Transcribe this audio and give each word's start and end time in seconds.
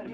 Halo, 0.00 0.08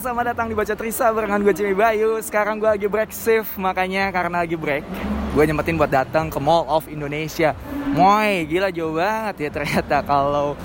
selamat 0.00 0.32
datang 0.32 0.48
di 0.48 0.56
Baca 0.56 0.72
Trisa 0.72 1.12
barengan 1.12 1.44
gue 1.44 1.52
Jimmy 1.52 1.76
Bayu. 1.76 2.16
Sekarang 2.24 2.56
gue 2.56 2.72
lagi 2.72 2.88
break 2.88 3.12
shift, 3.12 3.60
makanya 3.60 4.08
karena 4.08 4.40
lagi 4.40 4.56
break, 4.56 4.88
gue 5.36 5.44
nyempetin 5.44 5.76
buat 5.76 5.92
datang 5.92 6.32
ke 6.32 6.40
Mall 6.40 6.64
of 6.64 6.88
Indonesia. 6.88 7.52
Moy, 7.92 8.48
gila 8.48 8.72
jauh 8.72 8.96
banget 8.96 9.36
ya 9.36 9.50
ternyata 9.52 10.00
kalau 10.00 10.56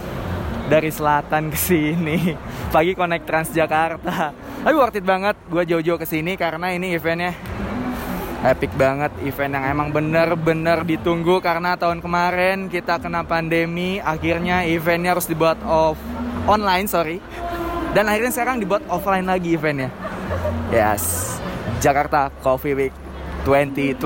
dari 0.71 0.88
selatan 0.88 1.52
ke 1.52 1.60
sini. 1.60 2.40
Pagi 2.70 2.94
connect 2.94 3.26
Transjakarta. 3.26 4.30
Tapi 4.62 4.76
worth 4.78 5.02
it 5.02 5.02
banget 5.02 5.34
gue 5.50 5.64
jauh-jauh 5.66 5.98
ke 5.98 6.06
sini 6.06 6.38
karena 6.38 6.70
ini 6.70 6.94
eventnya 6.94 7.34
epic 8.46 8.70
banget. 8.77 9.10
Event 9.26 9.58
yang 9.58 9.66
emang 9.73 9.90
bener-bener 9.90 10.86
ditunggu 10.86 11.41
karena 11.41 11.74
tahun 11.82 11.98
kemarin 11.98 12.70
kita 12.70 13.02
kena 13.02 13.26
pandemi 13.26 13.98
akhirnya 13.98 14.70
eventnya 14.70 15.18
harus 15.18 15.26
dibuat 15.26 15.58
off 15.66 15.98
online 16.46 16.86
sorry. 16.86 17.18
Dan 17.98 18.05
akhirnya 18.05 18.30
sekarang 18.30 18.62
dibuat 18.62 18.86
offline 18.86 19.26
lagi 19.26 19.58
eventnya. 19.58 19.90
Yes. 20.70 21.36
Jakarta 21.82 22.30
Coffee 22.46 22.77
Week 22.77 22.94
2021 23.49 23.98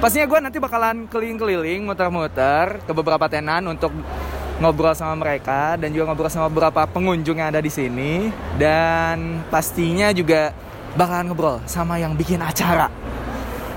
pastinya 0.00 0.26
gue 0.28 0.40
nanti 0.40 0.58
bakalan 0.58 1.06
keliling-keliling 1.08 1.84
muter-muter 1.84 2.80
ke 2.84 2.92
beberapa 2.92 3.28
tenan 3.28 3.64
untuk 3.70 3.92
ngobrol 4.56 4.96
sama 4.96 5.14
mereka 5.20 5.76
dan 5.76 5.92
juga 5.92 6.08
ngobrol 6.08 6.32
sama 6.32 6.48
beberapa 6.48 6.88
pengunjung 6.88 7.36
yang 7.36 7.52
ada 7.52 7.60
di 7.60 7.72
sini. 7.72 8.32
Dan 8.56 9.44
pastinya 9.52 10.12
juga 10.12 10.52
bakalan 10.96 11.28
ngobrol 11.28 11.56
sama 11.68 12.00
yang 12.00 12.16
bikin 12.16 12.40
acara 12.40 12.88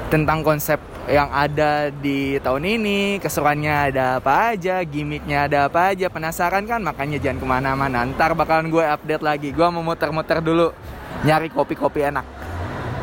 tentang 0.08 0.41
konsep 0.41 0.80
yang 1.09 1.27
ada 1.33 1.89
di 1.91 2.38
tahun 2.39 2.63
ini. 2.80 3.19
Keseruannya 3.19 3.73
ada 3.91 4.05
apa 4.21 4.55
aja 4.55 4.80
gimmicknya 4.86 5.49
ada 5.49 5.67
apa 5.67 5.91
aja 5.91 6.08
penasaran 6.08 6.63
kan? 6.63 6.80
Makanya 6.80 7.17
jangan 7.19 7.38
ke 7.41 7.47
mana-mana 7.49 8.05
ntar 8.08 8.31
bakalan 8.38 8.71
gue 8.71 8.86
update 8.86 9.23
lagi. 9.25 9.49
Gue 9.52 9.67
mau 9.67 9.83
muter-muter 9.83 10.39
dulu 10.39 10.71
nyari 11.25 11.52
kopi-kopi 11.52 12.08
enak. 12.08 12.25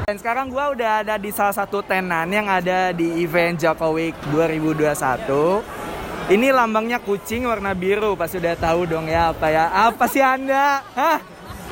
Dan 0.06 0.22
sekarang 0.22 0.54
gue 0.54 0.64
udah 0.78 1.02
ada 1.02 1.18
di 1.18 1.34
salah 1.34 1.50
satu 1.50 1.82
tenan 1.82 2.30
yang 2.30 2.46
ada 2.46 2.94
di 2.94 3.26
event 3.26 3.58
Jokowi 3.58 4.14
2021 4.30 5.85
ini 6.26 6.50
lambangnya 6.50 6.98
kucing 6.98 7.46
warna 7.46 7.70
biru 7.70 8.18
pasti 8.18 8.42
udah 8.42 8.58
tahu 8.58 8.82
dong 8.90 9.06
ya 9.06 9.30
apa 9.30 9.46
ya. 9.46 9.70
Apa 9.70 10.10
sih 10.10 10.18
anda? 10.18 10.82
Hah? 10.98 11.22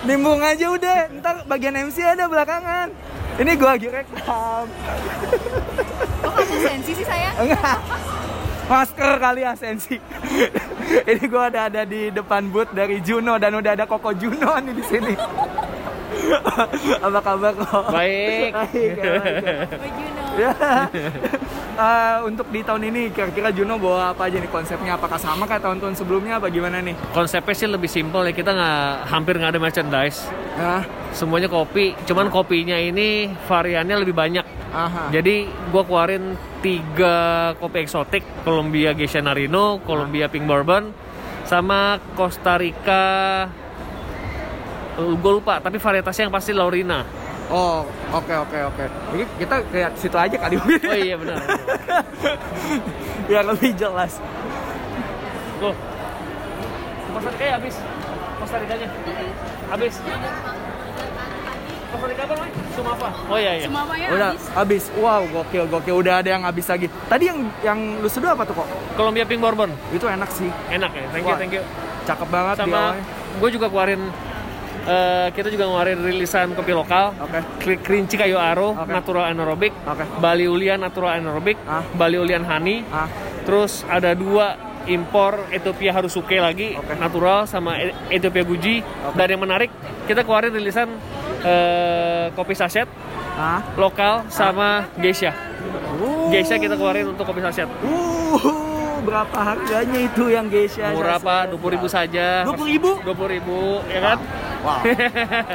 Nimbung 0.07 0.39
aja 0.47 0.71
udah. 0.71 1.11
Ntar 1.19 1.43
bagian 1.51 1.75
MC 1.75 2.07
ada 2.07 2.31
belakangan. 2.31 2.95
Ini 3.35 3.51
gue 3.59 3.67
lagi 3.67 3.89
rekam. 3.91 4.67
Kok 6.23 6.33
kamu 6.39 6.57
sensi 6.63 6.93
sih 6.95 7.07
saya? 7.07 7.35
enggak. 7.35 7.79
Masker 8.65 9.13
kali 9.19 9.43
ya 9.43 9.53
sensi. 9.59 9.99
Ini 11.11 11.25
gue 11.27 11.43
ada 11.43 11.67
ada 11.67 11.83
di 11.83 12.15
depan 12.15 12.47
booth 12.49 12.71
dari 12.71 13.03
Juno 13.03 13.35
dan 13.43 13.59
udah 13.59 13.75
ada 13.75 13.91
Koko 13.91 14.15
Juno 14.15 14.55
nih 14.63 14.75
di 14.77 14.85
sini. 14.87 15.15
Apa 17.03 17.21
kabar 17.21 17.53
kok 17.59 17.91
Baik. 17.91 18.55
Baik, 18.55 18.91
ya, 18.97 19.13
baik, 19.19 19.95
ya. 20.39 20.55
Juno. 20.87 21.54
Eh, 21.75 22.19
untuk 22.23 22.47
di 22.55 22.63
tahun 22.63 22.87
ini 22.87 23.11
kira-kira 23.11 23.51
Juno 23.51 23.75
bawa 23.83 24.15
apa 24.15 24.31
aja 24.31 24.39
nih 24.39 24.47
konsepnya 24.47 24.95
apakah 24.95 25.19
sama 25.19 25.43
kayak 25.43 25.59
tahun-tahun 25.59 25.99
sebelumnya 25.99 26.39
apa 26.39 26.47
gimana 26.47 26.79
nih 26.79 26.95
Konsepnya 27.11 27.51
sih 27.51 27.67
lebih 27.67 27.91
simpel 27.91 28.23
ya. 28.31 28.33
Kita 28.33 28.55
nggak 28.55 29.11
hampir 29.11 29.35
nggak 29.43 29.59
ada 29.59 29.59
merchandise. 29.59 30.31
Semuanya 31.11 31.51
kopi. 31.51 31.99
Cuman 32.07 32.31
kopinya 32.31 32.79
ini 32.79 33.27
variannya 33.51 33.97
lebih 34.07 34.15
banyak. 34.15 34.47
aha 34.71 35.11
Jadi 35.11 35.51
gua 35.75 35.83
keluarin 35.83 36.39
tiga 36.63 37.17
kopi 37.59 37.83
eksotik. 37.83 38.23
Colombia 38.47 38.95
Geisha 38.95 39.19
Narino, 39.19 39.83
Colombia 39.83 40.31
Pink 40.31 40.47
Bourbon, 40.47 40.95
sama 41.43 41.99
Costa 42.15 42.55
Rica. 42.55 43.07
Gue 44.95 45.43
lupa, 45.43 45.59
tapi 45.59 45.83
varietasnya 45.83 46.31
yang 46.31 46.35
pasti 46.35 46.55
Laurina. 46.55 47.03
Oh 47.47 47.85
oke 48.11 48.35
oke 48.41 48.59
oke 48.67 48.85
ini 49.13 49.25
kita 49.37 49.55
kayak 49.69 49.91
situ 49.95 50.15
aja 50.15 50.37
kali 50.39 50.57
Oh 50.57 50.97
iya 50.97 51.17
benar. 51.17 51.37
biar 53.29 53.45
lebih 53.45 53.73
jelas 53.75 54.21
Tuh. 55.55 55.75
Costa 57.09 57.31
Rica 57.31 57.45
ya 57.47 57.55
habis. 57.57 57.75
Costa 58.37 58.57
Rica-nya. 58.59 58.89
Habis. 59.71 59.95
Costa 61.89 62.07
Rica 62.11 62.23
apa 62.27 62.33
namanya? 62.35 62.55
Sumava. 62.75 63.09
Oh 63.31 63.39
iya 63.39 63.53
iya. 63.55 63.67
Semuanya 63.71 64.07
udah 64.11 64.31
habis. 64.53 64.83
wow 64.99 65.23
gokil 65.25 65.65
gokil 65.69 65.95
udah 65.97 66.15
ada 66.21 66.29
yang 66.29 66.43
habis 66.43 66.67
lagi 66.67 66.91
tadi 67.07 67.31
yang 67.31 67.39
yang 67.63 67.79
lu 68.03 68.09
seduh 68.09 68.35
apa 68.35 68.43
tuh 68.43 68.59
kok 68.59 68.67
Colombia 68.95 69.23
Pink 69.23 69.39
Bourbon. 69.39 69.71
itu 69.89 70.03
enak 70.05 70.27
sih 70.29 70.51
Enak 70.69 70.91
ya. 70.91 71.07
Thank 71.15 71.23
you, 71.23 71.31
Wah, 71.31 71.39
thank 71.39 71.55
you. 71.55 71.63
cakep 72.03 72.29
banget 72.29 72.55
di 72.57 72.63
Sama 72.67 72.77
awalnya. 72.77 73.05
gue 73.35 73.49
juga 73.53 73.67
keluarin 73.71 74.03
eh, 74.85 75.29
kita 75.31 75.49
juga 75.49 75.65
ngeluarin 75.65 75.99
rilisan 75.99 76.53
kopi 76.53 76.73
lokal. 76.73 77.17
oke 77.17 77.39
Kri- 77.59 77.81
Kerinci 77.81 78.15
kayu 78.15 78.37
aro, 78.37 78.73
Oke. 78.75 78.89
natural 78.89 79.25
anaerobic, 79.27 79.73
Oke. 79.83 80.05
Bali 80.19 80.45
Ulian 80.45 80.79
natural 80.79 81.15
anaerobic, 81.15 81.57
Ah. 81.65 81.81
Bali 81.91 82.17
Ulian 82.17 82.43
honey, 82.43 82.85
ah 82.89 83.09
terus 83.43 83.85
ada 83.87 84.13
dua 84.13 84.57
impor 84.85 85.49
Ethiopia 85.49 85.93
Harusuke 85.93 86.37
lagi, 86.37 86.75
Oke. 86.75 86.93
natural 86.95 87.45
sama 87.45 87.77
E- 87.77 87.93
Ethiopia 88.11 88.43
Guji. 88.43 88.77
Oke. 88.81 89.15
Dan 89.15 89.27
yang 89.31 89.43
menarik, 89.43 89.73
kita 90.05 90.21
keluarin 90.21 90.53
rilisan 90.53 90.89
eh, 91.41 92.33
kopi 92.33 92.53
saset 92.53 92.89
ah 93.35 93.61
lokal 93.75 94.25
sama 94.29 94.89
geisha. 94.97 95.33
uh, 95.95 96.29
Geisha 96.29 96.55
kita 96.55 96.73
keluarin 96.75 97.05
untuk 97.07 97.25
kopi 97.25 97.41
saset. 97.43 97.67
uh 97.67 98.74
berapa 99.05 99.39
harganya 99.39 99.99
itu 100.01 100.25
yang 100.33 100.49
geisha 100.49 100.91
Murah 100.97 101.21
pak, 101.21 101.53
dua 101.53 101.71
ribu 101.71 101.87
saja. 101.87 102.43
20.000? 102.49 103.05
Dua 103.05 103.15
puluh 103.15 103.31
ribu, 103.31 103.85
ya 103.87 104.01
kan? 104.01 104.19
wow. 104.65 104.81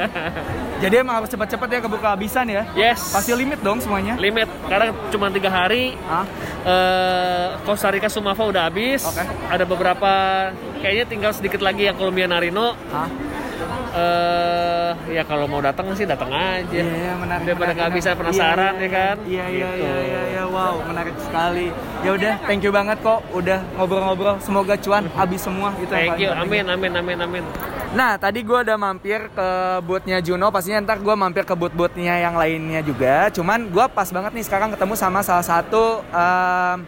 Jadi 0.86 0.96
emang 0.96 1.20
harus 1.20 1.28
cepat-cepat 1.28 1.68
ya 1.68 1.80
kebuka 1.84 2.08
habisan 2.16 2.46
ya? 2.48 2.64
Yes. 2.78 3.12
pasti 3.12 3.36
limit 3.36 3.60
dong 3.60 3.84
semuanya? 3.84 4.16
Limit. 4.16 4.48
Karena 4.70 4.96
cuma 5.12 5.28
tiga 5.34 5.50
hari. 5.52 5.98
Ah 6.08 6.24
eh 6.60 7.48
Costa 7.64 7.88
Rica 7.88 8.12
Sumava 8.12 8.44
udah 8.44 8.64
habis. 8.68 9.04
Oke. 9.08 9.24
ada 9.48 9.64
beberapa 9.64 10.12
kayaknya 10.84 11.06
tinggal 11.08 11.32
sedikit 11.32 11.64
lagi 11.64 11.88
yang 11.88 11.96
Colombia 11.96 12.28
Narino. 12.28 12.76
Ah 12.92 13.08
eh 13.92 14.92
ya 15.10 15.24
kalau 15.24 15.46
mau 15.46 15.60
datang 15.60 15.90
sih 15.92 16.04
datang 16.04 16.30
aja 16.30 16.70
Iya, 16.72 16.86
iya, 16.86 17.14
menarik. 17.16 17.44
daripada 17.44 17.72
nggak 17.74 17.92
bisa 17.92 18.10
penasaran 18.14 18.74
Iya, 18.74 18.82
ya 18.82 18.90
kan 18.90 19.16
Iya, 19.24 19.46
iya, 19.48 19.68
Gitu. 19.70 19.82
iya, 19.82 19.96
iya, 20.00 20.22
iya, 20.30 20.44
wow, 20.46 20.76
menarik 20.84 21.16
sekali. 21.20 21.68
Ya 22.00 22.12
udah, 22.12 22.34
thank 22.44 22.62
you 22.62 22.70
banget 22.70 22.98
kok 23.00 23.20
udah 23.32 23.60
ngobrol-ngobrol. 23.76 24.38
Semoga 24.40 24.74
cuan 24.76 25.10
habis 25.12 25.42
semua 25.42 25.74
itu 25.76 25.90
thank 25.90 26.18
you 26.18 26.30
amin 26.30 26.66
amin 26.66 26.92
amin 26.94 27.18
amin 27.20 27.44
Nah, 27.90 28.16
tadi 28.16 28.46
gue 28.46 28.54
udah 28.56 28.78
mampir 28.78 29.18
ke 29.28 29.50
boothnya 29.82 30.22
Juno. 30.22 30.54
Pastinya 30.54 30.78
ntar 30.80 31.02
gue 31.02 31.10
mampir 31.12 31.42
ke 31.42 31.58
booth-boothnya 31.58 32.22
yang 32.22 32.38
lainnya 32.38 32.80
juga. 32.80 33.34
Cuman 33.34 33.66
gue 33.66 33.86
pas 33.90 34.06
banget 34.06 34.30
nih 34.32 34.46
sekarang 34.46 34.70
ketemu 34.70 34.94
sama 34.94 35.20
salah 35.20 35.42
satu 35.42 36.06
em, 36.06 36.86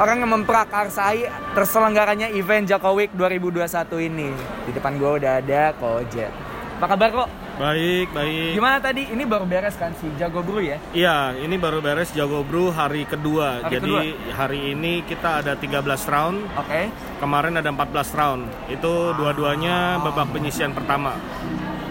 orang 0.00 0.24
yang 0.24 0.32
memprakarsai 0.32 1.28
terselenggaranya 1.52 2.32
event 2.32 2.64
Jokowi 2.64 3.12
2021 3.12 3.68
ini. 4.00 4.32
Di 4.64 4.72
depan 4.72 4.96
gue 4.96 5.10
udah 5.20 5.32
ada 5.38 5.76
Kojet. 5.76 6.32
Apa 6.80 6.96
kabar 6.96 7.08
kok? 7.12 7.28
Baik, 7.60 8.08
baik. 8.16 8.56
Gimana 8.56 8.80
tadi? 8.80 9.04
Ini 9.04 9.28
baru 9.28 9.44
beres 9.44 9.76
kan 9.76 9.92
si 10.00 10.08
Jago 10.16 10.40
Brew 10.40 10.64
ya? 10.64 10.80
Iya, 10.96 11.36
ini 11.36 11.60
baru 11.60 11.84
beres 11.84 12.08
Jago 12.16 12.40
Brew 12.40 12.72
hari 12.72 13.04
kedua. 13.04 13.60
Hari 13.60 13.68
Jadi 13.68 13.92
hari 14.32 14.72
ini 14.72 15.04
kita 15.04 15.44
ada 15.44 15.52
13 15.52 16.08
round, 16.08 16.40
Oke. 16.56 16.88
kemarin 17.20 17.60
ada 17.60 17.68
14 17.68 18.16
round. 18.16 18.48
Itu 18.72 19.12
dua-duanya 19.12 20.00
babak 20.00 20.32
penyisian 20.32 20.72
pertama. 20.72 21.12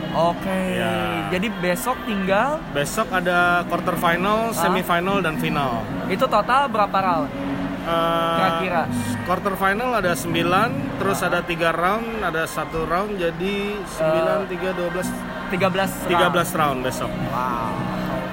Oke. 0.10 0.58
Ya. 0.74 1.30
Jadi 1.30 1.54
besok 1.62 2.02
tinggal 2.02 2.58
Besok 2.74 3.14
ada 3.14 3.62
quarter 3.70 3.94
final, 3.94 4.50
Ah. 4.50 4.58
semifinal 4.58 5.22
dan 5.22 5.38
final. 5.38 5.86
itu 6.10 6.26
total 6.26 6.66
berapa 6.66 6.98
round? 6.98 7.30
Kira-kira. 8.36 8.82
quarter 9.24 9.54
final 9.56 9.90
ada 9.94 10.14
9, 10.14 10.32
terus 10.98 11.20
ada 11.20 11.40
3 11.42 11.70
round, 11.72 12.08
ada 12.22 12.44
satu 12.46 12.86
round 12.86 13.16
jadi 13.16 13.56
9 13.78 14.48
3 14.48 14.74
12 14.74 15.06
13 15.50 16.10
13 16.10 16.60
round 16.60 16.80
besok. 16.82 17.12
Wow. 17.30 17.74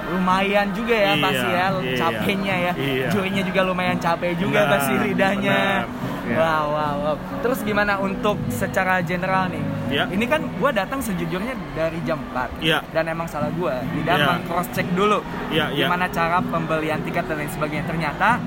Lumayan 0.07 0.71
juga 0.71 0.95
ya 0.95 1.13
Iya, 1.13 1.19
pasti 1.19 1.47
ya 1.49 1.65
iya. 1.83 1.97
capeknya 1.99 2.55
ya. 2.57 2.73
Iya. 2.73 3.07
Jurinya 3.11 3.43
juga 3.43 3.61
lumayan 3.61 3.97
capek 3.97 4.39
juga 4.39 4.63
Benar, 4.63 4.71
pasti 4.71 4.93
lidahnya. 4.95 5.59
benar. 5.83 5.85
Iya. 6.23 6.37
Wow, 6.37 6.65
wow, 6.69 6.95
wow. 7.01 7.15
Terus 7.39 7.59
gimana 7.61 7.93
untuk 7.97 8.35
secara 8.47 8.99
general 8.99 9.47
nih? 9.47 9.63
Iya. 9.87 10.03
Ini 10.07 10.25
kan 10.25 10.43
gua 10.59 10.71
datang 10.71 10.99
sejujurnya 10.99 11.55
dari 11.71 11.99
jam 12.03 12.19
4. 12.25 12.59
Iya. 12.59 12.79
Dan 12.87 13.03
emang 13.07 13.27
salah 13.27 13.51
gua. 13.51 13.79
Di 13.85 13.99
dalam 14.01 14.39
Iya. 14.39 14.47
cross 14.47 14.67
check 14.71 14.87
dulu. 14.91 15.19
Iya. 15.47 15.71
Gimana 15.73 16.07
cara 16.07 16.39
pembelian 16.41 16.99
tiket 17.01 17.27
dan 17.27 17.35
lain 17.37 17.47
sebagainya. 17.49 17.85
Ternyata 17.85 18.39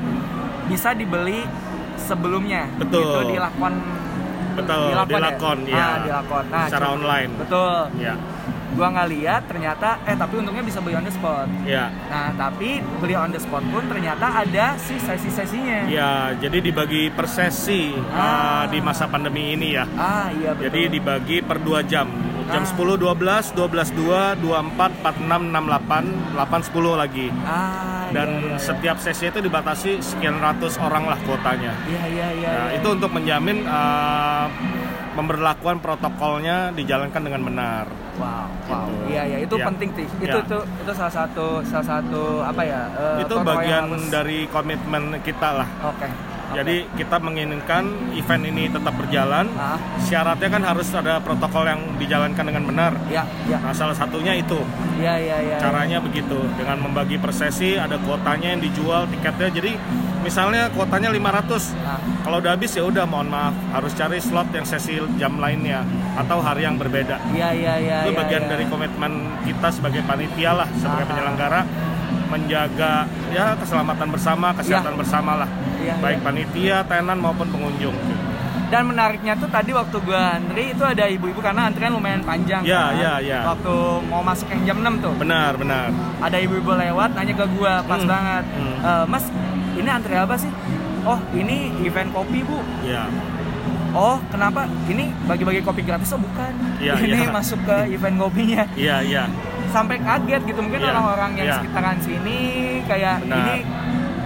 bisa 0.70 0.94
dibeli 0.94 1.42
sebelumnya. 1.98 2.70
Betul. 2.76 3.02
Itu 3.02 3.20
di 3.28 3.38
lakon 3.38 3.74
Betul, 4.50 4.82
di 5.04 5.14
lakon, 5.16 5.58
ya. 5.62 5.70
iya. 5.70 5.84
Ah, 5.84 5.96
di 5.98 6.10
lakon. 6.12 6.44
Nah, 6.46 6.64
Secara 6.64 6.84
cuma- 6.84 6.94
online. 6.96 7.30
Betul. 7.36 7.78
Ya. 7.98 8.14
gua 8.70 8.86
nggak 8.88 9.08
lihat 9.10 9.42
ternyata 9.44 9.98
eh 10.06 10.14
tapi 10.14 10.38
untungnya 10.38 10.62
bisa 10.62 10.78
beli 10.78 10.94
on 10.94 11.02
the 11.02 11.10
spot 11.10 11.50
Ya. 11.66 11.90
nah 12.06 12.30
tapi 12.32 12.78
beli 12.96 13.18
on 13.18 13.28
the 13.28 13.36
spot 13.36 13.66
pun 13.66 13.82
ternyata 13.84 14.22
ada 14.30 14.78
si 14.78 14.94
sesi-sesinya 14.96 15.90
Ya, 15.90 16.30
jadi 16.32 16.62
dibagi 16.62 17.10
per 17.10 17.26
sesi 17.26 17.90
Ah. 18.08 18.22
uh, 18.22 18.64
di 18.70 18.78
masa 18.78 19.04
pandemi 19.04 19.58
ini 19.58 19.74
ya. 19.74 19.90
ah 19.92 20.30
iya 20.30 20.54
betul 20.54 20.70
Jadi 20.70 20.80
dibagi 20.88 21.36
per 21.42 21.58
2 21.58 21.82
jam. 21.82 22.06
Jam 22.46 22.62
Ah. 22.62 22.70
10, 22.70 22.94
12, 22.94 23.50
12, 23.50 23.90
2, 23.90 24.38
24, 24.38 24.90
46, 25.02 25.50
68, 25.50 26.04
8, 26.30 26.60
10 26.62 26.94
lagi. 26.94 27.26
ah 27.42 27.99
Dan 28.10 28.28
setiap 28.56 28.96
sesi 28.96 29.26
itu 29.26 29.38
dibatasi 29.38 29.98
sekian 30.00 30.36
ratus 30.36 30.74
orang 30.76 31.06
lah 31.06 31.18
kuotanya. 31.20 31.72
iya 31.84 32.02
iya 32.06 32.28
iya 32.32 32.50
Nah, 32.50 32.66
iya. 32.68 32.76
itu 32.76 32.88
untuk 32.90 33.10
menjamin 33.10 33.62
uh, 33.64 34.46
pemberlakuan 35.12 35.78
protokolnya 35.78 36.70
dijalankan 36.70 37.22
dengan 37.22 37.42
benar. 37.44 37.84
Wow, 38.16 38.46
wow. 38.66 38.84
Gitu. 38.84 39.04
Iya, 39.10 39.22
iya, 39.26 39.38
itu 39.40 39.54
Ya. 39.54 39.64
penting 39.64 39.88
sih. 39.94 40.06
Itu 40.18 40.36
Ya. 40.36 40.42
itu 40.42 40.58
itu 40.60 40.92
salah 40.92 41.14
satu 41.14 41.46
salah 41.62 41.86
satu 41.88 42.22
apa 42.42 42.62
ya? 42.62 42.80
eh, 42.92 43.22
itu 43.22 43.34
bagian 43.40 43.84
harus- 43.88 44.10
dari 44.10 44.38
komitmen 44.46 45.02
kita 45.20 45.48
lah. 45.56 45.68
Oke. 45.82 46.04
oke. 46.04 46.08
Jadi 46.50 46.76
kita 46.98 47.16
menginginkan 47.22 48.14
event 48.18 48.42
ini 48.42 48.66
tetap 48.66 48.94
berjalan. 48.98 49.46
Syaratnya 50.02 50.48
kan 50.50 50.62
harus 50.66 50.88
ada 50.90 51.22
protokol 51.22 51.64
yang 51.66 51.80
dijalankan 51.96 52.44
dengan 52.44 52.64
benar. 52.66 52.92
ya, 53.06 53.22
ya. 53.46 53.58
Nah, 53.62 53.74
salah 53.74 53.94
satunya 53.94 54.34
itu. 54.34 54.58
Iya, 54.98 55.14
iya, 55.18 55.36
iya. 55.46 55.56
Caranya 55.62 55.98
begitu, 56.02 56.36
dengan 56.58 56.82
membagi 56.82 57.16
per 57.22 57.30
sesi, 57.30 57.78
ada 57.78 57.96
kuotanya 58.02 58.58
yang 58.58 58.62
dijual 58.62 59.06
tiketnya. 59.08 59.48
Jadi 59.54 59.72
misalnya 60.26 60.68
kuotanya 60.74 61.14
500. 61.14 61.72
Nah, 61.80 61.98
Kalau 62.20 62.36
udah 62.42 62.52
habis 62.52 62.70
ya 62.76 62.84
udah 62.84 63.04
mohon 63.08 63.30
maaf, 63.32 63.54
harus 63.72 63.92
cari 63.96 64.18
slot 64.20 64.50
yang 64.52 64.66
sesi 64.66 65.00
jam 65.16 65.40
lainnya 65.40 65.86
atau 66.18 66.42
hari 66.42 66.66
yang 66.68 66.76
berbeda. 66.76 67.16
iya, 67.32 67.54
iya, 67.54 67.74
iya. 67.80 67.98
itu 68.04 68.12
iya, 68.12 68.18
bagian 68.18 68.44
iya. 68.44 68.50
dari 68.52 68.64
komitmen 68.68 69.12
kita 69.46 69.68
sebagai 69.72 70.02
panitia 70.04 70.52
lah, 70.52 70.68
sebagai 70.76 71.08
penyelenggara 71.08 71.64
menjaga 72.30 73.04
ya 73.28 73.52
keselamatan 73.54 74.08
bersama, 74.08 74.54
kesehatan 74.54 74.94
bersama 74.94 75.32
lah. 75.36 75.50
Iya, 75.76 75.94
Baik 75.98 76.16
iya. 76.16 76.24
panitia, 76.24 76.76
tenan 76.86 77.18
maupun 77.18 77.48
pengunjung. 77.48 77.96
Dan 78.70 78.86
menariknya 78.86 79.34
tuh 79.34 79.50
tadi 79.50 79.74
waktu 79.74 79.98
gua 79.98 80.38
antri 80.38 80.70
itu 80.70 80.84
ada 80.86 81.02
ibu-ibu 81.04 81.42
karena 81.42 81.66
antrian 81.66 81.90
lumayan 81.90 82.22
panjang 82.22 82.62
Iya, 82.62 82.78
kan. 82.80 82.94
iya, 82.94 83.12
iya. 83.18 83.38
Waktu 83.44 83.74
mau 84.06 84.22
masuk 84.22 84.46
yang 84.46 84.62
jam 84.64 84.76
6 84.78 84.94
tuh. 85.00 85.10
Benar, 85.18 85.58
benar. 85.58 85.90
Ada 86.22 86.38
ibu-ibu 86.38 86.70
lewat 86.70 87.10
nanya 87.12 87.34
ke 87.34 87.46
gua 87.50 87.82
pas 87.82 87.98
Hmm, 87.98 88.06
banget. 88.06 88.44
hmm. 88.46 88.76
"Eh, 88.78 89.04
mas, 89.10 89.24
ini 89.74 89.88
antri 89.90 90.14
apa 90.14 90.38
sih? 90.38 90.50
Oh, 91.02 91.18
ini 91.32 91.74
event 91.82 92.14
kopi, 92.14 92.44
Bu. 92.44 92.62
Ya. 92.84 93.10
Oh, 93.90 94.16
kenapa? 94.30 94.70
Ini 94.86 95.10
bagi-bagi 95.26 95.60
kopi 95.60 95.82
gratis? 95.82 96.14
Oh, 96.14 96.20
bukan. 96.22 96.52
Iya, 96.78 96.94
ini 97.02 97.26
iya. 97.26 97.30
masuk 97.30 97.58
ke 97.66 97.76
event 97.90 98.16
kopinya. 98.16 98.62
Iya, 98.78 98.96
iya. 99.02 99.24
Sampai 99.70 99.98
kaget 99.98 100.42
gitu. 100.46 100.60
Mungkin 100.62 100.80
Iya, 100.80 100.90
orang-orang 100.94 101.30
yang 101.38 101.46
iya. 101.46 101.56
sekitaran 101.58 101.98
sini 101.98 102.38
kayak 102.86 103.22
Benar. 103.22 103.38
ini 103.38 103.56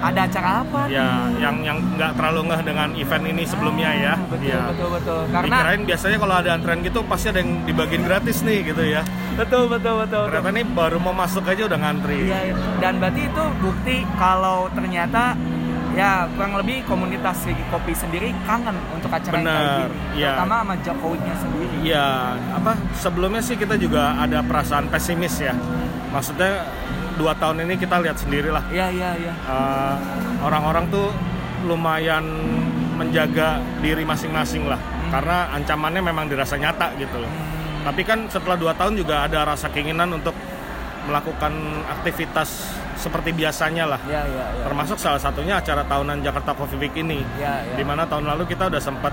ada 0.05 0.21
acara 0.29 0.51
apa? 0.61 0.81
Ya, 0.93 1.33
yang 1.41 1.65
yang 1.65 1.81
nggak 1.97 2.13
terlalu 2.13 2.53
ngeh 2.53 2.61
dengan 2.61 2.89
event 2.93 3.25
ini 3.25 3.43
sebelumnya 3.49 3.91
ya. 3.97 4.13
Ah, 4.13 4.29
Betul, 4.29 4.45
Iya. 4.45 4.61
betul, 4.69 4.89
betul. 5.01 5.21
Karena 5.33 5.57
Dikirain 5.57 5.83
biasanya 5.89 6.17
kalau 6.21 6.35
ada 6.37 6.51
antrean 6.53 6.79
gitu 6.85 7.01
pasti 7.09 7.27
ada 7.33 7.41
yang 7.41 7.53
dibagiin 7.65 8.05
gratis 8.05 8.37
nih 8.45 8.59
gitu 8.69 8.85
ya. 8.85 9.01
betul, 9.35 9.65
betul, 9.67 10.05
betul. 10.05 10.05
betul. 10.05 10.25
Ternyata 10.29 10.51
nih 10.53 10.67
baru 10.77 10.99
mau 11.01 11.17
masuk 11.17 11.49
aja 11.49 11.63
udah 11.65 11.79
ngantri. 11.81 12.21
Iya, 12.29 12.39
iya. 12.53 12.55
dan 12.85 13.01
berarti 13.01 13.23
itu 13.25 13.45
bukti 13.65 13.97
kalau 14.21 14.69
ternyata 14.77 15.33
ya 15.95 16.27
kurang 16.35 16.59
lebih 16.59 16.83
komunitas 16.85 17.47
Gigi 17.47 17.63
Kopi 17.71 17.95
sendiri 17.95 18.35
kangen 18.45 18.75
untuk 18.91 19.09
acara 19.09 19.35
yang 19.39 19.47
kayak 19.47 19.71
gini. 19.87 19.97
iya. 20.19 20.31
Terutama 20.35 20.55
sama 20.61 20.75
Jokowi-nya 20.83 21.35
sendiri. 21.39 21.75
Iya, 21.87 22.07
apa 22.59 22.73
sebelumnya 22.99 23.43
sih 23.43 23.57
kita 23.57 23.75
juga 23.79 24.19
ada 24.19 24.43
perasaan 24.43 24.91
pesimis 24.91 25.35
ya. 25.39 25.55
Maksudnya 26.11 26.67
dua 27.15 27.33
tahun 27.39 27.63
ini 27.63 27.79
kita 27.79 28.03
lihat 28.03 28.19
sendiri 28.19 28.51
lah 28.51 28.63
Iya, 28.75 28.91
iya, 28.91 29.11
iya. 29.19 29.35
eh, 29.35 29.97
orang-orang 30.43 30.91
tuh 30.91 31.15
lumayan 31.65 32.27
menjaga 32.95 33.59
diri 33.83 34.07
masing-masing 34.07 34.71
lah, 34.71 34.79
karena 35.11 35.51
ancamannya 35.51 36.03
memang 36.05 36.31
dirasa 36.31 36.55
nyata 36.55 36.95
gitu 36.99 37.19
loh. 37.19 37.31
Tapi 37.83 38.03
kan 38.07 38.31
setelah 38.31 38.55
dua 38.55 38.73
tahun 38.75 38.95
juga 38.95 39.27
ada 39.27 39.43
rasa 39.43 39.67
keinginan 39.71 40.15
untuk 40.15 40.35
melakukan 41.05 41.53
aktivitas 41.91 42.71
seperti 42.97 43.31
biasanya 43.35 43.85
lah. 43.85 44.01
Iya, 44.07 44.23
iya, 44.27 44.45
iya. 44.55 44.65
Termasuk 44.65 44.97
salah 44.99 45.21
satunya 45.21 45.59
acara 45.59 45.83
tahunan 45.85 46.23
Jakarta 46.23 46.55
Coffee 46.55 46.81
Week 46.81 46.95
ini. 46.97 47.21
Iya, 47.39 47.63
iya. 47.67 47.75
Di 47.77 47.85
mana 47.85 48.07
tahun 48.07 48.25
lalu 48.27 48.47
kita 48.49 48.71
udah 48.71 48.83
sempat 48.83 49.13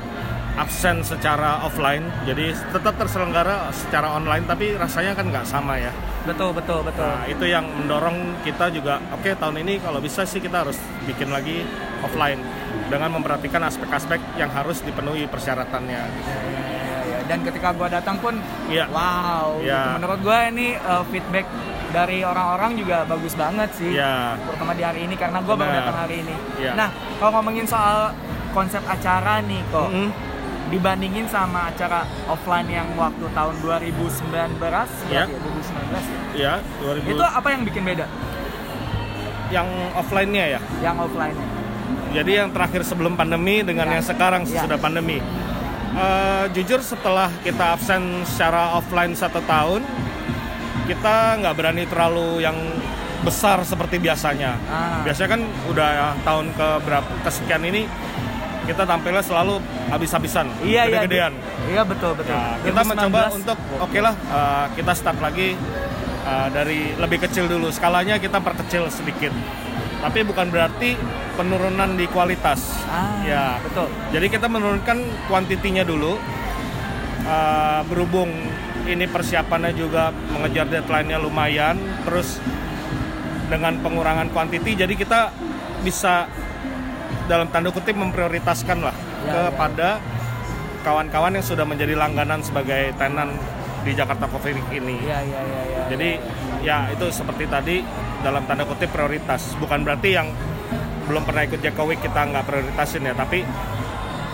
absen 0.52 1.00
secara 1.00 1.64
offline, 1.64 2.04
jadi 2.28 2.52
tetap 2.76 3.00
terselenggara 3.00 3.72
secara 3.72 4.12
online, 4.12 4.44
tapi 4.44 4.76
rasanya 4.76 5.16
kan 5.16 5.32
nggak 5.32 5.48
sama 5.48 5.80
ya. 5.80 5.96
Betul, 6.28 6.52
betul, 6.52 6.84
betul. 6.84 7.08
Nah, 7.08 7.24
itu 7.24 7.48
yang 7.48 7.64
mendorong 7.66 8.36
kita 8.44 8.68
juga, 8.68 9.00
oke 9.16 9.32
tahun 9.40 9.64
ini 9.64 9.80
kalau 9.80 10.04
bisa 10.04 10.28
sih 10.28 10.44
kita 10.44 10.68
harus 10.68 10.76
bikin 11.08 11.32
lagi 11.32 11.64
offline 12.04 12.44
dengan 12.92 13.16
memperhatikan 13.16 13.64
aspek-aspek 13.64 14.20
yang 14.36 14.52
harus 14.52 14.84
dipenuhi 14.84 15.24
persyaratannya. 15.32 16.02
Iya, 16.04 16.38
iya, 16.52 16.98
iya. 17.08 17.20
Dan 17.32 17.48
ketika 17.48 17.72
gua 17.72 17.88
datang 17.88 18.20
pun, 18.20 18.36
Iya. 18.68 18.92
wow. 18.92 19.56
Iya. 19.64 19.82
gitu. 19.82 19.96
Menurut 20.04 20.20
gua 20.20 20.38
ini 20.52 20.76
uh, 20.84 21.04
feedback 21.08 21.48
dari 21.92 22.24
orang-orang 22.24 22.76
juga 22.76 23.04
bagus 23.04 23.36
banget 23.36 23.70
sih. 23.76 23.92
Ya, 23.94 24.40
Terutama 24.40 24.72
di 24.74 24.84
hari 24.84 25.06
ini 25.06 25.16
karena 25.16 25.40
gua 25.40 25.56
baru 25.56 25.72
datang 25.72 25.98
hari 26.02 26.24
ini. 26.24 26.36
Iya. 26.58 26.72
Nah, 26.74 26.90
kalau 27.20 27.32
ngomongin 27.38 27.64
soal 27.64 28.16
konsep 28.52 28.80
acara 28.84 29.40
nih 29.42 29.62
kok, 29.70 29.88
Mm-mm. 29.88 30.10
dibandingin 30.68 31.28
sama 31.28 31.68
acara 31.68 32.04
offline 32.26 32.68
yang 32.68 32.88
waktu 32.96 33.28
tahun 33.32 33.56
2019, 33.60 34.32
Iya. 34.32 34.48
berarti 34.56 35.12
ya, 35.12 35.24
2019 35.28 36.04
ya. 36.08 36.20
ya 36.36 36.54
2000 36.80 37.12
Itu 37.12 37.24
apa 37.24 37.48
yang 37.48 37.62
bikin 37.64 37.84
beda? 37.84 38.06
yang 39.52 39.68
offline-nya 39.94 40.46
ya. 40.48 40.60
Yang 40.80 40.98
offline 41.04 41.36
Jadi 42.12 42.32
yang 42.40 42.52
terakhir 42.52 42.84
sebelum 42.84 43.16
pandemi 43.16 43.64
dengan 43.64 43.88
Ya. 43.88 44.00
yang 44.00 44.04
sekarang 44.04 44.44
Ya. 44.44 44.64
sudah 44.64 44.76
pandemi. 44.76 45.20
Eh, 45.92 46.46
jujur 46.52 46.80
setelah 46.80 47.28
kita 47.40 47.76
absen 47.76 48.24
secara 48.24 48.76
offline 48.76 49.12
satu 49.12 49.44
tahun, 49.44 49.84
kita 50.88 51.40
nggak 51.42 51.54
berani 51.58 51.84
terlalu 51.86 52.42
yang 52.42 52.58
besar 53.22 53.62
seperti 53.62 54.02
biasanya. 54.02 54.58
Ah. 54.66 55.02
Biasanya 55.06 55.30
kan 55.38 55.42
udah 55.70 56.18
tahun 56.26 56.46
ke 56.58 56.68
berapa 56.86 57.10
kesekian 57.26 57.64
ini 57.70 57.86
kita 58.62 58.86
tampilnya 58.86 59.26
selalu 59.26 59.58
habis-habisan, 59.90 60.46
Iya, 60.62 60.86
iya. 60.86 61.02
gede-gedean. 61.02 61.34
Iya, 61.66 61.82
betul, 61.82 62.14
betul. 62.14 62.38
Nah, 62.38 62.62
kita 62.62 62.82
2019, 62.86 62.90
mencoba 62.94 63.22
untuk 63.34 63.58
oke 63.82 64.00
lah 64.00 64.14
eh, 64.14 64.66
kita 64.78 64.92
start 64.94 65.18
lagi 65.18 65.58
eh, 66.26 66.48
dari 66.54 66.94
lebih 66.98 67.26
kecil 67.26 67.50
dulu. 67.50 67.74
Skalanya 67.74 68.22
kita 68.22 68.38
perkecil 68.38 68.86
sedikit. 68.94 69.34
Tapi 70.02 70.26
bukan 70.26 70.50
berarti 70.50 70.98
penurunan 71.38 71.94
di 71.94 72.06
kualitas. 72.10 72.86
Ah, 72.90 73.22
ya. 73.22 73.46
betul. 73.62 73.90
Jadi 74.14 74.28
kita 74.30 74.46
menurunkan 74.50 74.98
kuantitinya 75.26 75.82
dulu. 75.86 76.18
Eh, 77.22 77.82
berhubung 77.86 78.30
ini 78.88 79.06
persiapannya 79.06 79.74
juga 79.78 80.10
mengejar 80.34 80.70
deadline-nya 80.70 81.18
lumayan, 81.22 81.78
terus 82.08 82.42
dengan 83.52 83.76
pengurangan 83.84 84.32
kuantiti, 84.32 84.80
jadi 84.80 84.94
kita 84.96 85.30
bisa 85.84 86.30
dalam 87.28 87.52
tanda 87.52 87.70
kutip 87.74 87.96
memprioritaskan 87.96 88.80
lah 88.82 88.96
Ya, 89.22 89.30
ya. 89.30 89.42
kepada 89.54 89.90
kawan-kawan 90.82 91.38
yang 91.38 91.46
sudah 91.46 91.62
menjadi 91.62 91.94
langganan 91.94 92.42
sebagai 92.42 92.90
tenan 92.98 93.38
di 93.86 93.94
Jakarta 93.94 94.26
Coffee 94.26 94.58
Week 94.58 94.82
ini. 94.82 94.98
Iya, 95.06 95.20
iya, 95.22 95.42
iya, 95.46 95.62
iya. 95.70 95.82
Jadi 95.94 96.10
ya 96.66 96.78
itu 96.90 97.06
seperti 97.14 97.46
tadi 97.46 97.86
dalam 98.26 98.46
tanda 98.50 98.66
kutip 98.66 98.90
prioritas. 98.90 99.54
Bukan 99.62 99.86
berarti 99.86 100.10
yang 100.18 100.34
belum 101.06 101.22
pernah 101.26 101.46
ikut 101.46 101.62
Week 101.62 102.02
kita 102.02 102.22
nggak 102.34 102.46
prioritasin 102.46 103.06
ya, 103.06 103.14
tapi 103.14 103.46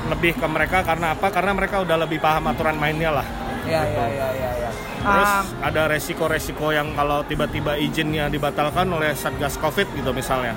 lebih 0.07 0.39
ke 0.39 0.47
mereka 0.47 0.87
karena 0.87 1.15
apa? 1.15 1.27
Karena 1.35 1.51
mereka 1.51 1.83
udah 1.83 1.97
lebih 2.07 2.19
paham 2.23 2.47
aturan 2.47 2.79
mainnya 2.79 3.11
lah. 3.11 3.27
Iya, 3.67 3.81
iya, 3.83 4.05
iya, 4.07 4.27
iya, 4.33 4.49
iya. 4.57 4.69
Terus 4.97 5.29
Um, 5.29 5.45
ada 5.61 5.81
resiko-resiko 5.87 6.67
yang 6.69 6.91
kalau 6.91 7.21
tiba-tiba 7.21 7.75
izinnya 7.75 8.27
dibatalkan 8.27 8.87
oleh 8.89 9.13
Satgas 9.13 9.55
Covid 9.55 9.87
gitu 9.93 10.11
misalnya. 10.11 10.55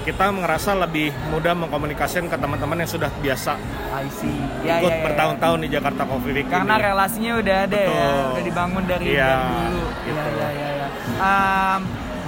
Kita 0.00 0.32
merasa 0.32 0.72
lebih 0.72 1.12
mudah 1.28 1.52
mengkomunikasikan 1.54 2.24
ke 2.26 2.34
teman-teman 2.34 2.80
yang 2.80 2.88
sudah 2.88 3.12
biasa 3.20 3.52
I 3.92 4.08
see. 4.10 4.32
Ya, 4.64 4.80
ikut 4.80 4.88
ya, 4.88 4.96
ya. 4.96 5.04
bertahun-tahun 5.04 5.58
di 5.60 5.68
Jakarta 5.68 6.02
Coffee 6.02 6.32
Week 6.32 6.48
Karena 6.48 6.74
ini. 6.74 6.82
relasinya 6.82 7.32
udah 7.36 7.56
ada 7.68 7.76
ya, 7.76 7.88
Betul. 7.92 8.24
udah 8.32 8.44
dibangun 8.48 8.84
dari, 8.88 9.04
Iya, 9.06 9.28
dari 9.28 9.44
dulu. 9.44 9.84
gitu. 10.00 10.08
Iya, 10.08 10.24
iya, 10.32 10.48
iya. 10.50 10.68
Ya. 10.80 10.88
Um, 11.20 11.80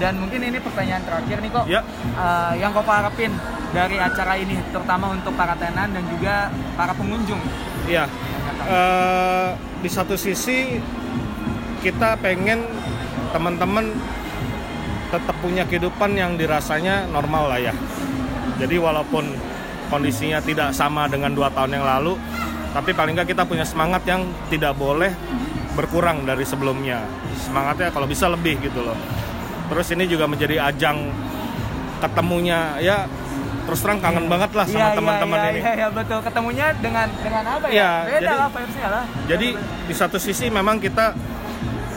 dan 0.02 0.18
mungkin 0.18 0.42
ini 0.42 0.58
pertanyaan 0.58 1.06
terakhir 1.06 1.38
nih 1.38 1.50
kok. 1.54 1.64
Ya. 1.70 1.86
Uh, 2.18 2.58
yang 2.58 2.74
kau 2.74 2.82
harapin 2.82 3.30
dari 3.70 4.02
acara 4.02 4.34
ini, 4.34 4.58
terutama 4.74 5.14
untuk 5.14 5.30
para 5.38 5.54
tenan 5.54 5.94
dan 5.94 6.04
juga 6.10 6.50
para 6.74 6.90
pengunjung. 6.90 7.38
Iya. 7.86 8.10
Eh, 8.62 9.48
di 9.82 9.90
satu 9.90 10.14
sisi 10.14 10.78
kita 11.82 12.14
pengen 12.22 12.62
teman-teman 13.34 13.90
tetap 15.10 15.34
punya 15.42 15.66
kehidupan 15.66 16.14
yang 16.14 16.38
dirasanya 16.38 17.08
normal 17.10 17.48
lah 17.48 17.58
ya. 17.58 17.74
Jadi 18.60 18.76
walaupun 18.78 19.24
kondisinya 19.90 20.38
tidak 20.44 20.76
sama 20.76 21.10
dengan 21.10 21.34
dua 21.34 21.50
tahun 21.50 21.80
yang 21.80 21.84
lalu, 21.84 22.14
tapi 22.70 22.94
paling 22.94 23.18
nggak 23.18 23.34
kita 23.34 23.42
punya 23.48 23.66
semangat 23.66 24.04
yang 24.06 24.22
tidak 24.52 24.76
boleh 24.78 25.10
berkurang 25.74 26.22
dari 26.28 26.44
sebelumnya. 26.44 27.02
Semangatnya 27.40 27.88
kalau 27.90 28.06
bisa 28.06 28.28
lebih 28.28 28.60
gitu 28.62 28.84
loh. 28.84 28.96
Terus 29.72 29.86
ini 29.96 30.04
juga 30.04 30.28
menjadi 30.28 30.68
ajang 30.68 31.08
ketemunya 32.04 32.76
ya 32.82 33.08
terus 33.62 33.78
terang 33.78 34.02
kangen 34.02 34.26
banget 34.26 34.50
lah 34.58 34.66
sama 34.66 34.74
Iya, 34.74 34.86
iya, 34.90 34.98
teman-teman 34.98 35.38
iya, 35.38 35.48
ini. 35.48 35.60
Iya, 35.62 35.72
iya, 35.78 35.88
betul. 35.88 36.18
Ketemunya 36.20 36.66
dengan 36.76 37.06
dengan 37.22 37.44
apa 37.46 37.66
ya? 37.70 37.72
Iya, 37.72 37.90
Beda 38.04 38.18
jadi- 38.20 38.40
lah 38.42 38.48
vibes-nya 38.50 38.88
lah. 38.90 39.04
Jadi 39.30 39.48
di 39.86 39.94
satu 39.94 40.18
sisi 40.18 40.46
memang 40.50 40.76
kita 40.82 41.14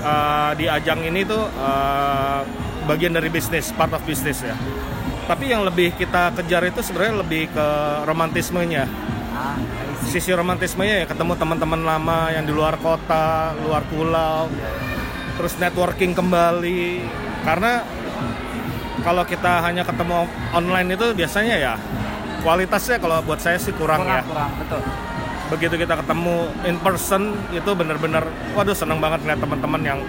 uh, 0.05 0.51
di 0.53 0.65
ajang 0.69 1.01
ini 1.03 1.25
tuh 1.25 1.43
uh, 1.57 2.39
bagian 2.85 3.17
dari 3.17 3.33
bisnis, 3.33 3.73
part 3.73 3.91
of 3.91 4.01
bisnis 4.05 4.45
ya. 4.45 4.53
Tapi 5.25 5.49
yang 5.49 5.65
lebih 5.65 5.97
kita 5.97 6.37
kejar 6.37 6.69
itu 6.69 6.85
sebenarnya 6.85 7.25
lebih 7.25 7.49
ke 7.49 7.67
romantismenya. 8.05 8.85
Ah. 9.33 9.57
Sisi 10.05 10.29
romantismenya 10.29 11.01
ya 11.01 11.05
ketemu 11.09 11.33
teman-teman 11.33 11.81
lama 11.81 12.29
yang 12.29 12.45
di 12.45 12.53
luar 12.53 12.77
kota, 12.77 13.57
luar 13.65 13.81
pulau, 13.89 14.45
terus 15.33 15.57
networking 15.57 16.13
kembali. 16.13 17.24
Karena 17.45 17.85
kalau 19.05 19.21
kita 19.21 19.61
hanya 19.61 19.85
ketemu 19.85 20.25
online 20.49 20.97
itu 20.97 21.05
biasanya 21.13 21.55
ya 21.61 21.73
kualitasnya 22.41 22.97
kalau 22.97 23.21
buat 23.21 23.37
saya 23.37 23.61
sih 23.61 23.69
kurang, 23.77 24.01
kurang, 24.01 24.17
ya 24.17 24.21
kurang, 24.25 24.51
betul. 24.57 24.81
begitu 25.45 25.75
kita 25.85 25.93
ketemu 26.01 26.35
in 26.65 26.77
person 26.81 27.37
itu 27.53 27.71
bener-bener 27.77 28.25
waduh 28.57 28.73
seneng 28.73 28.97
banget 28.97 29.21
ngeliat 29.21 29.41
teman-teman 29.45 29.81
yang 29.85 29.99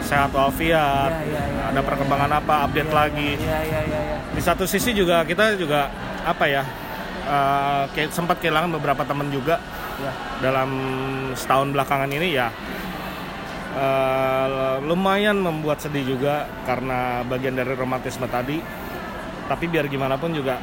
sehat 0.00 0.32
walafiat 0.32 1.12
Iya, 1.12 1.28
iya, 1.28 1.42
iya, 1.44 1.62
ada 1.76 1.80
perkembangan 1.84 2.30
apa 2.40 2.54
update 2.64 2.92
lagi 2.92 3.30
Iya, 3.36 3.58
iya, 3.68 3.80
iya, 3.84 4.00
iya. 4.00 4.16
di 4.32 4.40
satu 4.40 4.64
sisi 4.64 4.96
juga 4.96 5.24
kita 5.28 5.60
juga 5.60 5.92
apa 6.24 6.44
ya 6.48 6.62
kayak 7.92 8.12
sempat 8.16 8.40
kehilangan 8.40 8.72
beberapa 8.80 9.04
teman 9.04 9.28
juga 9.28 9.60
Iya. 9.96 10.12
dalam 10.44 10.70
setahun 11.32 11.72
belakangan 11.72 12.08
ini 12.12 12.36
ya 12.36 12.52
eh, 13.76 14.76
lumayan 14.82 15.36
membuat 15.38 15.84
sedih 15.84 16.16
juga 16.16 16.48
karena 16.64 17.20
bagian 17.28 17.54
dari 17.54 17.76
romantisme 17.76 18.24
tadi. 18.26 18.58
Tapi 19.46 19.64
biar 19.70 19.86
gimana 19.86 20.18
pun 20.18 20.34
juga 20.34 20.58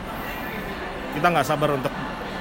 kita 1.14 1.28
nggak 1.30 1.48
sabar 1.48 1.78
untuk 1.78 1.94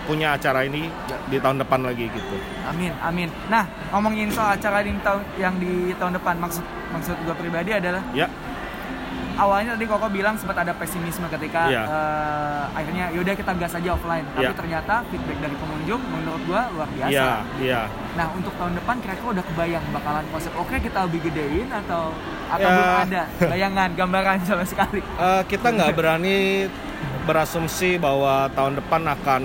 punya 0.02 0.35
acara 0.35 0.67
ini 0.67 0.91
di 1.31 1.38
tahun 1.38 1.62
depan 1.62 1.87
lagi 1.87 2.11
gitu. 2.11 2.37
Amin, 2.67 2.91
amin. 2.99 3.31
Nah, 3.47 3.62
ngomongin 3.95 4.26
soal 4.35 4.59
acara 4.59 4.83
di 4.83 4.91
tahun 4.99 5.23
yang 5.38 5.55
di 5.62 5.95
tahun 5.95 6.19
depan 6.19 6.43
maksud 6.43 6.64
maksud 6.91 7.17
gue 7.23 7.35
pribadi 7.38 7.71
adalah 7.71 8.02
ya 8.11 8.26
awalnya 9.35 9.73
tadi 9.73 9.85
Koko 9.85 10.09
bilang 10.09 10.35
sempat 10.35 10.57
ada 10.59 10.73
pesimisme 10.73 11.25
ketika 11.29 11.67
Iya. 11.67 11.83
eh, 11.83 12.62
akhirnya 12.73 13.05
yaudah 13.11 13.35
kita 13.35 13.53
gas 13.55 13.73
aja 13.73 13.91
offline. 13.93 14.25
Tapi 14.31 14.45
Iya. 14.45 14.53
ternyata 14.53 14.95
feedback 15.07 15.39
dari 15.41 15.57
pengunjung 15.57 16.01
menurut 16.03 16.43
gua 16.45 16.62
luar 16.71 16.89
biasa. 16.91 17.11
iya 17.11 17.31
iya 17.59 17.83
Nah 18.12 18.29
untuk 18.31 18.53
tahun 18.55 18.77
depan 18.77 18.97
kira-kira 18.99 19.29
udah 19.33 19.45
kebayang 19.47 19.85
bakalan 19.91 20.25
konsep 20.29 20.53
oke 20.53 20.77
kita 20.77 20.99
lebih 21.03 21.21
gedein 21.25 21.69
atau 21.71 22.12
atau 22.47 22.61
Ya. 22.62 22.75
belum 22.75 22.95
ada 23.03 23.23
bayangan 23.47 23.89
gambaran 23.95 24.39
sama 24.45 24.65
sekali. 24.65 25.01
Eh, 25.01 25.43
kita 25.47 25.67
nggak 25.69 25.93
berani 25.93 26.69
berasumsi 27.23 27.97
bahwa 27.97 28.51
tahun 28.51 28.77
depan 28.77 29.03
akan 29.07 29.43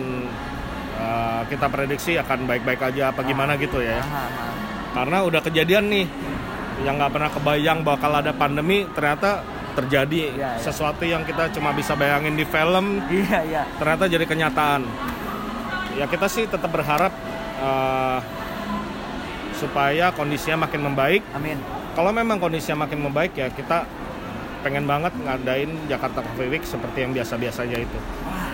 eh, 0.97 1.41
kita 1.47 1.67
prediksi 1.67 2.17
akan 2.17 2.43
baik-baik 2.43 2.81
aja 2.83 3.11
apa 3.11 3.21
gimana 3.21 3.53
gitu 3.55 3.77
ya 3.79 3.97
Aha, 3.97 4.23
aha. 4.25 4.47
karena 4.93 5.17
udah 5.21 5.41
kejadian 5.41 5.85
nih 5.87 6.05
yang 6.79 6.97
nggak 6.97 7.09
pernah 7.11 7.29
kebayang 7.29 7.79
bakal 7.81 8.11
ada 8.11 8.33
pandemi 8.33 8.85
ternyata 8.91 9.45
terjadi 9.77 10.33
Iya, 10.33 10.33
iya. 10.33 10.49
sesuatu 10.57 11.05
yang 11.05 11.21
kita 11.21 11.53
cuma 11.53 11.69
bisa 11.71 11.93
bayangin 11.93 12.33
di 12.33 12.43
film 12.43 13.05
Iya 13.13 13.39
iya. 13.45 13.63
ternyata 13.77 14.09
jadi 14.09 14.25
kenyataan 14.25 14.81
ya 15.93 16.05
kita 16.09 16.25
sih 16.25 16.49
tetap 16.49 16.69
berharap 16.69 17.13
eh, 17.61 18.19
supaya 19.57 20.13
kondisinya 20.13 20.65
makin 20.65 20.81
membaik 20.85 21.21
Amin. 21.33 21.57
kalau 21.93 22.13
memang 22.13 22.37
kondisinya 22.37 22.85
makin 22.85 23.01
membaik 23.01 23.33
ya 23.33 23.49
kita 23.49 23.85
pengen 24.61 24.85
banget 24.85 25.13
ngadain 25.17 25.69
Jakarta 25.85 26.21
Coffee 26.21 26.49
Week 26.49 26.65
seperti 26.65 27.05
yang 27.05 27.13
biasa-biasanya 27.13 27.77
itu 27.77 27.99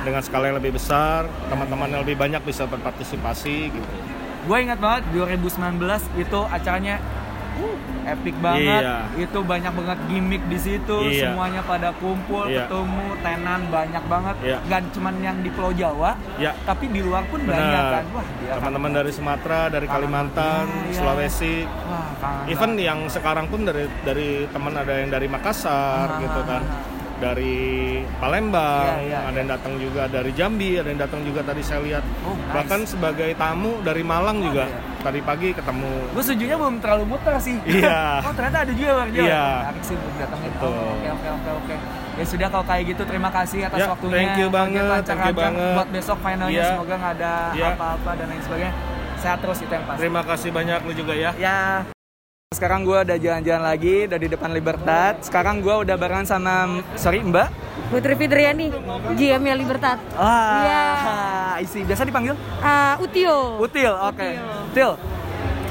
dengan 0.03 0.19
skala 0.19 0.51
yang 0.51 0.59
lebih 0.59 0.75
besar 0.75 1.27
teman-teman 1.47 1.87
yang 1.87 2.01
lebih 2.03 2.19
banyak 2.19 2.43
bisa 2.43 2.67
berpartisipasi 2.67 3.71
gitu 3.71 3.89
Gue 4.43 4.59
ingat 4.59 4.75
banget 4.83 5.07
2019 5.15 5.79
itu 6.19 6.39
acaranya 6.51 6.99
uh, 6.99 7.22
epic 8.03 8.35
banget. 8.39 8.81
Iya. 8.83 8.97
Itu 9.15 9.39
banyak 9.41 9.71
banget 9.71 9.99
gimmick 10.07 10.43
di 10.47 10.59
situ. 10.59 10.97
Iya. 11.07 11.31
Semuanya 11.31 11.61
pada 11.63 11.89
kumpul, 11.97 12.47
Iya. 12.47 12.67
ketemu, 12.67 13.07
tenan 13.19 13.61
banyak 13.67 14.03
banget. 14.05 14.35
Iya. 14.43 14.57
Gak 14.67 14.81
cuman 14.91 15.15
yang 15.19 15.37
di 15.39 15.49
Pulau 15.49 15.71
Jawa, 15.71 16.11
ya 16.35 16.51
tapi 16.63 16.87
di 16.87 16.99
luar 16.99 17.23
pun 17.27 17.39
banyak 17.43 17.83
kan. 17.89 18.03
Wah, 18.11 18.25
gila, 18.25 18.53
teman-teman 18.59 18.91
dari 18.93 19.11
Sumatera 19.11 19.61
dari 19.67 19.87
Kalimantan 19.87 20.65
Iya, 20.67 20.83
iya. 20.83 20.95
Sulawesi 20.95 21.55
Wah, 21.63 22.09
kangen 22.19 22.51
even 22.51 22.71
yang 22.75 22.99
sekarang 23.07 23.45
pun 23.47 23.63
dari 23.63 23.85
dari 24.03 24.29
teman 24.49 24.73
ada 24.73 24.93
yang 24.93 25.09
dari 25.09 25.27
Ah, 25.27 25.31
Makassar 25.33 26.07
gitu 26.19 26.39
ah, 26.39 26.45
kan 26.45 26.61
ah. 26.61 26.81
dari 27.17 27.55
Palembang 28.19 28.85
Iya, 28.85 29.07
iya, 29.07 29.19
ada 29.25 29.37
yang 29.37 29.49
datang 29.49 29.73
juga 29.75 30.03
dari 30.05 30.31
Jambi 30.31 30.77
ada 30.77 30.87
yang 30.87 31.01
datang 31.01 31.21
juga 31.23 31.41
tadi 31.41 31.61
saya 31.63 31.81
lihat 31.81 32.03
Oh, 32.21 32.35
nice. 32.35 32.51
bahkan 32.51 32.81
sebagai 32.83 33.31
tamu 33.33 33.79
dari 33.81 34.03
Malang 34.03 34.37
juga 34.39 34.65
iya. 34.67 34.77
Tadi 35.03 35.19
pagi 35.19 35.51
ketemu 35.51 35.91
Gue 36.09 36.23
sejunya 36.23 36.55
belum 36.55 36.75
terlalu 36.79 37.03
muter 37.05 37.35
sih. 37.37 37.59
Iya. 37.63 38.01
oh 38.25 38.31
ternyata 38.31 38.57
ada 38.63 38.71
juga 38.71 38.91
Jawa. 39.05 39.27
Iya. 39.27 39.43
Menarik 39.61 39.83
sih 39.83 39.95
belum 39.95 40.13
datangin. 40.17 40.51
Oh, 40.57 40.95
Oke 40.95 41.09
oke 41.11 41.27
oke 41.29 41.49
oke. 41.59 41.75
Ya 42.13 42.25
sudah 42.25 42.47
kalau 42.47 42.61
kayak 42.63 42.83
gitu 42.87 43.03
terima 43.03 43.29
kasih 43.29 43.59
atas 43.65 43.79
Ya, 43.79 43.87
waktunya. 43.89 44.13
thank 44.15 44.37
you 44.37 44.47
banget, 44.47 44.85
lancar-lancar 44.85 45.15
thank 45.17 45.27
you 45.27 45.35
banget. 45.35 45.73
Buat 45.73 45.89
besok 45.91 46.17
finalnya 46.21 46.53
Iya. 46.55 46.67
semoga 46.71 46.93
nggak 46.95 47.13
ada 47.15 47.33
Iya. 47.51 47.67
apa-apa 47.73 48.11
dan 48.15 48.25
lain 48.29 48.41
sebagainya. 48.41 48.73
Sehat 49.17 49.37
terus 49.39 49.57
itu 49.59 49.71
yang 49.71 49.85
pasti. 49.85 49.99
terima 49.99 50.21
kasih 50.21 50.49
banyak 50.49 50.79
lu 50.83 50.93
juga 50.93 51.13
ya 51.13 51.31
Ya. 51.35 51.59
Sekarang 52.51 52.85
gue 52.85 52.93
udah 52.95 53.17
jalan-jalan 53.17 53.63
lagi 53.65 54.05
dari 54.05 54.29
depan 54.29 54.53
Libertad. 54.53 55.17
Sekarang 55.19 55.57
gue 55.57 55.73
udah 55.73 55.95
barengan 55.95 56.27
sama 56.29 56.53
sorry 56.93 57.19
Mbak. 57.19 57.49
Putri 57.83 58.13
Fidriani, 58.15 58.67
GM-nya 59.13 59.53
Libertad. 59.53 59.97
Ah, 60.13 60.59
Iya. 60.59 60.83
isi 61.59 61.79
biasa 61.83 62.03
dipanggil 62.03 62.33
Ah, 62.59 62.97
Utio. 62.97 63.57
Util. 63.57 63.93
Oke. 63.93 64.27
Util. 64.33 64.39
Util. 64.71 64.91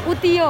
Utio. 0.02 0.48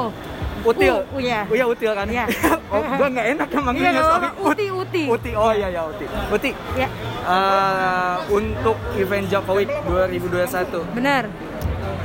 Util. 0.62 0.94
U. 1.02 1.18
Oh 1.18 1.20
iya 1.50 1.66
Util 1.66 1.90
kan? 1.90 2.06
Iya. 2.06 2.24
oh, 2.72 2.78
gue 2.78 3.08
nggak 3.08 3.26
enak 3.34 3.48
kan 3.48 3.60
manggilnya 3.62 3.90
nggak 3.92 4.06
sorry. 4.06 4.28
Uti, 4.38 4.66
Uti. 4.70 5.02
Uti. 5.08 5.30
Oh 5.34 5.50
iya 5.50 5.68
ya 5.68 5.82
Uti. 5.84 6.04
Uti. 6.06 6.50
Ya, 6.74 6.88
eh, 7.24 8.16
untuk 8.30 8.76
event 8.94 9.26
Jokowi 9.26 9.64
2021 9.82 10.86
benar. 10.92 11.26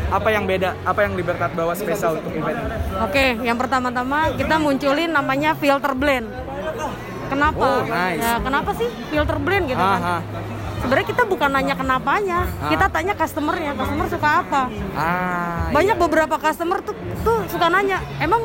apa 0.07 0.31
yang 0.31 0.47
beda? 0.47 0.71
Apa 0.81 1.03
yang 1.03 1.13
Libertad 1.13 1.51
bawa 1.51 1.75
spesial 1.75 2.15
untuk 2.15 2.31
event? 2.31 2.55
Oke, 3.03 3.35
yang 3.43 3.59
pertama-tama 3.59 4.31
kita 4.33 4.55
munculin 4.55 5.11
namanya 5.11 5.51
filter 5.53 5.91
blend. 5.91 6.31
Oh, 7.27 7.31
Kenapa? 7.35 7.67
nice. 7.83 8.23
Ya, 8.23 8.33
kenapa 8.39 8.71
sih 8.71 8.87
filter 9.05 9.37
blend 9.37 9.65
gitu 9.67 9.75
Ah, 9.77 9.91
kan? 9.91 10.01
ah. 10.01 10.21
Sebenarnya 10.77 11.07
kita 11.09 11.23
bukan 11.25 11.49
nanya 11.51 11.75
kenapanya, 11.75 12.39
Ah. 12.55 12.69
kita 12.71 12.85
tanya 12.87 13.13
customernya, 13.13 13.71
customer 13.75 14.07
suka 14.07 14.29
apa. 14.39 14.61
Ah, 14.95 15.67
Banyak 15.69 15.97
iya. 15.97 16.01
beberapa 16.01 16.35
customer 16.37 16.79
tuh 16.79 16.95
tuh 17.21 17.43
suka 17.47 17.67
nanya, 17.67 17.99
emang 18.17 18.39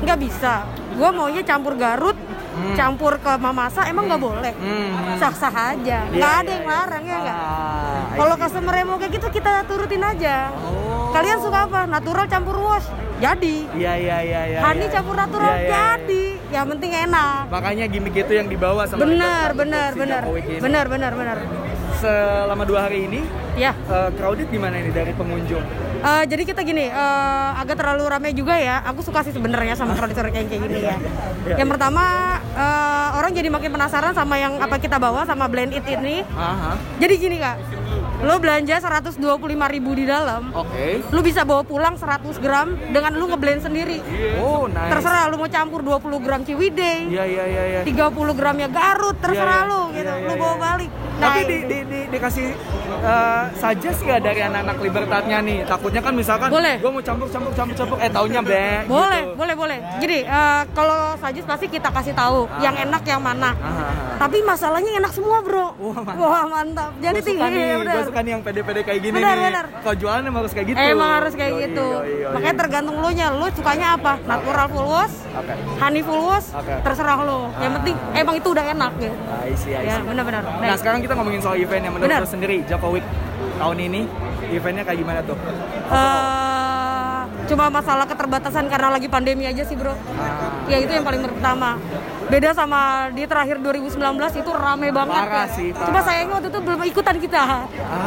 nggak 0.00 0.18
bisa? 0.18 0.64
Gue 1.00 1.10
maunya 1.16 1.40
campur 1.40 1.80
Garut, 1.80 2.12
campur 2.76 3.16
ke 3.16 3.32
Mamasa, 3.40 3.88
emang 3.88 4.04
nggak 4.04 4.20
boleh? 4.20 4.52
Hmm. 4.52 5.16
Sah-sah 5.16 5.72
aja, 5.72 6.04
Iya, 6.04 6.12
nggak 6.12 6.32
ada 6.44 6.44
iya, 6.44 6.52
yang 6.52 6.66
iya. 6.68 6.72
larang 6.76 7.04
ya 7.08 7.16
nggak? 7.24 7.38
Ah, 7.40 8.00
Kalau 8.20 8.34
customer 8.36 8.74
yang 8.76 8.88
mau 8.92 8.98
kayak 9.00 9.12
gitu 9.16 9.26
kita 9.32 9.52
turutin 9.64 10.04
aja. 10.04 10.52
Oh. 10.60 11.08
Kalian 11.16 11.40
suka 11.40 11.64
apa? 11.64 11.80
Natural 11.88 12.28
campur 12.28 12.60
wash, 12.60 12.84
jadi. 13.16 13.56
Iya 13.72 13.92
iya 13.96 14.16
iya 14.20 14.40
iya. 14.44 14.58
Honey 14.60 14.86
iya. 14.86 14.92
campur 14.92 15.16
natural, 15.16 15.52
iya, 15.56 15.64
iya. 15.64 15.72
jadi. 15.72 16.24
Yang 16.50 16.66
penting 16.76 16.92
enak. 17.08 17.40
Makanya 17.48 17.84
gimmick 17.88 18.16
itu 18.20 18.32
yang 18.36 18.48
dibawa 18.50 18.82
sama 18.84 19.00
Benar, 19.06 19.48
benar, 19.56 19.90
benar, 19.96 20.22
benar, 20.60 20.86
benar, 20.90 21.12
benar. 21.16 21.38
Selama 21.96 22.64
dua 22.68 22.88
hari 22.88 23.08
ini 23.08 23.20
Ya, 23.58 23.76
eh, 23.76 24.10
crowded 24.16 24.48
gimana 24.48 24.80
ini 24.80 24.88
dari 24.88 25.12
pengunjung? 25.12 25.60
Eh, 26.00 26.24
jadi 26.24 26.42
kita 26.48 26.64
gini, 26.64 26.88
eh, 26.88 27.50
agak 27.60 27.76
terlalu 27.76 28.08
ramai 28.08 28.32
juga 28.32 28.56
ya. 28.56 28.80
Aku 28.88 29.04
suka 29.04 29.20
sih 29.20 29.36
sebenarnya 29.36 29.76
sama 29.76 29.92
crowd-crowd 29.92 30.32
kayak 30.32 30.48
kayak 30.48 30.62
gini 30.64 30.80
ya. 30.80 30.96
Iya. 31.44 31.56
Yang 31.60 31.68
pertama, 31.76 32.04
eh, 32.56 33.08
orang 33.20 33.30
jadi 33.36 33.48
makin 33.52 33.70
penasaran 33.76 34.16
sama 34.16 34.40
yang 34.40 34.56
apa 34.56 34.80
kita 34.80 34.96
bawa 34.96 35.28
sama 35.28 35.44
blend 35.46 35.76
it 35.76 35.84
ini. 35.84 36.24
Aha. 36.32 36.80
Jadi 36.96 37.14
gini 37.20 37.36
kak, 37.36 37.56
lo 38.24 38.40
belanja 38.40 38.80
125.000 38.80 39.68
ribu 39.68 39.92
di 39.92 40.08
dalam, 40.08 40.52
Oke. 40.52 41.04
lo 41.04 41.20
bisa 41.20 41.44
bawa 41.44 41.64
pulang 41.64 41.96
100 41.96 42.40
gram 42.40 42.76
dengan 42.92 43.12
lo 43.16 43.28
ngeblend 43.28 43.60
sendiri. 43.60 44.00
Oh, 44.40 44.68
nice. 44.72 44.92
Terserah 44.92 45.28
lo 45.28 45.36
mau 45.36 45.52
campur 45.52 45.84
20 45.84 46.16
gram 46.20 46.40
Ciwidey, 46.44 47.12
Iya 47.12 47.24
iya 47.28 47.44
iya 47.44 47.62
iya. 47.76 47.80
30 47.84 48.32
gramnya 48.32 48.68
Garut, 48.72 49.16
Iya, 49.16 49.24
terserah 49.24 49.60
iya. 49.64 49.70
lo 49.72 49.80
gitu, 49.92 50.08
Iya, 50.08 50.16
iya, 50.16 50.28
lo 50.28 50.34
bawa 50.36 50.48
iya. 50.56 50.60
balik. 50.64 50.90
Tapi 51.20 51.40
Nah, 51.40 51.48
di, 51.48 51.56
di, 51.68 51.78
di, 51.84 52.00
dikasih 52.08 52.46
eh, 52.92 53.42
suggest 53.54 53.98
nggak 54.00 54.20
dari 54.20 54.40
anak-anak 54.42 54.76
libertatnya 54.78 55.38
nih? 55.40 55.58
Takutnya 55.64 56.00
kan 56.00 56.12
misalkan 56.12 56.48
Boleh. 56.48 56.76
gue 56.76 56.90
mau 56.90 57.00
campur 57.00 57.26
campur 57.26 57.52
campur 57.52 57.74
campur 57.74 57.96
eh 57.98 58.08
taunya 58.08 58.40
be. 58.40 58.64
Boleh, 58.86 59.22
gitu. 59.24 59.36
boleh, 59.36 59.54
boleh. 59.54 59.78
Jadi 59.98 60.18
eh, 60.22 60.62
kalau 60.70 60.98
sajis 61.16 61.44
pasti 61.44 61.66
kita 61.66 61.88
kasih 61.88 62.12
tahu 62.12 62.48
yang 62.58 62.74
enak 62.74 63.02
yang 63.04 63.20
mana. 63.20 63.52
Ah, 63.52 63.64
ah, 63.64 63.80
ah. 63.80 63.94
Tapi 64.20 64.42
masalahnya 64.42 64.92
enak 64.96 65.12
semua, 65.12 65.40
Bro. 65.40 65.72
Wah, 65.76 65.96
mantap. 65.96 66.14
Wah, 66.18 66.44
mantap. 66.46 66.90
Jadi 66.98 67.18
suka 67.18 67.28
tinggi, 67.30 67.56
nih, 67.56 67.68
benar. 67.78 67.94
gue 67.94 68.02
suka 68.04 68.20
nih 68.20 68.30
yang 68.30 68.42
pede-pede 68.42 68.80
kayak 68.82 69.00
gini 69.00 69.14
Benar, 69.16 69.32
nih. 69.32 69.44
benar. 69.48 69.64
Kalau 69.80 69.96
jualan 69.96 70.22
emang 70.22 70.40
harus 70.40 70.52
kayak 70.52 70.66
gitu. 70.68 70.78
Emang 70.78 71.10
harus 71.14 71.32
kayak 71.32 71.52
Yoi, 71.52 71.62
gitu. 71.64 71.86
yoi, 71.90 72.12
yoi. 72.20 72.32
Makanya 72.32 72.56
tergantung 72.58 72.96
lu 72.96 73.10
nya. 73.10 73.26
Lu 73.30 73.46
sukanya 73.50 73.86
apa? 73.94 74.12
Natural 74.22 74.66
full 74.68 74.86
wash, 74.86 75.16
Oke. 75.32 75.52
honey 75.78 76.02
full 76.02 76.22
wash, 76.22 76.48
Oke. 76.52 76.74
terserah 76.80 77.18
lu. 77.20 77.40
Yang 77.56 77.70
Ah. 77.70 77.76
penting 77.80 77.96
emang 78.14 78.34
itu 78.36 78.48
udah 78.50 78.64
enak 78.66 78.92
gitu. 78.98 79.16
See, 79.50 79.72
I 79.72 79.82
Ya, 79.82 79.98
benar-benar. 79.98 80.42
Nah 80.46 80.76
sekarang 80.76 81.00
kita 81.00 81.12
ngomongin 81.12 81.40
soal 81.40 81.56
event 81.56 81.82
yang 81.82 81.92
menurut 81.92 82.06
Benar. 82.06 82.22
lo 82.22 82.28
sendiri 82.28 82.62
Jokowi 82.80 83.04
tahun 83.60 83.76
ini 83.92 84.00
eventnya 84.56 84.88
kayak 84.88 84.98
gimana 85.04 85.20
tuh? 85.20 85.36
Eh, 85.92 87.20
cuma 87.44 87.68
masalah 87.68 88.08
keterbatasan 88.08 88.72
karena 88.72 88.88
lagi 88.88 89.04
pandemi 89.04 89.44
aja 89.44 89.60
sih, 89.68 89.76
Bro. 89.76 89.92
Ah, 90.16 90.64
Ya 90.64 90.80
itu 90.80 90.88
yang 90.88 91.04
paling 91.04 91.20
pertama. 91.20 91.76
Beda 92.30 92.54
sama 92.54 92.80
di 93.10 93.26
terakhir 93.26 93.58
2019 93.58 93.98
itu 94.36 94.50
rame 94.52 94.88
banget. 94.90 95.18
Parah 95.20 95.44
ya. 95.44 95.50
sih, 95.50 95.68
parah. 95.70 95.86
Cuma 95.86 96.00
sayangnya 96.00 96.32
waktu 96.32 96.48
itu 96.48 96.60
belum 96.60 96.80
ikutan 96.86 97.16
kita. 97.18 97.42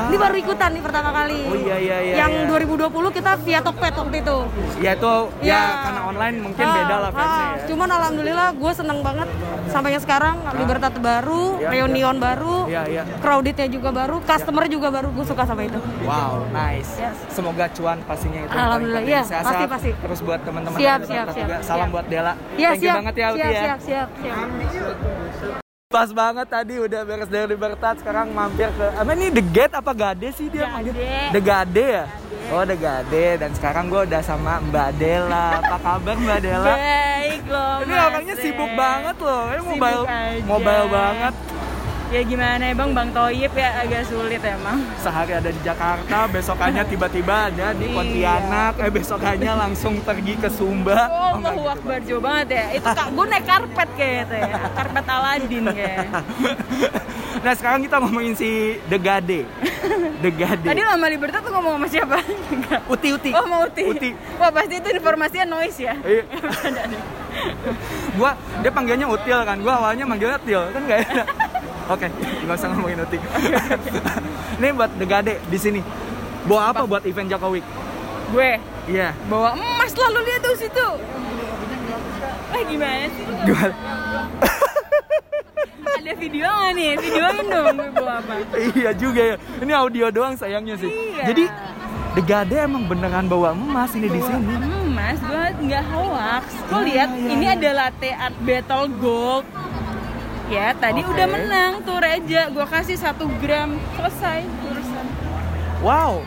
Ini 0.08 0.15
baru 0.15 0.36
ikutan 0.39 0.70
nih 0.72 0.82
pertama 0.82 1.10
kali. 1.12 1.39
Oh, 1.44 1.58
iya, 1.58 1.75
iya, 1.77 1.98
iya, 2.01 2.15
Yang 2.18 2.32
iya. 2.39 2.88
2020 2.88 3.12
kita 3.12 3.32
via 3.38 3.60
Tokped 3.60 3.94
waktu 3.94 4.18
itu. 4.18 4.38
ya 4.80 4.92
itu 4.94 5.13
ya 5.39 5.51
Ya. 5.53 5.62
karena 5.82 6.01
online 6.06 6.36
mungkin 6.42 6.63
Ah, 6.63 6.74
beda 6.74 6.96
lah 6.98 7.12
ah. 7.12 7.20
ya. 7.20 7.68
Cuman 7.68 7.89
alhamdulillah 7.89 8.48
gue 8.53 8.72
seneng 8.74 9.00
banget 9.00 9.27
sampainya 9.65 10.00
sekarang 10.00 10.36
Libertat 10.53 10.96
baru, 10.98 11.44
Ya, 11.58 11.70
Reunion 11.70 12.15
baru, 12.18 12.58
Iya 12.65 12.84
iya. 12.86 13.03
crowdednya 13.20 13.68
juga 13.68 13.89
baru, 13.92 14.24
customer 14.24 14.63
juga 14.68 14.88
baru. 14.89 15.12
Gue 15.12 15.25
suka 15.25 15.44
sama 15.44 15.63
itu. 15.63 15.80
Wow, 16.01 16.48
nice. 16.50 16.96
Yes. 16.96 17.15
Semoga 17.30 17.68
cuan 17.70 18.00
pastinya 18.03 18.39
itu. 18.42 18.53
Alhamdulillah, 18.53 19.03
Sehat-sehat. 19.03 19.44
pasti, 19.44 19.65
pasti. 19.68 19.92
Terus 20.00 20.20
buat 20.22 20.39
teman-teman 20.42 20.77
Siap, 20.77 21.00
siap, 21.03 21.27
siap, 21.27 21.36
juga. 21.38 21.56
Salam 21.62 21.80
siap. 21.82 21.94
buat 21.94 22.06
Dela. 22.08 22.34
Ya 22.53 22.70
Thank 22.70 22.77
you 22.77 22.84
siap, 22.84 22.96
banget 22.98 23.15
ya 23.15 23.27
Uti 23.27 23.38
siap, 23.38 23.51
ya. 23.51 23.62
siap, 23.63 23.80
siap, 23.80 24.10
siap. 24.10 24.12
Pas 25.88 26.10
banget 26.10 26.48
tadi 26.50 26.82
udah 26.82 27.05
beres 27.05 27.29
dari 27.29 27.46
Libertad 27.53 28.01
sekarang 28.01 28.34
mampir 28.34 28.65
ke 28.74 28.86
apa 28.98 29.13
ini 29.13 29.29
The 29.29 29.43
Gate 29.46 29.74
apa 29.77 29.93
Gade 29.93 30.29
sih 30.34 30.50
dia 30.50 30.65
manggil? 30.65 30.89
The 31.29 31.38
Gade 31.38 31.86
ya? 32.01 32.05
Oh 32.50 32.65
The 32.65 32.74
Gade 32.74 33.25
dan 33.38 33.53
sekarang 33.53 33.93
gue 33.93 34.01
udah 34.10 34.22
sama 34.25 34.58
Mbak 34.74 34.89
Dela. 34.98 35.62
Apa 35.62 35.77
kabar 35.77 36.17
Mbak 36.17 36.39
Dela? 36.41 36.74
Baik 36.74 37.43
loh. 37.46 37.75
Ini 37.86 37.93
orangnya 37.93 38.36
sibuk 38.41 38.72
banget 38.74 39.17
loh. 39.22 39.41
Ini 39.53 39.62
Sibuk 39.62 39.70
mobile 39.77 40.03
aja. 40.10 40.46
mobile 40.50 40.88
banget. 40.89 41.34
Ya 42.13 42.22
gimana 42.22 42.62
ya 42.70 42.77
bang, 42.77 42.93
Bang 42.93 43.10
Toyib 43.10 43.58
ya 43.58 43.82
agak 43.82 44.05
sulit 44.05 44.38
emang. 44.46 44.86
Sehari 45.01 45.34
ada 45.34 45.50
di 45.50 45.58
Jakarta, 45.65 46.29
besokannya 46.29 46.86
tiba-tiba 46.93 47.50
ada 47.50 47.74
di 47.74 47.89
Iya. 47.89 47.96
Pontianak, 47.98 48.74
eh 48.86 48.91
besokannya 48.93 49.53
langsung 49.58 49.98
pergi 49.98 50.38
ke 50.38 50.46
Sumba. 50.46 51.10
Oh, 51.10 51.41
Allahu 51.41 51.65
gitu. 51.65 51.74
Akbar 51.74 52.00
jauh 52.05 52.22
banget 52.22 52.48
ya. 52.53 52.65
Itu 52.77 52.86
kak, 52.86 53.17
gue 53.17 53.25
naik 53.25 53.46
karpet 53.50 53.89
kayak 53.98 54.29
itu 54.29 54.36
ya. 54.46 54.46
Karpet 54.77 55.05
Aladin 55.10 55.65
kayak. 55.74 56.05
nah 57.50 57.53
sekarang 57.58 57.82
kita 57.82 57.98
ngomongin 57.98 58.34
si 58.38 58.77
The 58.93 58.98
Gade. 59.01 59.50
The 60.22 60.29
Gade. 60.38 60.70
Tadi 60.70 60.82
lama 60.86 61.05
Libertas 61.10 61.41
tuh 61.41 61.50
ngomong 61.50 61.82
sama 61.82 61.88
siapa? 61.89 62.17
Uti 62.93 63.10
Uti. 63.10 63.32
Oh 63.34 63.46
mau 63.50 63.65
Uti. 63.65 63.89
Uti. 63.89 64.10
Wah 64.38 64.53
pasti 64.53 64.77
itu 64.77 64.89
informasinya 64.93 65.50
noise 65.50 65.82
ya. 65.82 65.98
Iya. 66.05 66.29
gua 68.13 68.38
dia 68.62 68.70
panggilnya 68.70 69.10
Util 69.10 69.41
kan. 69.41 69.58
Gua 69.65 69.82
awalnya 69.82 70.05
manggilnya 70.05 70.38
Til 70.46 70.62
kan 70.70 70.82
gak 70.86 71.00
enak. 71.10 71.27
Oke, 71.86 72.08
nggak 72.42 72.56
usah 72.56 72.68
ngomongin 72.72 73.00
Uti. 73.00 73.18
Ini 74.56 74.68
buat 74.72 74.92
The 74.96 75.06
Gade 75.06 75.34
di 75.44 75.58
sini. 75.58 75.82
Bawa 76.44 76.72
apa, 76.72 76.82
buat 76.84 77.04
event 77.04 77.28
Jokowi? 77.28 77.60
Gue 78.30 78.52
Iya. 78.86 79.16
bawa 79.25 79.52
emas 79.54 79.92
lalu 79.94 80.20
lihat 80.25 80.42
tuh 80.42 80.56
situ. 80.58 80.88
Eh 82.52 82.63
gimana 82.66 83.08
sih? 83.10 83.25
Gimana? 83.44 83.74
Ada 85.94 86.12
video 86.13 86.48
nggak 86.48 86.72
nih? 86.74 86.90
Videoin 86.98 87.46
dong 87.46 87.68
gue 87.74 87.90
bawa 87.94 88.13
apa? 88.20 88.34
iya 88.75 88.92
juga 88.94 89.22
ya. 89.24 89.36
Ini 89.58 89.72
audio 89.74 90.06
doang 90.10 90.36
sayangnya 90.36 90.75
sih. 90.75 90.88
Iya. 90.88 91.24
Jadi 91.32 91.46
The 92.13 92.22
Gade 92.22 92.58
emang 92.60 92.86
beneran 92.86 93.25
bawa 93.25 93.52
emas 93.52 93.92
ini 93.92 94.06
di 94.06 94.20
sini. 94.20 94.46
emas, 94.86 95.18
gue 95.20 95.44
nggak 95.63 95.84
hoax. 95.90 96.46
Lo 96.68 96.75
Ah, 96.75 96.82
lihat, 96.82 97.10
iya, 97.10 97.30
ini 97.30 97.46
iya. 97.46 97.56
ada 97.56 97.70
latte 97.74 98.10
art 98.12 98.38
battle 98.40 98.86
gold. 98.94 99.46
Ya, 100.53 100.69
tadi 100.77 101.01
Oke. 101.01 101.17
udah 101.17 101.25
menang 101.25 101.81
tuh 101.81 101.98
Reja. 101.98 102.46
Gue 102.53 102.61
kasih 102.70 102.94
satu 102.94 103.25
gram, 103.42 103.74
selesai 103.98 104.46
urusan. 104.70 105.05
Wow. 105.81 106.22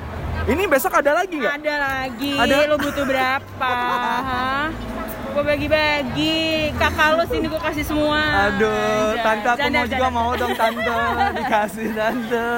Ini 0.50 0.66
besok 0.66 0.98
ada 0.98 1.22
lagi 1.22 1.38
nggak? 1.38 1.62
Ada 1.62 1.74
lagi, 1.78 2.34
Ada? 2.34 2.66
lo 2.66 2.76
butuh 2.78 3.06
berapa? 3.06 3.70
Gue 5.36 5.44
bagi-bagi. 5.44 6.72
Kakak 6.80 7.08
lo 7.12 7.24
sini 7.28 7.44
gue 7.44 7.60
kasih 7.60 7.84
semua. 7.84 8.48
Aduh, 8.48 9.20
tante 9.20 9.44
aku 9.46 9.68
mau 9.68 9.84
juga 9.84 9.96
jangan. 10.00 10.12
mau 10.16 10.30
dong 10.32 10.52
tante 10.56 10.96
dikasih 11.38 11.88
tante. 11.92 12.48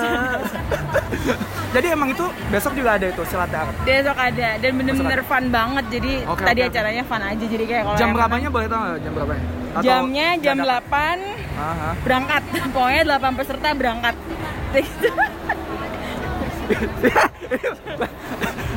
Jadi 1.69 1.87
emang 1.91 2.09
itu 2.09 2.23
besok 2.49 2.79
juga 2.79 2.95
ada 2.95 3.11
itu 3.11 3.23
silat 3.27 3.51
art. 3.51 3.75
Besok 3.83 4.15
ada 4.15 4.49
dan 4.57 4.71
bener-bener 4.73 5.21
fun 5.27 5.51
banget. 5.51 5.85
Jadi 5.91 6.13
Oke, 6.25 6.47
tadi 6.47 6.61
oke. 6.63 6.71
acaranya 6.71 7.03
fun 7.03 7.19
aja. 7.21 7.45
Jadi 7.45 7.65
kayak 7.67 7.83
kalau 7.83 7.99
Jam 7.99 8.09
berapanya 8.15 8.49
boleh 8.49 8.67
tahu 8.67 8.79
nggak? 8.79 8.99
Jam 9.03 9.13
berapa? 9.13 9.33
menang- 9.35 9.83
Jamnya 9.85 10.29
jam 10.39 10.57
8 10.57 11.19
Aha. 11.59 11.91
berangkat. 12.07 12.43
Pokoknya 12.75 13.03
8 13.11 13.35
peserta 13.35 13.69
berangkat. 13.75 14.15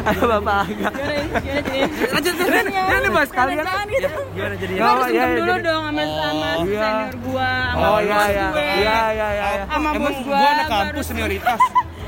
Ada 0.01 0.23
bapak 0.25 0.55
agak. 0.65 0.93
Gimana 0.97 1.39
jadi? 1.45 1.77
Lanjut, 2.09 2.33
ini, 2.41 3.09
bahas 3.13 3.29
kalian. 3.29 3.65
Gitu. 3.85 4.09
Gimana 4.33 4.55
jadi? 4.57 4.73
Gua 4.73 4.87
harus 4.89 5.03
Oh, 5.05 5.09
iya, 5.13 5.25
iya, 5.25 5.37
dulu 5.37 5.53
dong 5.61 5.83
sama 5.85 6.01
sama 6.01 6.49
iya. 6.65 6.81
senior 6.81 7.15
gua, 7.21 7.49
sama 7.51 7.85
Oh 7.85 7.97
bos 8.01 8.01
iya 8.01 8.17
iya. 8.25 8.47
gue. 8.49 8.65
Iya 8.81 8.99
iya 9.13 9.27
iya. 9.29 9.63
Sama 9.69 9.89
bos 9.93 10.17
gua. 10.25 10.37
gua 10.41 10.49
anak 10.49 10.67
kampus 10.71 11.05
senioritas. 11.05 11.59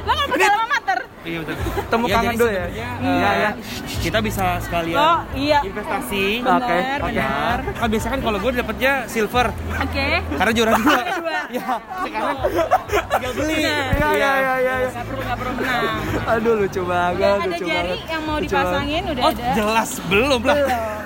Lo 0.03 0.11
kan 0.17 0.27
alma 0.33 0.65
mater. 0.67 0.82
Iya 1.23 1.37
betul. 1.39 1.55
Temu 1.91 2.05
Ya, 2.05 2.13
kangen 2.13 2.33
dulu 2.35 2.51
ya. 2.51 2.65
Iya 2.67 2.89
eh, 2.99 3.35
ya. 3.39 3.51
Kita 3.97 4.17
bisa 4.19 4.45
sekalian 4.59 4.97
Oh 4.97 5.19
iya. 5.33 5.59
investasi. 5.63 6.25
Oke, 6.41 6.59
oke. 6.59 6.79
benar. 7.01 7.57
Kan 7.73 7.87
biasa 7.87 8.07
kan 8.09 8.19
kalau 8.19 8.37
gue 8.37 8.51
dapetnya 8.53 8.93
silver 9.05 9.47
Oke. 9.77 10.07
karena 10.29 10.51
juara 10.51 10.71
dua. 10.73 11.01
Dua. 11.17 11.31
Ya, 11.53 11.69
sekarang 12.01 12.37
tinggal 13.13 13.31
beli. 13.35 13.53
Iya 13.55 13.77
iya 13.93 14.09
iya 14.09 14.31
iya. 14.57 14.73
iya. 14.79 14.89
Gak 14.89 15.05
perlu 15.05 15.21
gak 15.21 15.37
perlu 15.37 15.51
menang. 15.53 16.01
Aduh 16.25 16.53
lucu 16.57 16.81
banget, 16.83 17.37
ada 17.37 17.45
lucu 17.47 17.63
jari 17.63 17.77
banget. 17.85 18.09
yang 18.09 18.23
mau 18.23 18.37
dipasangin 18.39 19.03
udah 19.05 19.21
Oh, 19.21 19.31
ada. 19.31 19.47
jelas 19.53 19.89
belum 20.03 20.41
lah. 20.41 20.55
Belum. 20.57 21.02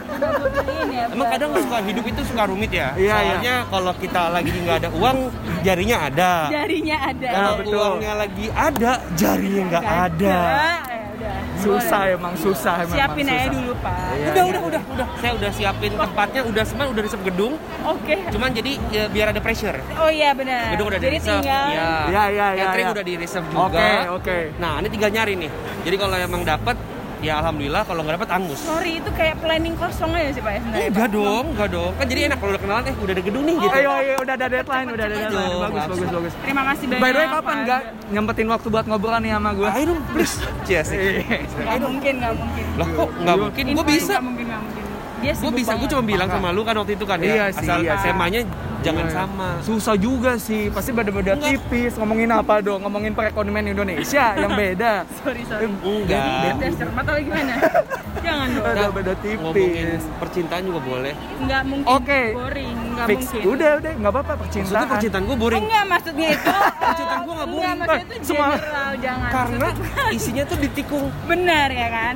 Ya. 0.88 1.06
Emang 1.13 1.27
kadang 1.30 1.49
suka 1.62 1.77
hidup 1.86 2.06
itu 2.10 2.21
suka 2.25 2.43
rumit 2.49 2.71
ya. 2.73 2.93
Iya, 2.97 3.15
Soalnya 3.15 3.56
kalau 3.69 3.91
kita 3.97 4.21
lagi 4.34 4.49
nggak 4.49 4.77
ada 4.86 4.89
uang, 4.97 5.17
jarinya 5.62 5.97
ada. 6.10 6.32
jarinya 6.49 6.97
ada. 7.06 7.30
Kalau 7.30 7.53
betul. 7.62 7.77
uangnya 7.77 8.13
lagi 8.17 8.45
ada, 8.51 8.91
jarinya 9.13 9.62
nggak 9.69 9.86
ada. 9.86 10.38
Ya 10.88 11.08
udah. 11.17 11.38
Susah 11.58 12.01
Boleh. 12.06 12.17
emang 12.17 12.34
susah 12.38 12.75
emang. 12.86 12.97
Siapin 12.97 13.25
susah. 13.25 13.41
aja 13.41 13.49
dulu, 13.49 13.73
Pak. 13.82 13.97
Iya, 13.97 14.27
Udah, 14.30 14.43
iya. 14.43 14.43
udah, 14.45 14.62
udah, 14.62 14.82
udah. 14.93 15.08
Saya 15.17 15.32
udah 15.34 15.51
siapin 15.51 15.91
tempatnya, 15.97 16.41
udah 16.45 16.63
semua 16.63 16.86
udah 16.88 17.01
reserve 17.01 17.23
gedung. 17.25 17.53
Oke. 17.84 18.15
Cuman 18.30 18.49
jadi 18.53 18.71
ya, 18.93 19.03
biar 19.10 19.27
ada 19.34 19.41
pressure. 19.41 19.77
Oh 19.97 20.10
iya 20.12 20.32
benar. 20.38 20.71
Gedung 20.77 20.88
udah 20.93 20.99
di 21.01 21.06
Jadi 21.10 21.17
reserve. 21.17 21.41
tinggal 21.41 21.65
Iya. 21.67 21.89
Iya, 22.08 22.23
iya, 22.30 22.47
iya, 22.53 22.63
Catering 22.69 22.88
iya. 22.88 22.95
udah 22.95 23.06
di 23.06 23.13
reserve 23.17 23.47
juga. 23.49 23.65
Oke, 23.67 23.89
oke. 24.13 24.38
Nah, 24.62 24.73
ini 24.82 24.88
tinggal 24.93 25.10
nyari 25.12 25.34
nih. 25.38 25.51
Jadi 25.86 25.95
kalau 25.97 26.15
emang 26.17 26.41
dapat, 26.45 26.75
ya 27.23 27.34
alhamdulillah. 27.41 27.84
Kalau 27.88 28.01
nggak 28.06 28.15
dapat 28.21 28.30
angus. 28.36 28.60
Sorry 28.62 28.99
itu 29.01 29.10
kayak 29.13 29.36
planning 29.41 29.75
kosong 29.77 30.12
aja 30.13 30.32
sih 30.36 30.41
Pak 30.43 30.51
ya 30.51 30.60
sebenarnya. 30.62 30.89
Enggak 30.91 31.10
dong, 31.13 31.45
enggak 31.53 31.69
dong. 31.73 31.91
Kan 31.97 32.06
jadi 32.10 32.21
enak 32.32 32.38
kalau 32.38 32.51
udah 32.53 32.62
kenalan, 32.62 32.84
eh 32.86 32.95
udah 32.97 33.13
ada 33.13 33.23
gedung 33.23 33.43
nih 33.47 33.56
gitu. 33.58 33.75
Ayo, 33.77 33.89
ayo, 33.97 34.15
udah 34.21 34.36
ada 34.38 34.47
deadline, 34.47 34.88
udah 34.93 35.06
ada 35.06 35.15
deadline. 35.15 35.47
cepet. 35.47 35.62
Bagus, 35.62 35.84
bagus, 35.88 36.10
bagus. 36.13 36.34
Terima 36.43 36.63
kasih 36.73 36.86
banyak. 36.88 37.01
By 37.01 37.10
the 37.12 37.19
way, 37.19 37.27
kapan 37.27 37.56
nggak 37.65 37.82
nyempetin 38.13 38.47
waktu 38.47 38.67
buat 38.69 38.86
ngobrol 38.88 39.15
nih 39.21 39.32
sama 39.36 39.49
gue? 39.56 39.69
Ayo 39.69 39.84
dong, 39.93 40.01
please. 40.13 40.36
Cheers. 40.67 40.89
Nggak 40.93 41.80
mungkin, 41.82 42.13
nggak 42.21 42.34
mungkin. 42.38 42.65
Lah 42.77 42.88
kok 42.88 43.10
nggak 43.17 43.38
mungkin? 43.38 43.63
Gue 43.73 43.86
bisa. 43.88 44.15
Mungkin, 44.21 44.45
nggak 44.47 44.62
mungkin. 44.62 44.76
Dia 45.17 45.34
Gue 45.34 45.51
bisa, 45.51 45.73
gue 45.73 45.88
cuma 45.88 46.03
bilang 46.03 46.27
sama 46.27 46.49
lu 46.49 46.62
kan 46.62 46.75
waktu 46.75 46.93
itu 46.93 47.03
kan 47.03 47.17
ya. 47.17 47.25
Iya 47.27 47.45
sih, 47.51 47.65
Asal 47.65 47.80
iya 47.82 47.93
sih. 47.95 48.08
temanya 48.08 48.41
jangan 48.80 49.03
Iya. 49.03 49.13
sama. 49.13 49.49
Susah 49.60 49.95
juga 49.95 50.32
sih, 50.38 50.69
pasti 50.69 50.91
beda-beda 50.91 51.34
Enggak. 51.34 51.58
tipis. 51.58 51.93
Ngomongin 51.95 52.30
apa 52.32 52.53
dong? 52.60 52.80
Ngomongin 52.80 53.12
perekonomian 53.12 53.67
Indonesia 53.67 54.25
yang 54.39 54.53
beda. 54.53 55.10
Sorry, 55.17 55.41
sorry. 55.43 55.65
Enggak. 55.65 56.53
Udah 56.53 56.69
cermat 56.71 57.03
atau 57.03 57.17
gimana? 57.19 57.53
Jangan 58.27 58.47
dong. 58.51 58.65
Beda-beda 58.67 59.13
Ngomongin 59.15 59.88
tipis. 59.89 60.03
percintaan 60.17 60.63
juga 60.63 60.80
boleh. 60.82 61.13
Nggak 61.39 61.62
mungkin. 61.65 61.89
Oke. 61.91 62.21
Boring, 62.34 62.75
nggak 62.93 63.08
Fix. 63.08 63.19
mungkin. 63.23 63.41
Udah, 63.47 63.71
udah, 63.75 63.91
nggak 63.95 64.12
apa-apa 64.12 64.34
Maksudnya 64.36 64.62
percintaan. 64.62 64.88
percintaan 64.88 65.23
gue 65.23 65.38
boring. 65.38 65.63
Enggak, 65.63 65.84
maksudnya 65.88 66.27
itu. 66.30 66.51
Percintaan 66.88 67.19
gua 67.19 67.34
nggak 67.34 67.49
boring. 67.49 67.65
Enggak, 67.65 67.75
maksudnya 67.82 68.15
itu 68.15 68.25
Semua- 68.27 68.49
general, 68.53 68.91
jangan. 68.99 69.30
Karena 69.30 69.67
isinya 70.13 70.43
tuh 70.45 70.58
ditikung. 70.58 71.06
benar 71.25 71.67
ya 71.69 71.88
kan? 71.89 72.15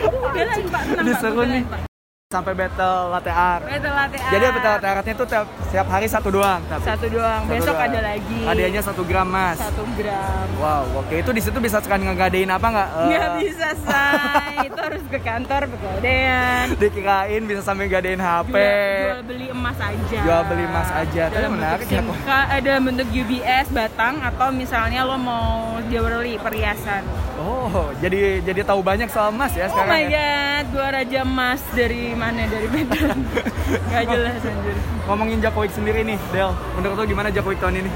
Udah 0.00 0.42
lah, 0.42 0.56
Pak. 0.64 0.82
Tenang, 0.88 1.34
Pak. 1.36 1.44
Nih. 1.46 1.88
Sampai 2.30 2.54
battle 2.54 3.10
latte 3.10 3.26
art. 3.26 3.66
Battle 3.66 3.90
latte 3.90 4.14
art. 4.14 4.30
Jadi 4.30 4.44
battle 4.54 4.70
latte 4.70 4.86
artnya 4.86 5.14
tuh 5.18 5.26
tiap, 5.26 5.46
setiap 5.66 5.86
hari 5.90 6.06
satu 6.06 6.30
doang. 6.30 6.62
Tapi. 6.62 6.82
Satu 6.86 7.06
doang. 7.10 7.42
Satu 7.42 7.50
Besok 7.58 7.74
doang. 7.74 7.90
ada 7.90 8.00
lagi. 8.06 8.38
Hadiahnya 8.46 8.82
satu 8.86 9.02
gram 9.02 9.26
mas. 9.26 9.58
Satu 9.58 9.82
gram. 9.98 10.46
Wow, 10.62 11.02
oke 11.02 11.10
itu 11.18 11.30
di 11.34 11.42
situ 11.42 11.58
bisa 11.58 11.82
sekali 11.82 12.06
ngegadein 12.06 12.46
apa 12.46 12.66
nggak? 12.70 12.88
Eh, 12.94 13.06
Nggak 13.10 13.28
bisa 13.42 13.68
say, 13.82 14.54
itu 14.70 14.78
harus 14.78 15.02
ke 15.10 15.18
kantor 15.18 15.62
pegadaian. 15.74 16.64
Dikirain 16.78 17.42
bisa 17.42 17.60
sambil 17.66 17.90
gadein 17.90 18.22
HP. 18.22 18.54
Jual, 18.54 18.62
jual 19.02 19.20
beli 19.26 19.46
emas 19.50 19.78
aja. 19.82 20.18
Jual 20.22 20.42
beli 20.46 20.64
emas 20.70 20.88
aja. 20.94 21.22
Tapi 21.34 21.46
menarik 21.50 21.86
ya, 21.90 22.02
eh, 22.46 22.60
dalam 22.62 22.82
bentuk 22.86 23.10
UBS 23.10 23.66
batang 23.74 24.22
atau 24.22 24.54
misalnya 24.54 25.02
lo 25.02 25.18
mau 25.18 25.82
jewelry 25.90 26.38
perhiasan. 26.38 27.02
Oh, 27.40 27.90
jadi 27.98 28.44
jadi 28.44 28.62
tahu 28.62 28.84
banyak 28.84 29.08
soal 29.08 29.32
emas 29.32 29.56
ya 29.56 29.64
Oh 29.64 29.72
sekarang 29.72 29.88
my 29.88 30.04
ya. 30.04 30.12
god, 30.12 30.64
gua 30.76 30.88
raja 30.92 31.18
emas 31.24 31.60
dari 31.72 32.12
mana? 32.20 32.44
Dari 32.44 32.68
Medan. 32.68 33.18
Gak 33.92 34.04
jelas 34.04 34.44
anjir. 34.44 34.76
Ngomongin 35.08 35.40
Jokowi 35.40 35.68
sendiri 35.72 36.00
nih, 36.04 36.20
Del. 36.28 36.52
Menurut 36.76 36.96
lo 37.00 37.04
gimana 37.08 37.32
Jokowi 37.32 37.56
tahun 37.56 37.80
ini? 37.80 37.90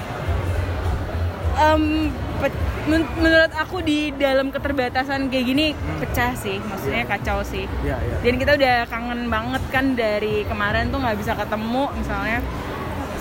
Pe- 2.34 2.60
men- 2.90 3.08
menurut 3.16 3.52
aku 3.54 3.78
di 3.80 4.10
dalam 4.10 4.50
keterbatasan 4.50 5.30
kayak 5.30 5.46
gini 5.46 5.66
pecah 6.02 6.34
sih, 6.34 6.58
maksudnya 6.60 7.06
kacau 7.06 7.46
sih. 7.46 7.64
Iya, 7.86 7.96
iya. 8.02 8.16
Dan 8.20 8.34
kita 8.36 8.58
udah 8.58 8.76
kangen 8.90 9.30
banget 9.30 9.62
kan 9.70 9.94
dari 9.94 10.42
kemarin 10.44 10.90
tuh 10.90 10.98
nggak 10.98 11.16
bisa 11.16 11.32
ketemu 11.38 11.84
misalnya. 11.94 12.38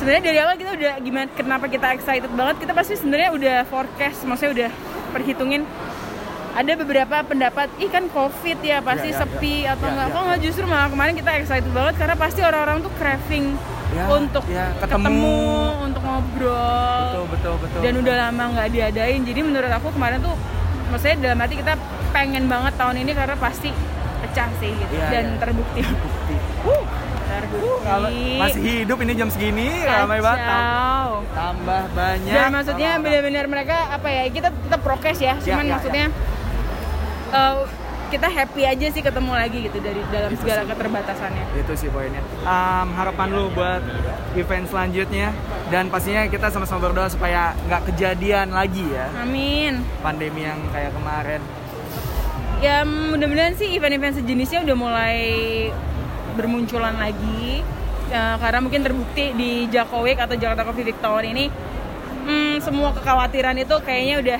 Sebenarnya 0.02 0.24
dari 0.26 0.39
awal 0.42 0.56
kita 0.58 0.72
udah 0.74 0.94
gimana 1.00 1.28
kenapa 1.32 1.66
kita 1.70 1.94
excited 1.94 2.32
banget 2.34 2.56
kita 2.60 2.74
pasti 2.74 2.98
sebenarnya 2.98 3.30
udah 3.32 3.58
forecast 3.70 4.26
maksudnya 4.26 4.52
udah 4.52 4.72
perhitungin 5.13 5.63
ada 6.54 6.72
beberapa 6.76 7.18
pendapat 7.24 7.68
ih 7.76 7.88
kan 7.88 8.06
covid 8.08 8.58
ya 8.62 8.78
pasti 8.80 9.10
Iya, 9.10 9.16
iya, 9.16 9.22
sepi 9.24 9.56
iya. 9.60 9.74
atau 9.74 9.84
Iya, 9.84 9.92
enggak 9.92 10.06
iya. 10.06 10.13
kok 10.13 10.24
nggak 10.24 10.42
justru 10.42 10.63
malah 10.63 10.88
kemarin 10.88 11.13
kita 11.13 11.32
excited 11.36 11.72
banget 11.72 11.94
karena 11.98 12.16
pasti 12.16 12.39
orang-orang 12.42 12.78
tuh 12.80 12.92
craving 12.94 13.46
Ya, 13.92 14.10
untuk 14.10 14.42
ya, 14.48 14.74
ketemu. 14.76 15.06
ketemu. 15.06 15.38
untuk 15.84 16.02
ngobrol 16.02 17.06
Betul, 17.08 17.26
betul, 17.30 17.54
betul. 17.60 17.80
dan 17.80 17.94
udah 17.96 18.16
lama 18.20 18.44
nggak 18.52 18.68
diadain 18.72 19.22
jadi 19.22 19.39
menurut 19.39 19.70
aku 19.72 19.88
kemarin 19.92 20.18
tuh 20.20 20.34
maksudnya 20.88 21.18
dalam 21.24 21.38
arti 21.39 21.56
kita 21.56 21.74
pengen 22.12 22.46
banget 22.48 22.74
tahun 22.74 22.96
ini 22.98 23.12
karena 23.12 23.36
pasti 23.36 23.70
pecah 24.20 24.50
sih 24.56 24.72
gitu 24.72 24.94
Iya, 24.94 25.08
dan 25.12 25.26
iya. 25.28 25.38
terbukti 25.38 25.82
Bukti. 25.84 26.36
terbukti 27.24 28.34
masih 28.36 28.62
hidup 28.82 28.98
ini 29.00 29.13
jam 29.13 29.28
segini 29.28 29.68
ramai 29.84 30.20
banget. 30.20 30.42
Tam- 30.42 30.54
Kacau. 30.54 31.10
Tambah 31.34 31.84
banyak. 31.92 32.30
dan 32.32 32.48
maksudnya 32.52 32.89
benar-benar 32.98 33.46
mereka 33.48 33.78
apa 33.92 34.08
ya 34.08 34.24
kita 34.28 34.50
tetap 34.50 34.82
prokes 34.82 35.18
ya 35.20 35.34
cuman 35.36 35.63
ya, 35.63 35.72
maksudnya 35.72 36.06
eh, 37.34 37.56
kita 38.08 38.30
happy 38.30 38.62
aja 38.63 38.88
sih 38.88 39.02
ketemu 39.02 39.34
lagi 39.34 39.58
gitu 39.65 39.78
dari 39.80 39.98
dalam 40.08 40.30
Gitu 40.30 40.46
segala 40.46 40.62
sih. 40.62 40.69
keterbatasannya. 40.69 41.46
Itu 41.58 41.74
sih 41.74 41.89
poinnya. 41.89 42.22
Em, 42.43 42.88
harapan 42.93 43.28
lu 43.28 43.50
buat 43.50 43.82
event 44.34 44.65
selanjutnya. 44.69 45.34
Dan 45.67 45.89
pastinya 45.89 46.22
kita 46.28 46.54
sama-sama 46.54 46.78
berdoa 46.84 47.10
supaya 47.10 47.58
nggak 47.65 47.89
kejadian 47.89 48.54
lagi 48.54 48.86
ya. 48.86 49.10
Amin. 49.17 49.82
Pandemi 50.00 50.46
yang 50.46 50.62
kayak 50.69 50.93
kemarin. 50.93 51.41
ya 52.62 52.80
mudah-mudahan 52.88 53.60
sih 53.60 53.76
event-event 53.76 54.15
sejenisnya 54.15 54.63
udah 54.63 54.76
mulai 54.78 55.19
bermunculan 56.34 56.96
lagi. 56.96 57.60
Ya, 58.08 58.38
karena 58.38 58.62
mungkin 58.62 58.86
terbukti 58.86 59.34
di 59.34 59.65
Jakowik 59.67 60.15
atau 60.15 60.38
Jakarta 60.38 60.63
Coffee 60.63 60.86
Week 60.86 61.00
tahun 61.02 61.34
ini 61.34 61.50
hmm, 62.24 62.62
semua 62.62 62.93
kekhawatiran 62.93 63.58
itu 63.58 63.74
kayaknya 63.82 64.15
udah 64.22 64.39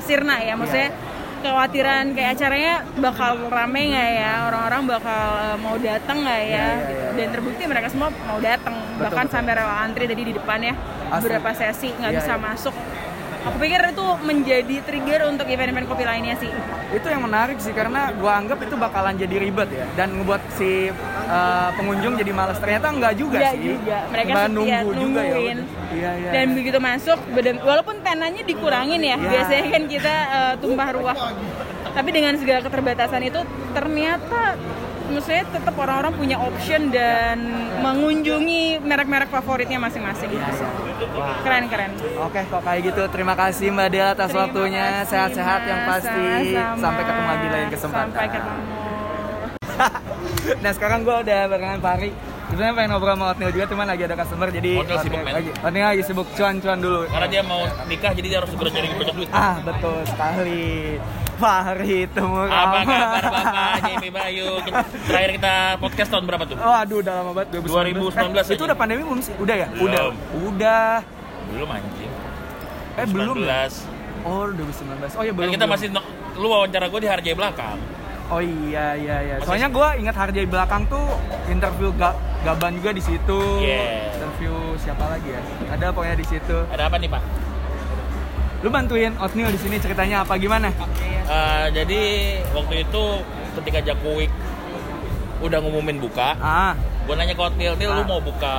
sirna 0.00 0.40
ya. 0.40 0.56
Maksudnya 0.56 0.90
kekhawatiran 1.40 2.04
kayak 2.12 2.30
acaranya 2.36 2.74
bakal 3.00 3.32
rame 3.48 3.80
nggak 3.90 4.10
ya 4.20 4.32
orang-orang 4.46 4.82
bakal 4.86 5.24
eh, 5.40 5.56
mau 5.58 5.76
datang 5.80 6.18
nggak 6.22 6.40
ya, 6.40 6.46
iya, 6.46 6.64
gitu. 6.76 6.92
iya. 6.92 7.10
dan 7.16 7.28
terbukti 7.34 7.62
mereka 7.66 7.88
semua 7.88 8.08
mau 8.28 8.38
datang 8.38 8.74
bahkan 9.00 9.26
betul. 9.26 9.34
sampai 9.40 9.52
rela 9.56 9.74
antri 9.82 10.04
tadi 10.04 10.22
di 10.28 10.34
depan 10.36 10.58
ya 10.60 10.74
Asli. 11.10 11.20
beberapa 11.26 11.50
sesi 11.56 11.88
nggak 11.96 12.12
Iya, 12.12 12.18
bisa 12.20 12.34
iya. 12.36 12.44
masuk 12.44 12.74
aku 13.40 13.56
pikir 13.56 13.80
itu 13.88 14.06
menjadi 14.20 14.76
trigger 14.84 15.20
untuk 15.28 15.46
event-event 15.46 15.86
kopi 15.88 16.04
lainnya 16.04 16.36
sih 16.36 16.50
Itu 16.90 17.06
yang 17.06 17.22
menarik 17.22 17.62
sih 17.62 17.70
karena 17.70 18.10
gua 18.18 18.42
anggap 18.42 18.58
itu 18.60 18.74
bakalan 18.74 19.14
jadi 19.14 19.36
ribet 19.38 19.70
ya 19.70 19.86
dan 19.94 20.10
ngebuat 20.10 20.42
si 20.58 20.90
uh, 20.90 21.70
pengunjung 21.78 22.18
jadi 22.18 22.32
malas. 22.34 22.58
Ternyata 22.58 22.90
enggak 22.90 23.14
juga 23.14 23.38
Nggak 23.38 23.54
sih. 23.54 23.62
juga. 23.62 23.98
Mereka 24.10 24.30
setia, 24.34 24.48
nunggu 24.50 24.90
juga 24.98 25.20
ya. 25.22 25.38
Iya, 25.90 26.10
iya. 26.18 26.30
dan 26.30 26.46
begitu 26.54 26.78
masuk 26.78 27.18
walaupun 27.62 27.96
tenanya 28.02 28.42
dikurangin 28.42 29.02
ya 29.02 29.18
Iya. 29.18 29.30
biasanya 29.30 29.64
kan 29.70 29.82
kita 29.90 30.14
eh, 30.30 30.54
tumpah 30.62 30.88
ruah 30.94 31.16
tapi 31.90 32.08
dengan 32.14 32.34
segala 32.38 32.62
keterbatasan 32.62 33.22
itu 33.26 33.40
ternyata 33.74 34.54
maksudnya 35.10 35.44
tetap 35.50 35.74
orang-orang 35.76 36.14
punya 36.14 36.36
option 36.38 36.94
dan 36.94 37.38
mengunjungi 37.82 38.80
merek-merek 38.80 39.28
favoritnya 39.28 39.78
masing-masing 39.82 40.30
keren 41.42 41.64
keren 41.68 41.90
Oke, 42.20 42.40
kok 42.46 42.60
kayak 42.60 42.80
gitu. 42.92 43.02
Terima 43.08 43.32
kasih 43.32 43.72
Mbak 43.72 43.88
Del 43.88 44.08
atas 44.12 44.28
Terima 44.28 44.44
waktunya. 44.44 44.86
Sehat-sehat 45.08 45.60
yang 45.64 45.80
pasti. 45.88 46.26
Sama-sama. 46.52 46.82
Sampai 46.84 47.02
ketemu 47.08 47.24
lagi 47.26 47.46
lain 47.48 47.68
kesempatan. 47.72 48.08
sampai 48.12 48.28
ketemu 48.28 48.62
nah 50.64 50.72
sekarang 50.76 51.00
gue 51.08 51.16
udah 51.24 51.40
barengan 51.48 51.80
Fahri. 51.80 52.10
Sebenarnya 52.50 52.74
pengen 52.74 52.90
ngobrol 52.90 53.14
sama 53.14 53.26
Otnil 53.30 53.50
juga, 53.54 53.66
cuman 53.70 53.86
lagi 53.86 54.02
ada 54.10 54.16
customer 54.18 54.48
jadi 54.50 54.72
Otnil 54.82 54.98
sibuk, 55.06 55.20
men. 55.22 55.34
lagi. 55.38 55.50
Otnil 55.62 55.84
lagi 55.86 56.02
sibuk 56.02 56.26
cuan-cuan 56.34 56.78
dulu. 56.82 57.00
Karena 57.06 57.28
dia 57.30 57.42
mau 57.46 57.62
nikah 57.86 58.12
jadi 58.12 58.26
dia 58.26 58.38
harus 58.42 58.50
segera 58.50 58.70
cari 58.74 58.86
banyak 58.90 59.14
duit. 59.16 59.28
Ah 59.30 59.56
betul 59.62 59.98
sekali. 60.04 60.98
Fahri 61.40 62.04
temu 62.06 62.36
Apa 62.42 62.78
kabar 62.82 63.22
Bapak 63.24 63.80
JP 63.82 64.04
Bayu? 64.10 64.48
Terakhir 65.02 65.30
kita 65.34 65.54
podcast 65.76 66.08
tahun 66.08 66.24
berapa 66.24 66.44
tuh? 66.44 66.56
Oh 66.56 66.74
aduh 66.74 67.00
udah 67.00 67.12
lama 67.16 67.30
banget 67.34 67.48
2019. 67.56 67.96
2019 68.12 68.44
Eh, 68.44 68.54
itu 68.54 68.62
udah 68.62 68.76
pandemi 68.76 69.00
belum 69.00 69.20
sih? 69.20 69.32
Udah 69.36 69.54
ya? 69.56 69.66
Belum. 69.70 69.82
Udah. 69.82 70.04
Udah. 70.44 70.90
Belum 71.48 71.68
anjing. 71.70 72.12
Eh 72.94 73.06
belum 73.06 73.36
ya? 73.40 73.64
19. 73.66 74.22
Oh 74.22 74.44
2019. 74.46 75.16
Oh 75.16 75.22
Kan 75.22 75.32
belum. 75.32 75.50
kita 75.50 75.64
belum. 75.64 75.72
masih 75.72 75.86
no- 75.88 76.08
lu 76.36 76.46
wawancara 76.46 76.86
gue 76.86 77.00
di 77.00 77.08
Harjai 77.08 77.34
belakang. 77.34 77.78
Oh 78.28 78.38
iya 78.38 78.94
iya 78.94 79.16
iya. 79.20 79.34
Masih- 79.36 79.48
Soalnya 79.48 79.68
gue 79.68 79.88
ingat 79.98 80.14
Harjai 80.14 80.44
belakang 80.44 80.84
tuh 80.86 81.02
interview 81.46 81.90
Ga- 81.94 82.14
Gaban 82.42 82.72
juga 82.74 82.92
di 82.92 83.00
situ. 83.00 83.40
Yes. 83.58 84.14
Interview 84.14 84.52
siapa 84.76 85.04
lagi 85.08 85.28
ya? 85.30 85.40
Ada 85.68 85.90
pokoknya 85.90 86.16
di 86.16 86.26
situ. 86.26 86.56
Ada 86.68 86.86
apa 86.86 86.96
nih 86.96 87.08
Pak? 87.08 87.22
Lu 88.60 88.68
bantuin 88.68 89.12
Otnil 89.16 89.48
di 89.48 89.58
sini 89.58 89.76
ceritanya 89.76 90.20
apa 90.20 90.36
gimana? 90.36 90.68
Eh, 91.24 91.66
jadi 91.72 92.00
waktu 92.50 92.84
itu 92.84 93.02
ketika 93.56 93.78
Jakowik 93.82 94.28
udah 95.40 95.58
ngumumin 95.58 95.96
buka, 95.96 96.36
Ah, 96.36 96.76
gue 96.76 97.14
nanya 97.16 97.32
ke 97.32 97.40
Otnil, 97.40 97.72
Nil 97.74 97.88
lu 97.90 98.02
Ah. 98.02 98.06
mau 98.06 98.20
buka 98.20 98.56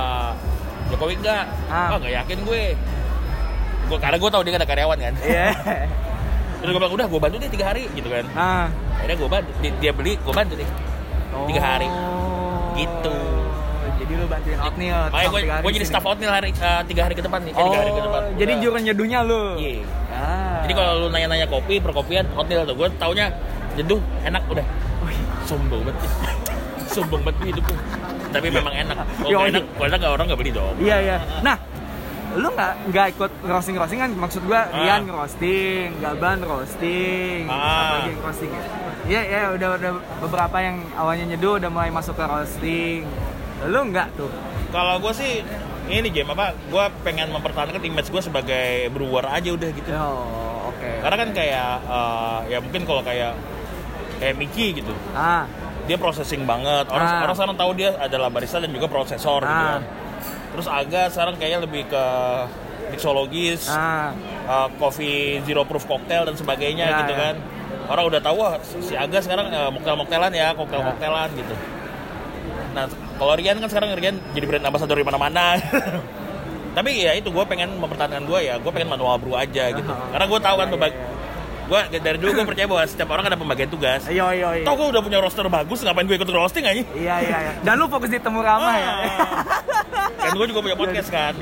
Jakowik 0.90 1.22
nggak? 1.22 1.44
Ah. 1.68 1.94
Ah 1.94 1.96
nggak 1.96 2.14
yakin 2.18 2.38
gue. 2.42 2.62
Gua, 3.86 3.98
karena 3.98 4.16
gue 4.18 4.30
tahu 4.30 4.42
dia 4.42 4.52
ada 4.54 4.66
karyawan 4.66 4.98
kan. 4.98 5.14
iya. 5.22 5.52
Terus 6.58 6.70
gue 6.70 6.78
bilang 6.78 6.94
udah 6.94 7.06
gue 7.06 7.20
bantu 7.20 7.36
deh 7.38 7.50
tiga 7.50 7.64
hari 7.70 7.86
gitu 7.92 8.08
kan. 8.08 8.24
ah. 8.34 8.66
Akhirnya 8.98 9.16
gue 9.16 9.30
bantu, 9.30 9.50
Di- 9.60 9.78
dia 9.78 9.92
beli 9.92 10.12
gue 10.16 10.34
bantu 10.34 10.54
deh. 10.56 10.68
Tiga 11.46 11.60
hari. 11.60 11.86
Oh. 11.86 12.74
Gitu. 12.74 13.16
Jadi 14.12 14.20
lu 14.20 14.28
bantuin 14.28 14.58
Otnil. 14.60 14.98
Makanya 15.08 15.28
gue 15.32 15.40
gue 15.64 15.70
di 15.72 15.76
jadi 15.80 15.86
staff 15.88 16.04
outnil 16.04 16.28
hari 16.28 16.48
eh, 16.52 16.82
tiga 16.84 17.02
hari 17.08 17.14
ke 17.16 17.22
depan 17.24 17.40
nih, 17.48 17.52
eh, 17.56 17.64
tiga 17.64 17.78
hari 17.80 17.90
ke 17.96 18.02
depan. 18.04 18.20
Oh, 18.20 18.36
jadi 18.36 18.52
Udah. 18.52 18.62
juru 18.62 18.76
nyeduhnya 18.84 19.20
lu. 19.24 19.42
Iya. 19.56 19.74
Ah. 20.12 20.60
Jadi 20.68 20.72
kalau 20.76 20.92
lu 21.00 21.06
nanya-nanya 21.08 21.46
kopi, 21.48 21.80
perkopian, 21.80 22.28
outnil 22.36 22.68
tuh 22.68 22.76
gue 22.76 22.88
taunya 23.00 23.32
jeduh 23.72 24.00
enak 24.28 24.42
udah. 24.52 24.66
Oh, 25.00 25.08
iya. 25.08 25.24
Sombong 25.48 25.80
banget. 25.88 25.96
Sombong 26.94 27.22
banget 27.24 27.56
hidup. 27.56 27.64
Tapi 28.36 28.46
memang 28.52 28.74
enak. 28.76 28.96
Kalau 29.24 29.32
nggak 29.32 29.48
iya. 29.48 29.52
enak, 29.56 29.64
kalau 29.72 29.86
enak 29.88 30.00
orang 30.04 30.26
nggak 30.28 30.40
beli 30.44 30.52
dong. 30.52 30.74
Iya 30.76 30.96
iya. 31.00 31.16
Nah, 31.40 31.56
lu 32.36 32.48
nggak 32.52 32.72
nggak 32.92 33.06
ikut 33.16 33.30
roasting 33.48 33.76
roasting 33.80 34.00
kan? 34.00 34.10
Maksud 34.12 34.44
gua 34.44 34.68
Ah. 34.68 34.76
Rian 34.76 35.08
roasting, 35.08 35.88
Gaban 36.04 36.44
roasting, 36.44 37.48
Ah. 37.48 37.56
apa 37.56 37.94
lagi 37.96 38.12
roasting 38.20 38.50
ya? 38.52 38.62
Iya 39.02 39.20
iya 39.24 39.42
udah 39.56 39.68
udah 39.80 39.90
beberapa 40.20 40.56
yang 40.60 40.76
awalnya 40.94 41.32
nyeduh 41.32 41.56
udah 41.56 41.70
mulai 41.72 41.88
masuk 41.88 42.12
ke 42.12 42.24
roasting. 42.28 43.08
Lu 43.68 43.80
nggak 43.86 44.08
tuh? 44.14 44.30
Kalau 44.68 44.98
gue 44.98 45.12
sih 45.12 45.32
ini 45.84 46.08
game 46.08 46.30
apa? 46.30 46.56
Gue 46.66 46.84
pengen 47.02 47.28
mempertahankan 47.28 47.78
image 47.78 48.08
gue 48.08 48.22
sebagai 48.22 48.66
brewer 48.88 49.26
aja 49.26 49.50
udah 49.50 49.70
gitu. 49.70 49.88
Oh 49.92 50.70
oke. 50.70 50.90
Karena 51.02 51.16
kan 51.18 51.28
kayak 51.30 51.70
eh, 51.84 52.38
ya 52.48 52.58
mungkin 52.58 52.82
kalau 52.82 53.02
kayak 53.02 53.36
kayak 54.18 54.34
Mickey 54.36 54.74
gitu. 54.74 54.92
Ah 55.12 55.44
dia 55.82 55.98
processing 55.98 56.46
banget. 56.46 56.86
Orang 56.88 57.04
Ah. 57.04 57.22
orang 57.22 57.34
sekarang 57.34 57.56
tahu 57.56 57.70
dia 57.74 57.90
adalah 57.96 58.30
barista 58.30 58.58
dan 58.58 58.70
juga 58.70 58.86
prosesor 58.86 59.42
gitu 59.42 59.50
Ah. 59.60 59.78
kan. 59.78 59.82
Terus 60.52 60.66
Aga 60.66 61.02
sekarang 61.10 61.34
kayaknya 61.36 61.60
lebih 61.60 61.82
ke 61.86 62.04
mixologis, 62.88 63.66
ah 63.66 64.12
uh, 64.44 64.68
coffee 64.76 65.40
zero 65.42 65.64
proof 65.64 65.82
cocktail 65.82 66.22
dan 66.22 66.36
sebagainya 66.36 66.86
Ya, 66.86 66.98
gitu 67.00 67.12
ya. 67.12 67.18
kan. 67.18 67.34
Orang 67.88 68.04
udah 68.06 68.20
tahu 68.20 68.36
wah 68.38 68.54
si 68.62 68.94
Aga 68.94 69.18
sekarang 69.18 69.48
uh, 69.48 69.70
moktel-moktelan 69.70 70.30
ya, 70.30 70.52
koktel-koktelan 70.52 71.28
gitu. 71.34 71.54
Nah, 72.72 72.86
kalau 73.22 73.38
Rian 73.38 73.56
kan 73.62 73.68
sekarang 73.70 73.94
Rian 73.94 74.18
jadi 74.34 74.44
brand 74.50 74.66
ambassador 74.66 74.98
di 74.98 75.06
mana-mana. 75.06 75.54
Tapi 76.76 76.90
ya 77.04 77.12
itu 77.14 77.28
gue 77.28 77.44
pengen 77.46 77.68
mempertahankan 77.78 78.24
gue 78.24 78.38
ya, 78.48 78.56
gue 78.56 78.70
pengen 78.72 78.88
manual 78.90 79.20
brew 79.20 79.36
aja 79.36 79.70
gitu. 79.70 79.92
Ah, 79.92 80.08
Karena 80.10 80.24
gue 80.26 80.40
tahu 80.40 80.56
kan 80.56 80.66
iya, 80.72 80.88
iya. 80.88 81.06
Gue 81.62 81.80
dari 82.00 82.18
dulu 82.18 82.30
gue 82.32 82.44
percaya 82.48 82.66
bahwa 82.66 82.82
setiap 82.88 83.08
orang 83.12 83.24
ada 83.28 83.36
pembagian 83.38 83.70
tugas. 83.70 84.02
Iya 84.08 84.26
iya 84.34 84.48
iya. 84.58 84.66
Gue 84.66 84.86
udah 84.88 85.02
punya 85.04 85.20
roster 85.20 85.44
bagus, 85.46 85.84
ngapain 85.84 86.08
gue 86.08 86.16
ikut 86.16 86.28
roasting 86.32 86.64
aja? 86.64 86.82
Iya 86.96 87.14
iya 87.22 87.38
iya. 87.38 87.52
Dan 87.60 87.76
lu 87.76 87.86
fokus 87.92 88.08
di 88.08 88.18
temu 88.18 88.40
ramah 88.40 88.74
ya. 88.74 88.92
Kan 90.18 90.32
gue 90.32 90.46
juga 90.48 90.60
punya 90.64 90.76
podcast 90.80 91.08
kan. 91.12 91.32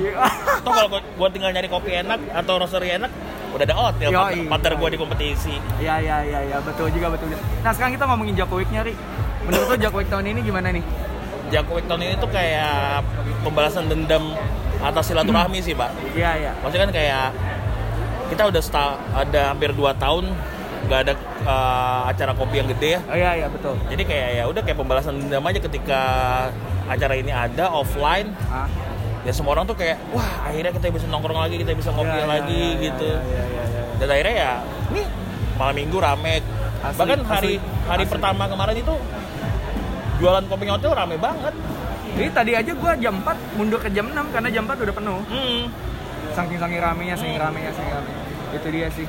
Toh 0.66 0.72
kalau 0.74 0.88
gua- 0.90 1.06
gue 1.06 1.28
tinggal 1.30 1.50
nyari 1.54 1.68
kopi 1.70 1.90
enak 1.94 2.20
atau 2.34 2.52
roastery 2.58 2.98
enak, 2.98 3.10
udah 3.54 3.64
ada 3.64 3.74
out 3.78 3.94
ya 4.02 4.10
partner 4.50 4.72
gue 4.76 4.88
di 4.92 4.98
kompetisi. 4.98 5.54
Iya 5.78 5.94
iya 6.02 6.16
iya 6.26 6.40
iya 6.42 6.56
betul 6.58 6.90
juga 6.90 7.14
betul. 7.14 7.30
Nah 7.62 7.70
sekarang 7.70 7.94
kita 7.94 8.04
ngomongin 8.10 8.34
Jokowi 8.34 8.66
nyari. 8.68 8.92
Menurut 9.46 9.66
lu 9.72 9.76
Jokowi 9.78 10.04
tahun 10.10 10.26
ini 10.36 10.40
gimana 10.42 10.68
nih? 10.74 10.84
Jakowi 11.50 11.82
tahun 11.84 12.02
ini 12.06 12.14
tuh 12.16 12.30
kayak 12.30 13.02
pembalasan 13.42 13.90
dendam 13.90 14.34
atas 14.80 15.10
silaturahmi 15.10 15.58
sih, 15.60 15.74
Pak. 15.74 15.90
Iya 16.14 16.30
iya. 16.38 16.52
Maksudnya 16.62 16.88
kan 16.88 16.92
kayak 16.94 17.26
kita 18.30 18.42
udah 18.46 18.62
sta- 18.62 18.98
ada 19.12 19.52
hampir 19.52 19.74
2 19.74 19.90
tahun 19.98 20.30
nggak 20.80 21.00
ada 21.04 21.14
uh, 21.44 22.08
acara 22.08 22.32
kopi 22.32 22.62
yang 22.62 22.68
gede 22.70 22.96
ya. 22.96 23.00
Oh 23.04 23.16
iya 23.16 23.30
iya 23.36 23.46
betul. 23.50 23.76
Jadi 23.90 24.02
kayak 24.06 24.28
ya 24.32 24.44
udah 24.48 24.62
kayak 24.64 24.78
pembalasan 24.78 25.20
dendam 25.20 25.44
aja 25.44 25.60
ketika 25.60 26.00
acara 26.88 27.14
ini 27.14 27.30
ada 27.30 27.68
offline. 27.68 28.32
Ah. 28.48 28.64
Ya 29.20 29.36
semua 29.36 29.52
orang 29.52 29.68
tuh 29.68 29.76
kayak 29.76 30.00
wah 30.16 30.48
akhirnya 30.48 30.72
kita 30.72 30.88
bisa 30.88 31.04
nongkrong 31.04 31.36
lagi, 31.36 31.60
kita 31.60 31.76
bisa 31.76 31.92
ngopi 31.92 32.16
iya, 32.16 32.24
lagi 32.24 32.64
iya, 32.72 32.82
gitu. 32.88 33.10
iya, 33.12 33.20
iya, 33.20 33.42
iya, 33.44 33.62
iya. 33.68 33.82
Dan 34.00 34.06
akhirnya 34.08 34.34
ya 34.34 34.52
nih 34.96 35.06
malam 35.60 35.74
minggu 35.76 35.98
rame. 36.00 36.34
Asli, 36.80 36.96
Bahkan 36.96 37.18
hari 37.28 37.52
asli, 37.60 37.84
hari 37.84 38.04
asli. 38.08 38.12
pertama 38.16 38.48
kemarin 38.48 38.76
itu 38.80 38.94
jualan 40.20 40.44
kopi 40.46 40.68
hotel 40.68 40.92
rame 40.92 41.16
banget. 41.16 41.54
Jadi 42.10 42.28
tadi 42.30 42.52
aja 42.52 42.72
gua 42.74 42.92
jam 42.94 43.14
4 43.18 43.56
mundur 43.56 43.80
ke 43.80 43.88
jam 43.90 44.06
6 44.06 44.34
karena 44.34 44.48
jam 44.50 44.64
4 44.66 44.76
udah 44.78 44.94
penuh. 44.94 45.20
Hmm. 45.26 45.62
Saking 46.30 46.58
saking 46.60 46.80
ramenya, 46.80 47.14
saking 47.16 47.38
ramenya, 47.40 47.70
saking 47.72 47.92
ramenya. 47.92 48.20
Itu 48.50 48.68
dia 48.68 48.88
sih. 48.90 49.06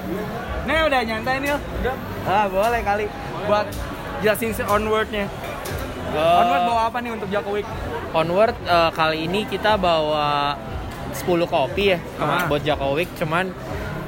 Nih 0.63 0.79
udah 0.85 0.99
nyantai 1.01 1.35
nih. 1.37 1.51
Udah. 1.53 1.95
Ah, 2.23 2.45
boleh 2.47 2.81
kali 2.81 3.05
buat 3.43 3.67
jelasin 4.21 4.53
si 4.53 4.63
onward-nya. 4.63 5.25
Onward 6.11 6.63
bawa 6.67 6.81
apa 6.87 6.97
nih 6.99 7.11
untuk 7.11 7.27
Jokowi? 7.27 7.63
Onward 8.11 8.55
eh, 8.61 8.91
kali 8.91 9.25
ini 9.25 9.47
kita 9.47 9.75
bawa 9.75 10.55
10 11.11 11.25
kopi 11.43 11.95
ya 11.95 11.99
Ah. 12.19 12.47
buat 12.47 12.61
Jakowik 12.61 13.11
cuman 13.15 13.51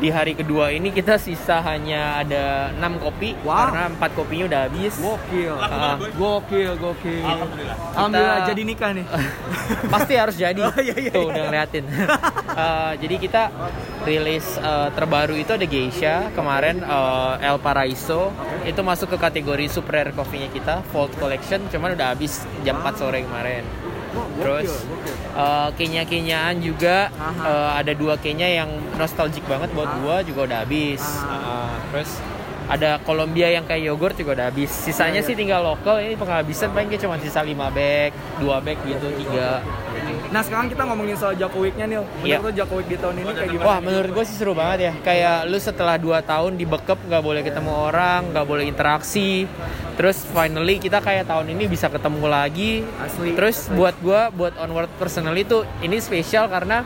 di 0.04 0.12
hari 0.12 0.36
kedua 0.36 0.68
ini 0.68 0.92
kita 0.92 1.16
sisa 1.16 1.64
hanya 1.64 2.20
ada 2.20 2.76
6 2.76 3.00
kopi 3.00 3.40
Wow. 3.48 3.72
karena 3.72 3.84
4 3.96 4.20
kopinya 4.20 4.46
udah 4.52 4.62
habis. 4.68 4.94
Gokil. 5.00 5.56
Boy. 5.56 6.12
Gokil, 6.20 6.72
gokil. 6.76 7.24
Alhamdulillah. 7.24 7.78
Alhamdulillah 7.96 8.36
Kita- 8.36 8.50
jadi 8.52 8.62
nikah 8.68 8.92
nih. 8.92 9.06
Pasti 9.96 10.14
harus 10.20 10.36
jadi. 10.36 10.60
Oh, 10.60 10.76
iya, 10.76 10.96
iya, 11.00 11.12
Tuh 11.16 11.24
iya. 11.24 11.32
udah 11.32 11.44
ngeliatin. 11.48 11.84
Eh, 11.88 12.92
jadi 13.08 13.16
kita 13.16 13.44
rilis 14.04 14.60
eh, 14.60 14.90
terbaru 14.92 15.40
itu 15.40 15.56
ada 15.56 15.64
Geisha 15.64 16.28
kemarin 16.36 16.84
eh, 16.84 17.48
El 17.48 17.64
Paraiso 17.64 18.36
itu 18.68 18.82
masuk 18.84 19.16
ke 19.16 19.18
kategori 19.18 19.72
super 19.72 20.04
rare 20.04 20.12
coffee-nya 20.12 20.52
kita 20.52 20.84
Vault 20.92 21.16
Collection 21.16 21.64
cuman 21.72 21.96
udah 21.96 22.12
habis 22.12 22.44
jam 22.68 22.84
4 22.84 23.00
sore 23.00 23.24
kemarin. 23.24 23.64
Terus 24.14 24.70
gokil. 24.84 25.16
eh, 25.34 25.70
kenya-kenyaan 25.74 26.56
juga 26.60 27.10
Aha. 27.12 27.44
eh, 27.44 27.72
ada 27.82 27.94
dua 27.94 28.16
kenya 28.16 28.46
yang 28.46 28.70
nostalgic 28.96 29.42
banget 29.46 29.74
buat 29.74 29.90
gua 30.00 30.22
juga 30.22 30.46
udah 30.46 30.60
habis. 30.62 31.02
Eh, 31.02 31.72
terus 31.92 32.12
ada 32.64 32.96
Colombia 33.04 33.52
yang 33.52 33.68
kayak 33.68 33.84
yogurt 33.86 34.16
juga 34.16 34.40
udah 34.40 34.46
habis. 34.48 34.72
Sisanya 34.72 35.20
Iya, 35.20 35.22
iya. 35.22 35.28
sih 35.28 35.36
tinggal 35.36 35.62
lokal 35.62 36.00
ini 36.00 36.16
penghabisan 36.16 36.72
paling 36.72 36.96
cuma 36.96 37.20
sisa 37.20 37.44
5 37.44 37.68
bag, 37.70 38.16
2 38.40 38.58
bag 38.62 38.78
gitu, 38.88 39.08
3. 39.28 39.60
Nah 40.34 40.42
sekarang 40.42 40.66
kita 40.66 40.82
ngomongin 40.84 41.14
soal 41.14 41.38
Jokowi-nya 41.38 41.86
nih. 41.86 42.02
Menurut 42.02 42.42
lu 42.42 42.52
Jokowi 42.58 42.84
di 42.90 42.98
tahun 42.98 43.16
ini 43.22 43.32
kayak 43.32 43.50
gimana? 43.54 43.68
Wah 43.70 43.78
menurut 43.78 44.10
gue 44.12 44.24
sih 44.26 44.34
seru 44.34 44.58
banget 44.58 44.80
ya 44.82 44.94
Kayak 45.00 45.38
lu 45.46 45.58
setelah 45.58 45.96
2 45.96 46.10
tahun 46.26 46.52
dibekep 46.58 46.98
nggak 47.06 47.22
boleh 47.22 47.42
ketemu 47.46 47.70
orang 47.70 48.34
nggak 48.34 48.46
boleh 48.46 48.66
interaksi 48.66 49.46
Terus 49.94 50.26
finally 50.26 50.82
kita 50.82 50.98
kayak 51.00 51.30
tahun 51.30 51.54
ini 51.54 51.70
bisa 51.70 51.86
ketemu 51.86 52.26
lagi 52.26 52.82
Asli. 52.98 53.38
Terus 53.38 53.70
buat 53.70 53.94
gua 54.02 54.34
buat 54.34 54.58
onward 54.58 54.90
personally 54.98 55.46
tuh 55.46 55.70
ini 55.80 56.02
spesial 56.02 56.50
karena 56.50 56.82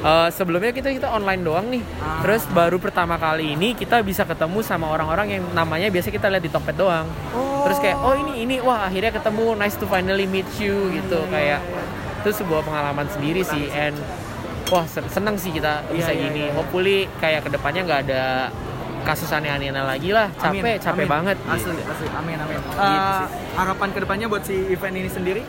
eh, 0.00 0.28
sebelumnya 0.32 0.72
kita 0.72 0.88
kita 0.88 1.12
online 1.12 1.44
doang 1.44 1.68
nih 1.68 1.84
Ah. 2.00 2.24
Terus 2.24 2.48
baru 2.48 2.80
pertama 2.80 3.20
kali 3.20 3.52
ini 3.52 3.76
kita 3.76 4.00
bisa 4.00 4.24
ketemu 4.24 4.64
sama 4.64 4.88
orang-orang 4.88 5.38
yang 5.38 5.44
namanya 5.52 5.92
biasa 5.92 6.08
kita 6.08 6.32
lihat 6.32 6.40
di 6.40 6.48
Tokped 6.48 6.74
doang 6.74 7.04
Oh. 7.36 7.68
Terus 7.68 7.78
kayak 7.78 8.00
oh 8.00 8.16
ini 8.16 8.42
ini 8.42 8.56
wah 8.58 8.88
akhirnya 8.88 9.12
ketemu 9.12 9.54
nice 9.54 9.76
to 9.76 9.84
finally 9.84 10.24
meet 10.24 10.48
you 10.56 10.88
gitu 10.90 11.20
Iya, 11.20 11.30
kayak 11.30 11.60
itu 12.22 12.30
sebuah 12.32 12.62
pengalaman 12.62 13.06
sendiri 13.08 13.42
sih 13.42 13.66
and 13.68 13.98
wah 14.68 14.86
sen- 14.86 15.10
seneng 15.10 15.34
sih 15.34 15.50
kita 15.50 15.82
bisa 15.90 16.10
iya, 16.10 16.22
gini 16.22 16.42
iya. 16.46 16.54
hopefully 16.54 17.10
kayak 17.18 17.42
ke 17.42 17.50
depannya 17.50 17.82
nggak 17.82 18.00
ada 18.06 18.22
kasus 19.02 19.26
aneh-aneh 19.28 19.74
lagi 19.74 20.14
lah 20.14 20.30
capek 20.38 20.62
Amin, 20.62 20.78
capek 20.78 21.04
amin. 21.04 21.10
banget 21.10 21.36
Asli, 21.42 21.74
asli. 21.74 22.06
Amin, 22.14 22.38
amin. 22.38 22.54
Gitu 22.54 22.70
Eh, 22.70 23.18
sih. 23.18 23.26
harapan 23.58 23.88
ke 23.90 23.98
depannya 23.98 24.26
buat 24.30 24.42
si 24.46 24.54
event 24.70 24.94
ini 24.94 25.10
sendiri? 25.10 25.42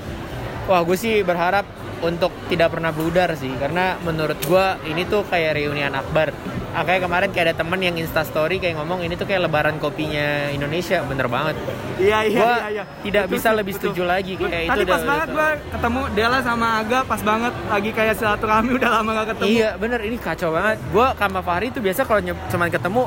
wah 0.64 0.80
gue 0.82 0.96
sih 0.96 1.22
berharap 1.22 1.68
untuk 2.00 2.32
tidak 2.48 2.72
pernah 2.72 2.90
bludar 2.90 3.36
sih 3.36 3.52
karena 3.54 4.00
menurut 4.00 4.40
gue 4.40 4.66
ini 4.88 5.04
tuh 5.04 5.22
kayak 5.24 5.56
reunian 5.56 5.92
akbar 5.92 6.32
Ah, 6.74 6.82
kayak 6.82 7.06
kemarin 7.06 7.30
kayak 7.30 7.46
ada 7.48 7.56
temen 7.56 7.80
yang 7.80 7.96
insta 7.96 8.22
story 8.22 8.58
kayak 8.58 8.74
ngomong 8.76 9.00
ini 9.00 9.14
tuh 9.14 9.24
kayak 9.24 9.46
lebaran 9.46 9.78
kopinya 9.78 10.50
Indonesia 10.50 11.06
bener 11.06 11.28
banget 11.28 11.54
Iya, 11.96 12.26
iya, 12.26 12.40
Gua 12.42 12.50
iya, 12.50 12.68
iya. 12.72 12.84
tidak 13.00 13.24
Betul 13.24 13.34
bisa 13.36 13.48
sih, 13.48 13.56
lebih 13.56 13.74
betul. 13.74 13.82
setuju 13.86 14.04
lagi, 14.04 14.34
kayak 14.36 14.64
itu 14.64 14.72
Tadi 14.74 14.84
pas 14.84 14.90
udah 14.96 15.06
banget 15.06 15.28
tahu. 15.28 15.38
gua 15.38 15.48
ketemu 15.70 16.02
Dela 16.12 16.40
sama 16.42 16.68
Aga 16.76 17.00
pas 17.06 17.22
banget 17.22 17.54
lagi 17.70 17.90
kayak 17.94 18.14
silaturahmi 18.18 18.72
udah 18.74 18.90
lama 18.92 19.10
gak 19.14 19.28
ketemu. 19.32 19.48
Iya 19.48 19.70
bener 19.78 20.00
ini 20.02 20.18
kacau 20.18 20.50
banget. 20.50 20.78
Gue 20.90 21.08
sama 21.14 21.40
Fahri 21.40 21.68
tuh 21.70 21.80
biasa 21.80 22.02
kalau 22.04 22.22
cuman 22.26 22.70
ketemu 22.70 23.04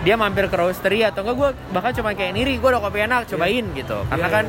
dia 0.00 0.14
mampir 0.14 0.44
ke 0.46 0.56
roastery 0.56 1.02
atau 1.02 1.20
enggak 1.20 1.36
gue 1.36 1.50
bahkan 1.70 1.92
cuma 1.92 2.14
kayak 2.14 2.32
niri 2.32 2.56
gue 2.56 2.68
udah 2.68 2.78
kopi 2.80 2.98
enak 3.02 3.26
cobain 3.26 3.64
gitu. 3.74 3.98
Karena 4.06 4.22
Iya, 4.22 4.32
kan 4.32 4.44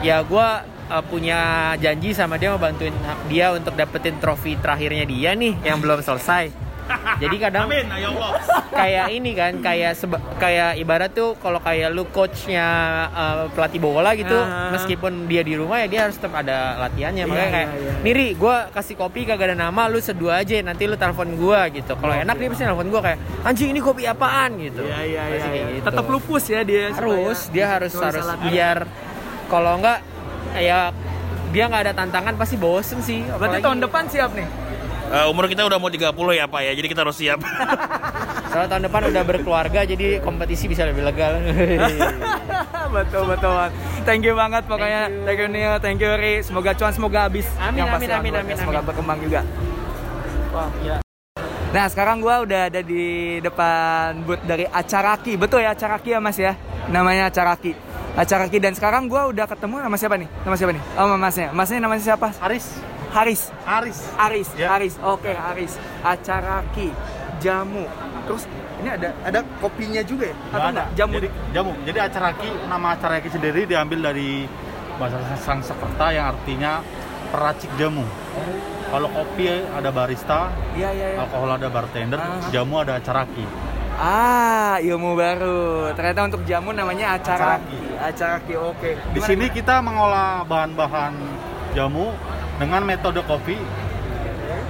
ya 0.00 0.16
gue 0.24 0.48
uh, 0.88 1.04
punya 1.04 1.38
janji 1.76 2.10
sama 2.10 2.40
dia 2.40 2.48
mau 2.48 2.58
bantuin 2.58 2.96
dia 3.28 3.52
untuk 3.52 3.76
dapetin 3.76 4.16
trofi 4.16 4.56
terakhirnya 4.56 5.04
dia 5.04 5.30
nih 5.32 5.60
yang 5.62 5.78
belum 5.78 6.00
selesai. 6.00 6.69
Jadi 7.16 7.36
kadang 7.38 7.64
Amin, 7.64 7.86
ya 7.88 8.08
Allah. 8.08 8.30
kayak 8.72 9.06
ini 9.10 9.30
kan 9.32 9.52
kayak 9.58 9.92
seba- 9.92 10.22
kayak 10.36 10.76
ibarat 10.76 11.10
tuh 11.10 11.36
kalau 11.36 11.58
kayak 11.58 11.90
lu 11.90 12.06
coachnya 12.06 12.66
uh, 13.08 13.44
pelatih 13.48 13.76
bola 13.78 14.10
gitu 14.12 14.32
Ah. 14.32 14.72
meskipun 14.72 15.26
dia 15.26 15.40
di 15.40 15.52
rumah 15.52 15.78
ya 15.78 15.86
dia 15.86 16.00
harus 16.02 16.16
tetap 16.16 16.32
ada 16.34 16.58
latihannya 16.80 17.22
Iya, 17.22 17.28
makanya 17.28 17.50
kayak 17.50 17.68
iya, 17.68 17.80
iya. 17.82 17.92
Niri 18.02 18.28
gue 18.32 18.56
kasih 18.70 18.94
kopi 18.96 19.20
kagak 19.22 19.52
ada 19.52 19.56
nama 19.60 19.84
lu 19.84 19.98
seduh 19.98 20.30
aja 20.30 20.54
nanti 20.60 20.84
lu 20.84 20.94
telepon 20.94 21.28
gue 21.30 21.60
gitu 21.74 21.92
kalau 21.94 22.14
enak 22.14 22.34
dia 22.34 22.48
pasti 22.48 22.64
telepon 22.64 22.88
gue 22.88 23.00
kayak 23.02 23.18
anjing 23.42 23.68
ini 23.68 23.80
kopi 23.80 24.02
apaan 24.04 24.50
gitu 24.56 24.82
Iya, 24.82 24.98
iya, 25.02 25.22
iya. 25.22 25.34
Pasti 25.34 25.48
kayak 25.48 25.60
iya. 25.60 25.74
gitu. 25.74 25.84
Tetap 25.86 26.04
lupus 26.06 26.44
ya 26.46 26.60
dia. 26.62 26.84
harus 26.90 27.38
dia 27.50 27.66
harus 27.68 27.92
harus 27.92 28.26
biar 28.42 28.78
kalau 29.46 29.76
enggak 29.76 29.98
ya 30.54 30.88
dia 31.48 31.64
nggak 31.66 31.82
ada 31.84 31.94
tantangan 31.94 32.34
pasti 32.34 32.56
bosen 32.56 32.98
sih 33.00 33.26
Berarti 33.28 33.60
tahun 33.60 33.82
depan 33.82 34.06
siap 34.06 34.32
nih. 34.32 34.46
Eh, 35.10 35.26
umur 35.26 35.50
kita 35.50 35.66
udah 35.66 35.74
mau 35.76 35.90
30 35.90 36.06
ya 36.32 36.46
Pak 36.46 36.60
ya, 36.62 36.72
jadi 36.72 36.86
kita 36.86 37.02
harus 37.02 37.18
siap. 37.18 37.42
soalnya 38.50 38.66
tahun 38.66 38.84
depan 38.90 39.02
udah 39.14 39.22
berkeluarga 39.22 39.86
jadi 39.86 40.18
kompetisi 40.18 40.66
bisa 40.66 40.82
lebih 40.82 41.06
legal 41.06 41.38
betul 42.94 43.22
betul. 43.22 43.70
Thank 44.02 44.26
you 44.26 44.34
banget 44.34 44.66
pokoknya. 44.66 45.06
Thank 45.22 45.38
you 45.38 45.46
Neo, 45.46 45.78
thank 45.78 46.02
you 46.02 46.10
Ri. 46.14 46.42
Semoga 46.42 46.74
cuan 46.74 46.90
semoga 46.90 47.30
habis. 47.30 47.46
Amin, 47.62 47.82
Yang 47.82 47.90
amin, 47.94 48.10
amin, 48.10 48.32
amin, 48.34 48.54
Semoga 48.58 48.82
amin. 48.82 48.88
berkembang 48.90 49.18
juga. 49.22 49.40
Wah, 50.50 50.66
ya. 50.82 50.98
Nah 51.70 51.86
sekarang 51.86 52.18
gua 52.18 52.42
udah 52.42 52.66
ada 52.66 52.82
di 52.82 53.38
depan 53.38 54.26
booth 54.26 54.42
dari 54.42 54.66
Acaraki 54.66 55.38
Betul 55.38 55.62
ya 55.62 55.70
Acaraki 55.70 56.10
ya 56.10 56.18
mas 56.18 56.34
ya 56.34 56.58
Namanya 56.90 57.30
Acaraki 57.30 57.78
Acaraki 58.18 58.58
dan 58.58 58.74
sekarang 58.74 59.06
gua 59.06 59.30
udah 59.30 59.46
ketemu 59.46 59.78
sama 59.78 59.94
siapa 59.94 60.18
nih? 60.18 60.26
Nama 60.42 60.56
siapa 60.58 60.72
nih? 60.74 60.82
Oh 60.98 61.06
sama 61.06 61.16
masnya 61.22 61.48
Masnya 61.54 61.78
namanya 61.78 62.02
siapa? 62.02 62.34
Aris, 62.42 62.74
Haris 63.10 63.50
Aris. 63.64 63.98
Aris, 64.16 64.48
Ya. 64.54 64.72
Aris, 64.72 64.94
oke 64.98 65.30
Aris 65.30 65.74
Acaraki 66.00 66.88
Jamu 67.38 67.84
Terus 68.26 68.44
ini 68.80 68.88
ada 68.88 69.10
ada 69.20 69.40
kopinya 69.58 70.00
juga 70.00 70.30
ya? 70.30 70.36
Atau 70.36 70.48
Nggak 70.52 70.70
enggak? 70.70 70.88
Jamu 70.94 71.12
Jadi 71.12 71.28
jamu. 71.52 71.70
Jadi 71.84 71.98
acaraki 72.00 72.48
nama 72.64 72.86
acaraki 72.94 73.28
sendiri 73.28 73.60
diambil 73.66 73.98
dari 74.02 74.46
bahasa 74.96 75.16
Sanskerta 75.36 76.06
yang 76.12 76.32
artinya 76.32 76.80
peracik 77.28 77.70
jamu. 77.76 78.04
Kalau 78.90 79.08
kopi 79.08 79.46
ada 79.48 79.90
barista, 79.90 80.50
Iya 80.74 80.90
iya 80.90 81.06
iya 81.14 81.18
alkohol 81.22 81.50
ada 81.54 81.68
bartender, 81.68 82.18
Ah. 82.18 82.42
jamu 82.50 82.82
ada 82.82 82.98
acaraki. 82.98 83.44
Ah, 83.96 84.80
ilmu 84.80 85.12
baru. 85.14 85.92
Ternyata 85.92 86.20
untuk 86.26 86.42
jamu 86.42 86.72
namanya 86.72 87.14
acaraki. 87.14 87.78
Acaraki, 87.96 88.54
oke. 88.56 88.90
Di 88.96 89.20
Gimana, 89.20 89.28
sini 89.28 89.46
kita 89.52 89.78
mengolah 89.78 90.42
bahan-bahan 90.42 91.12
jamu 91.72 92.10
dengan 92.60 92.84
metode 92.84 93.24
kopi. 93.24 93.56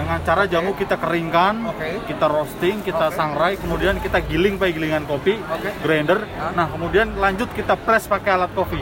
Dengan 0.01 0.17
cara 0.25 0.49
jamu 0.49 0.73
kita 0.73 0.97
keringkan, 0.97 1.77
Oke. 1.77 2.09
kita 2.09 2.25
roasting, 2.25 2.81
kita 2.81 3.13
Oke. 3.13 3.21
sangrai, 3.21 3.61
kemudian 3.61 4.01
kita 4.01 4.25
giling 4.25 4.57
pakai 4.57 4.73
gilingan 4.73 5.05
kopi, 5.05 5.37
Oke. 5.37 5.77
grinder. 5.85 6.25
Nah, 6.57 6.73
kemudian 6.73 7.21
lanjut 7.21 7.53
kita 7.53 7.77
press 7.77 8.09
pakai 8.09 8.33
alat 8.33 8.49
kopi. 8.57 8.81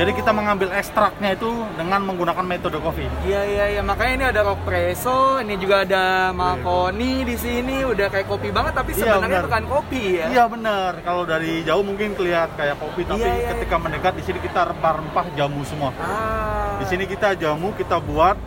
Jadi 0.00 0.16
kita 0.16 0.32
mengambil 0.32 0.72
ekstraknya 0.72 1.36
itu 1.36 1.52
dengan 1.76 2.00
menggunakan 2.08 2.40
metode 2.40 2.80
kopi. 2.80 3.04
Iya 3.28 3.44
iya 3.44 3.64
iya 3.76 3.82
makanya 3.84 4.12
ini 4.16 4.24
ada 4.32 4.40
Rockpresso, 4.48 5.44
ini 5.44 5.60
juga 5.60 5.84
ada 5.84 6.32
Malconi 6.32 7.20
di 7.28 7.36
sini 7.36 7.84
udah 7.84 8.08
kayak 8.08 8.24
kopi 8.24 8.48
banget 8.48 8.80
tapi 8.80 8.96
Iya, 8.96 9.20
sebenarnya 9.20 9.44
benar. 9.44 9.48
bukan 9.52 9.64
kopi 9.68 10.02
ya. 10.16 10.26
Iya 10.32 10.44
benar. 10.48 10.92
Kalau 11.04 11.28
dari 11.28 11.60
jauh 11.68 11.84
mungkin 11.84 12.16
kelihatan 12.16 12.56
kayak 12.56 12.80
kopi, 12.80 13.04
tapi 13.04 13.28
Iya, 13.28 13.32
iya, 13.44 13.48
ketika 13.52 13.76
mendekat 13.76 14.12
di 14.16 14.24
sini 14.24 14.38
kita 14.40 14.72
rempah-rempah 14.72 15.26
jamu 15.36 15.60
semua. 15.68 15.92
Ah. 16.00 16.80
Di 16.80 16.88
sini 16.88 17.04
kita 17.04 17.36
jamu 17.36 17.76
kita 17.76 18.00
buat 18.00 18.40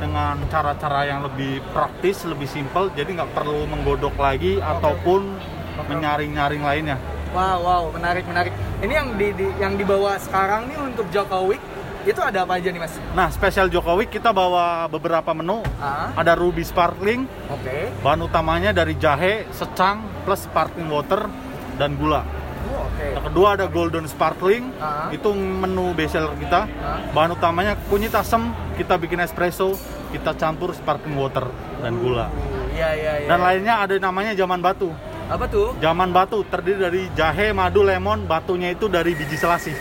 dengan 0.00 0.40
cara-cara 0.48 1.04
yang 1.04 1.20
lebih 1.20 1.60
praktis, 1.76 2.24
lebih 2.24 2.48
simpel, 2.48 2.88
jadi 2.96 3.12
nggak 3.12 3.36
perlu 3.36 3.68
menggodok 3.68 4.16
lagi 4.16 4.56
ataupun 4.56 5.36
menyaring-nyaring 5.84 6.64
lainnya. 6.64 6.96
Wow 7.34 7.58
wow 7.60 7.82
menarik 7.90 8.24
menarik. 8.24 8.52
Ini 8.78 8.92
yang 8.94 9.08
di, 9.14 9.28
di- 9.34 9.54
yang 9.58 9.74
dibawa 9.74 10.14
sekarang 10.16 10.70
nih 10.70 10.78
untuk 10.78 11.10
Jokowi 11.10 11.58
itu 12.04 12.20
ada 12.20 12.44
apa 12.44 12.60
aja 12.60 12.68
nih 12.68 12.78
mas? 12.78 12.94
Nah, 13.10 13.26
spesial 13.28 13.66
Jokowi 13.66 14.06
kita 14.06 14.30
bawa 14.30 14.86
beberapa 14.86 15.32
menu. 15.32 15.64
Ah. 15.76 16.12
Ada 16.14 16.36
ruby 16.36 16.60
sparkling, 16.60 17.24
Oke. 17.48 17.90
bahan 17.98 18.20
utamanya 18.20 18.70
dari 18.70 18.92
jahe, 18.94 19.48
secang, 19.50 20.04
plus 20.22 20.44
sparkling 20.44 20.86
water 20.86 21.24
dan 21.74 21.96
gula. 21.96 22.20
Oh, 22.68 22.84
Oke. 22.86 23.08
Yang 23.08 23.24
kedua 23.32 23.48
ada 23.56 23.66
golden 23.66 24.04
sparkling, 24.04 24.68
Ah. 24.76 25.08
itu 25.10 25.32
menu 25.32 25.96
bestseller 25.96 26.36
kita. 26.36 26.68
Ah. 26.76 27.00
Bahan 27.10 27.34
utamanya 27.34 27.72
kunyit 27.88 28.12
asam, 28.12 28.52
kita 28.76 28.94
bikin 28.94 29.18
espresso, 29.18 29.72
kita 30.12 30.36
campur 30.36 30.76
sparkling 30.76 31.16
water 31.16 31.48
dan 31.80 31.96
gula. 31.96 32.28
Iya 32.70 32.88
iya 32.92 33.12
iya. 33.16 33.28
Dan 33.32 33.38
lainnya 33.40 33.74
ada 33.80 33.94
namanya 33.96 34.36
zaman 34.36 34.60
batu. 34.60 34.92
Apa 35.24 35.44
tuh? 35.48 35.72
Zaman 35.80 36.08
batu 36.12 36.44
terdiri 36.46 36.78
dari 36.78 37.02
jahe, 37.16 37.50
madu, 37.56 37.80
lemon, 37.80 38.28
batunya 38.28 38.72
itu 38.72 38.86
dari 38.92 39.16
biji 39.16 39.36
selasih. 39.40 39.72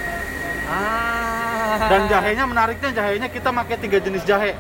Ah. 0.72 1.90
Dan 1.90 2.08
jahenya 2.08 2.46
menariknya 2.48 2.90
jahenya 2.96 3.28
kita 3.28 3.50
pakai 3.52 3.76
tiga 3.82 4.00
jenis 4.00 4.24
jahe. 4.24 4.56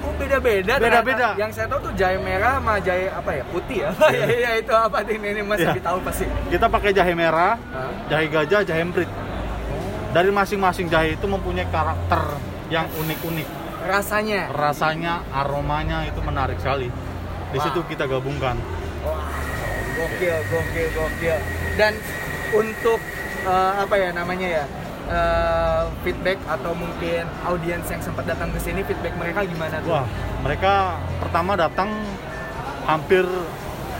Oh 0.00 0.12
beda-beda. 0.16 0.76
Beda-beda. 0.80 1.36
ternyata. 1.36 1.40
Yang 1.40 1.50
saya 1.56 1.66
tahu 1.68 1.80
tuh 1.88 1.92
jahe 1.96 2.16
merah 2.20 2.60
sama 2.60 2.74
jahe 2.80 3.06
apa 3.08 3.30
ya 3.36 3.44
putih 3.48 3.78
ya. 3.84 3.90
Iya 4.12 4.26
iya 4.44 4.50
itu 4.60 4.72
apa 4.72 4.98
ini 5.04 5.40
mas 5.44 5.60
Iya. 5.60 5.72
lebih 5.72 5.84
tahu 5.84 5.98
pasti. 6.04 6.24
Kita 6.48 6.66
pakai 6.68 6.90
jahe 6.92 7.12
merah, 7.16 7.56
Hah? 7.56 7.92
jahe 8.08 8.26
gajah, 8.28 8.60
jahe 8.64 8.80
emprit. 8.80 9.08
Dari 10.10 10.30
masing-masing 10.34 10.90
jahe 10.90 11.14
itu 11.14 11.26
mempunyai 11.28 11.68
karakter 11.70 12.22
yang 12.68 12.88
unik-unik. 12.98 13.48
Rasanya. 13.86 14.52
Rasanya, 14.52 15.14
aromanya 15.32 16.04
itu 16.04 16.20
menarik 16.20 16.58
sekali. 16.60 16.90
Di 17.50 17.58
situ 17.58 17.80
kita 17.86 18.04
gabungkan. 18.06 18.58
Wah, 19.00 19.49
gokil, 20.00 20.36
gokil, 20.48 20.88
gokil. 20.96 21.38
Dan 21.76 21.92
untuk 22.56 23.00
eh, 23.44 23.72
apa 23.76 23.94
ya 24.00 24.08
namanya 24.16 24.48
ya 24.48 24.64
eh, 25.10 25.82
feedback 26.02 26.40
atau 26.48 26.72
mungkin 26.72 27.28
audiens 27.44 27.86
yang 27.92 28.00
sempat 28.00 28.24
datang 28.24 28.48
ke 28.56 28.58
sini 28.64 28.80
feedback 28.80 29.12
mereka 29.20 29.44
gimana 29.44 29.76
tuh? 29.84 29.92
Wah, 29.92 30.06
mereka 30.40 30.96
pertama 31.20 31.52
datang 31.54 31.90
hampir 32.88 33.24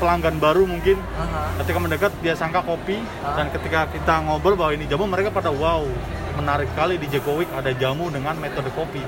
pelanggan 0.01 0.41
baru 0.41 0.65
mungkin. 0.65 0.97
Aha. 0.97 1.61
Ketika 1.61 1.79
mendekat 1.79 2.13
dia 2.25 2.33
sangka 2.33 2.65
kopi 2.65 3.05
Ah. 3.21 3.37
dan 3.37 3.53
ketika 3.53 3.85
kita 3.93 4.25
ngobrol 4.25 4.57
bahwa 4.57 4.73
ini 4.73 4.89
jamu 4.89 5.05
mereka 5.05 5.29
pada 5.29 5.53
wow 5.53 5.85
menarik 6.41 6.73
kali 6.73 6.97
di 6.97 7.05
Jekowik 7.13 7.53
ada 7.53 7.69
jamu 7.77 8.09
dengan 8.09 8.33
metode 8.41 8.73
kopi. 8.73 9.05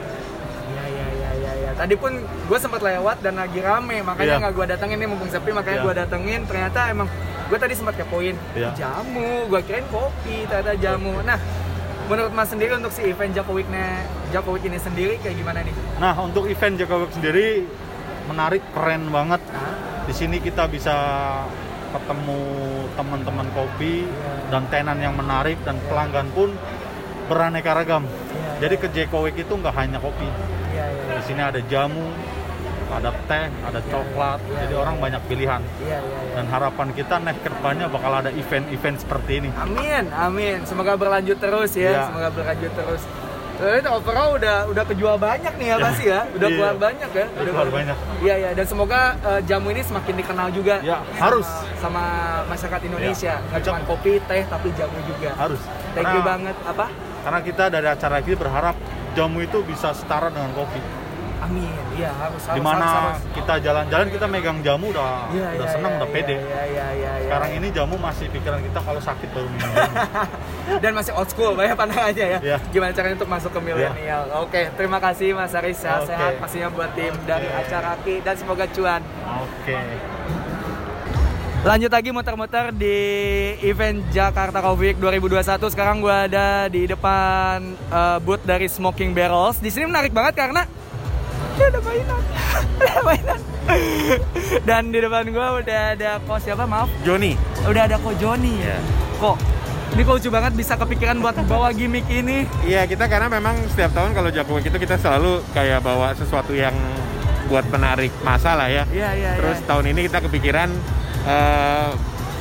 Tadi 1.72 1.94
pun 1.96 2.12
gue 2.22 2.58
sempat 2.58 2.80
lewat 2.80 3.20
dan 3.20 3.36
lagi 3.36 3.58
rame, 3.58 4.04
makanya 4.04 4.36
Iya. 4.36 4.42
nggak 4.44 4.54
gue 4.54 4.66
datengin 4.76 4.98
nih 5.00 5.08
mumpung 5.08 5.30
sepi, 5.30 5.50
makanya 5.50 5.78
Iya. 5.80 5.86
gue 5.86 5.94
datengin. 6.04 6.40
Ternyata 6.44 6.80
emang 6.88 7.08
gue 7.48 7.58
tadi 7.58 7.74
sempat 7.74 7.94
kepoin 7.96 8.36
Iya. 8.54 8.70
jamu, 8.76 9.48
gue 9.48 9.60
kirain 9.64 9.86
kopi, 9.88 10.44
ternyata 10.46 10.72
jamu. 10.76 11.20
Nah, 11.22 11.38
menurut 12.08 12.32
Mas 12.32 12.48
sendiri 12.48 12.76
untuk 12.76 12.92
si 12.92 13.04
event 13.04 13.32
Jakowiknya 13.32 14.04
Jakowik 14.30 14.64
ini 14.64 14.78
sendiri 14.78 15.16
kayak 15.20 15.36
gimana 15.36 15.60
nih? 15.60 15.74
Nah, 16.00 16.14
untuk 16.18 16.48
event 16.48 16.76
Jekowik 16.76 17.12
sendiri 17.12 17.68
menarik, 18.28 18.62
keren 18.72 19.10
banget. 19.10 19.40
Hah? 19.50 19.74
Di 20.08 20.14
sini 20.14 20.38
kita 20.38 20.66
bisa 20.66 20.94
ketemu 21.92 22.40
teman-teman 22.96 23.46
kopi 23.52 24.08
dan 24.48 24.64
tenan 24.72 24.96
yang 24.98 25.12
menarik 25.12 25.60
dan 25.62 25.76
pelanggan 25.86 26.26
pun 26.32 26.56
beraneka 27.28 27.76
ragam. 27.76 28.04
Jadi 28.58 28.74
ke 28.78 28.88
Jekowik 28.88 29.36
itu 29.36 29.52
nggak 29.52 29.74
hanya 29.76 29.98
kopi. 29.98 30.24
Iya 31.22 31.38
iya 31.38 31.38
Di 31.38 31.38
sini 31.38 31.42
ada 31.42 31.60
jamu, 31.62 32.06
ada 32.92 33.10
teh, 33.24 33.46
ada 33.62 33.80
coklat. 33.86 34.40
Jadi 34.42 34.74
orang 34.74 34.96
banyak 34.98 35.22
pilihan. 35.24 35.60
iya 35.80 35.98
iya. 35.98 36.20
iya. 36.26 36.34
Dan 36.34 36.44
harapan 36.50 36.88
kita 36.92 37.14
next 37.22 37.40
ke 37.40 37.48
depannya 37.48 37.86
bakal 37.86 38.12
ada 38.12 38.30
event-event 38.32 38.96
seperti 38.98 39.32
ini. 39.38 39.48
Amin, 39.54 40.04
amin. 40.12 40.66
Semoga 40.66 40.98
berlanjut 40.98 41.38
terus 41.38 41.72
ya. 41.72 41.90
Iya. 41.94 42.02
Semoga 42.10 42.28
berlanjut 42.30 42.72
terus. 42.74 43.02
Itu 43.62 43.86
overall 43.94 44.34
udah 44.34 44.66
udah 44.74 44.84
kejual 44.90 45.16
banyak 45.22 45.54
nih 45.54 45.66
ya 45.70 45.76
pasti 45.78 46.04
ya. 46.10 46.26
Udah 46.34 46.48
Iya. 46.50 46.56
keluar 46.58 46.76
banyak 46.82 47.10
ya. 47.14 47.26
Udah 47.30 47.52
keluar 47.54 47.70
banyak. 47.70 47.96
Iya 48.18 48.34
iya. 48.34 48.50
Dan 48.58 48.66
semoga 48.66 49.00
eh, 49.22 49.40
jamu 49.46 49.70
ini 49.70 49.82
semakin 49.86 50.14
dikenal 50.18 50.48
juga. 50.50 50.82
Ya, 50.82 50.98
harus. 51.16 51.46
sama 51.78 52.02
masyarakat 52.50 52.80
Indonesia. 52.90 53.38
Iya. 53.38 53.46
Nggak 53.54 53.62
cuma 53.62 53.78
kopi, 53.86 54.12
teh, 54.26 54.42
tapi 54.50 54.68
jamu 54.74 54.98
juga. 55.06 55.30
Harus. 55.38 55.62
Thank 55.94 56.10
you 56.10 56.18
Karena- 56.18 56.26
banget. 56.26 56.56
Apa? 56.66 56.86
Karena 57.22 57.38
kita 57.38 57.64
dari 57.70 57.86
acara 57.86 58.16
ini 58.18 58.34
berharap 58.34 58.74
jamu 59.14 59.38
itu 59.40 59.62
bisa 59.62 59.94
setara 59.94 60.26
dengan 60.26 60.50
kopi. 60.58 60.80
Amin. 61.42 61.74
Iya 61.98 62.10
harus. 62.14 62.42
harus 62.46 62.56
Di 62.56 62.62
mana 62.62 62.84
harus, 62.86 63.18
harus. 63.18 63.34
kita 63.34 63.54
jalan-jalan 63.58 64.06
kita 64.14 64.26
megang 64.30 64.58
jamu 64.62 64.86
udah 64.94 65.26
Iya, 65.34 65.48
udah 65.58 65.66
iya, 65.66 65.74
senang, 65.74 65.92
iya, 65.92 65.98
udah 65.98 66.08
pede. 66.14 66.36
Iya 66.38 66.40
iya 66.42 66.86
iya. 66.94 67.12
iya. 67.18 67.26
Sekarang 67.26 67.50
ini 67.58 67.68
jamu 67.74 67.96
masih 67.98 68.26
pikiran 68.30 68.60
kita 68.62 68.78
kalau 68.82 69.00
sakit 69.02 69.28
baru 69.34 69.48
minum 69.50 69.72
dan 70.82 70.92
masih 70.94 71.12
old 71.18 71.28
school 71.28 71.52
banyak 71.58 71.74
pandangannya 71.74 72.26
ya. 72.38 72.38
Iya. 72.38 72.56
Gimana 72.70 72.90
caranya 72.94 73.14
untuk 73.18 73.30
masuk 73.30 73.50
ke 73.50 73.60
milenial? 73.60 74.22
Oke, 74.42 74.62
terima 74.78 74.98
kasih 75.02 75.34
Mas 75.34 75.52
Aris 75.52 75.78
sehat-sehat 75.82 76.38
Oke. 76.38 76.40
pastinya 76.46 76.68
buat 76.70 76.90
tim 76.94 77.14
dari 77.26 77.48
acara 77.50 77.98
Ki 78.06 78.22
dan 78.22 78.34
semoga 78.38 78.64
cuan. 78.70 79.02
Oke. 79.42 79.78
Lanjut 81.62 81.94
lagi 81.94 82.10
muter-muter 82.10 82.74
di 82.74 82.98
event 83.62 84.02
Jakarta 84.10 84.58
Coffee 84.58 84.90
Week 84.90 84.98
2021. 84.98 85.70
Sekarang 85.70 86.02
gua 86.02 86.26
ada 86.26 86.66
di 86.66 86.90
depan 86.90 87.62
eh, 87.78 88.18
booth 88.18 88.42
dari 88.42 88.66
Smoking 88.66 89.14
Barrels. 89.14 89.62
Di 89.62 89.70
sini 89.70 89.86
menarik 89.86 90.10
banget 90.10 90.34
karena 90.34 90.66
ya 90.66 90.81
ada 91.72 91.80
mainan. 91.80 92.22
ada 92.84 93.00
mainan. 93.00 93.40
Dan 94.68 94.82
di 94.92 94.98
depan 95.00 95.24
gua 95.32 95.56
udah 95.64 95.96
ada 95.96 96.20
kok 96.20 96.38
siapa? 96.44 96.68
Maaf. 96.68 96.92
Joni. 97.00 97.32
Udah 97.64 97.88
ada 97.88 97.96
kok 97.96 98.12
Joni. 98.20 98.60
Iya. 98.60 98.76
Kok 99.16 99.36
ini 99.92 100.08
kok 100.08 100.14
lucu 100.16 100.28
banget 100.32 100.52
bisa 100.56 100.76
kepikiran 100.80 101.20
buat 101.20 101.36
bawa 101.48 101.72
gimmick 101.72 102.08
ini. 102.08 102.48
Iya 102.64 102.88
kita 102.88 103.08
karena 103.08 103.28
memang 103.28 103.56
setiap 103.68 103.92
tahun 103.92 104.16
kalau 104.16 104.32
Jakowik 104.32 104.64
itu 104.68 104.76
kita 104.80 104.96
selalu 104.96 105.44
kayak 105.52 105.84
bawa 105.84 106.16
sesuatu 106.16 106.56
yang 106.56 106.72
buat 107.48 107.68
menarik 107.68 108.08
masa 108.24 108.56
lah 108.56 108.72
ya. 108.72 108.88
Iya, 108.88 109.10
iya, 109.12 109.30
Terus 109.36 109.60
iya. 109.60 109.68
tahun 109.68 109.84
ini 109.92 110.00
kita 110.08 110.18
kepikiran 110.24 110.68
eh, 111.28 111.88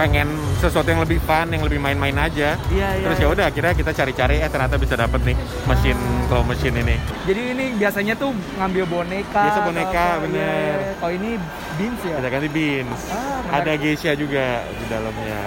pengen 0.01 0.33
sesuatu 0.57 0.89
yang 0.89 1.05
lebih 1.05 1.21
fun, 1.21 1.45
yang 1.53 1.61
lebih 1.61 1.77
main-main 1.77 2.17
aja. 2.17 2.57
Iya, 2.73 2.89
iya, 2.97 3.05
Terus 3.05 3.17
iya. 3.21 3.25
ya 3.29 3.33
udah 3.37 3.45
akhirnya 3.53 3.73
kita 3.77 3.91
cari-cari 3.93 4.41
eh 4.41 4.49
ternyata 4.49 4.81
bisa 4.81 4.97
dapet 4.97 5.21
nih 5.21 5.37
mesin 5.69 5.97
claw 6.25 6.41
mesin 6.41 6.73
ini. 6.73 6.97
Jadi 7.29 7.41
ini 7.53 7.65
biasanya 7.77 8.17
tuh 8.17 8.33
ngambil 8.57 8.89
boneka. 8.89 9.45
Biasa 9.45 9.61
boneka, 9.61 10.05
apa. 10.17 10.21
bener. 10.25 10.41
Iya, 10.41 10.57
iya. 10.57 10.75
Oh 11.05 11.11
ini 11.13 11.29
beans 11.77 12.01
ya? 12.01 12.17
Kita 12.17 12.29
ganti 12.33 12.49
beans. 12.49 12.99
Ah. 13.13 13.61
Ada 13.61 13.71
geisha 13.77 14.11
juga 14.17 14.65
di 14.65 14.85
dalamnya. 14.89 15.41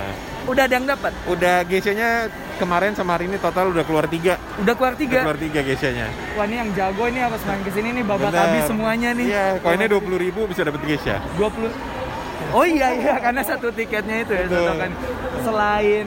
Udah 0.44 0.62
ada 0.70 0.74
yang 0.76 0.86
dapat? 0.86 1.12
Udah 1.26 1.56
geishanya 1.66 2.28
kemarin 2.62 2.92
sama 2.94 3.18
hari 3.18 3.26
ini 3.26 3.42
total 3.42 3.74
udah 3.74 3.82
keluar 3.82 4.06
tiga. 4.06 4.38
Udah 4.62 4.78
keluar 4.78 4.94
Udah 4.94 5.02
tiga. 5.02 5.18
keluar 5.26 5.38
tiga 5.40 5.60
geishanya. 5.66 6.06
Wah 6.38 6.46
ini 6.46 6.62
yang 6.62 6.70
jago 6.78 7.10
ini 7.10 7.18
harus 7.26 7.42
main 7.42 7.58
ke 7.66 7.74
sini 7.74 7.90
nih 7.90 8.04
babat 8.06 8.30
Bener. 8.30 8.38
habis 8.38 8.62
semuanya 8.70 9.10
nih. 9.18 9.26
Iya, 9.34 9.44
koinnya 9.64 9.88
dua 9.90 9.98
puluh 9.98 10.18
ribu 10.22 10.46
bisa 10.46 10.62
dapet 10.62 10.78
geisha. 10.86 11.18
20 11.34 12.03
Oh 12.54 12.62
iya 12.62 12.94
iya 12.94 13.14
karena 13.18 13.42
satu 13.42 13.74
tiketnya 13.74 14.22
itu 14.22 14.32
ya 14.32 14.46
Betul. 14.46 14.62
satu 14.62 14.72
kan. 14.78 14.90
Selain 15.42 16.06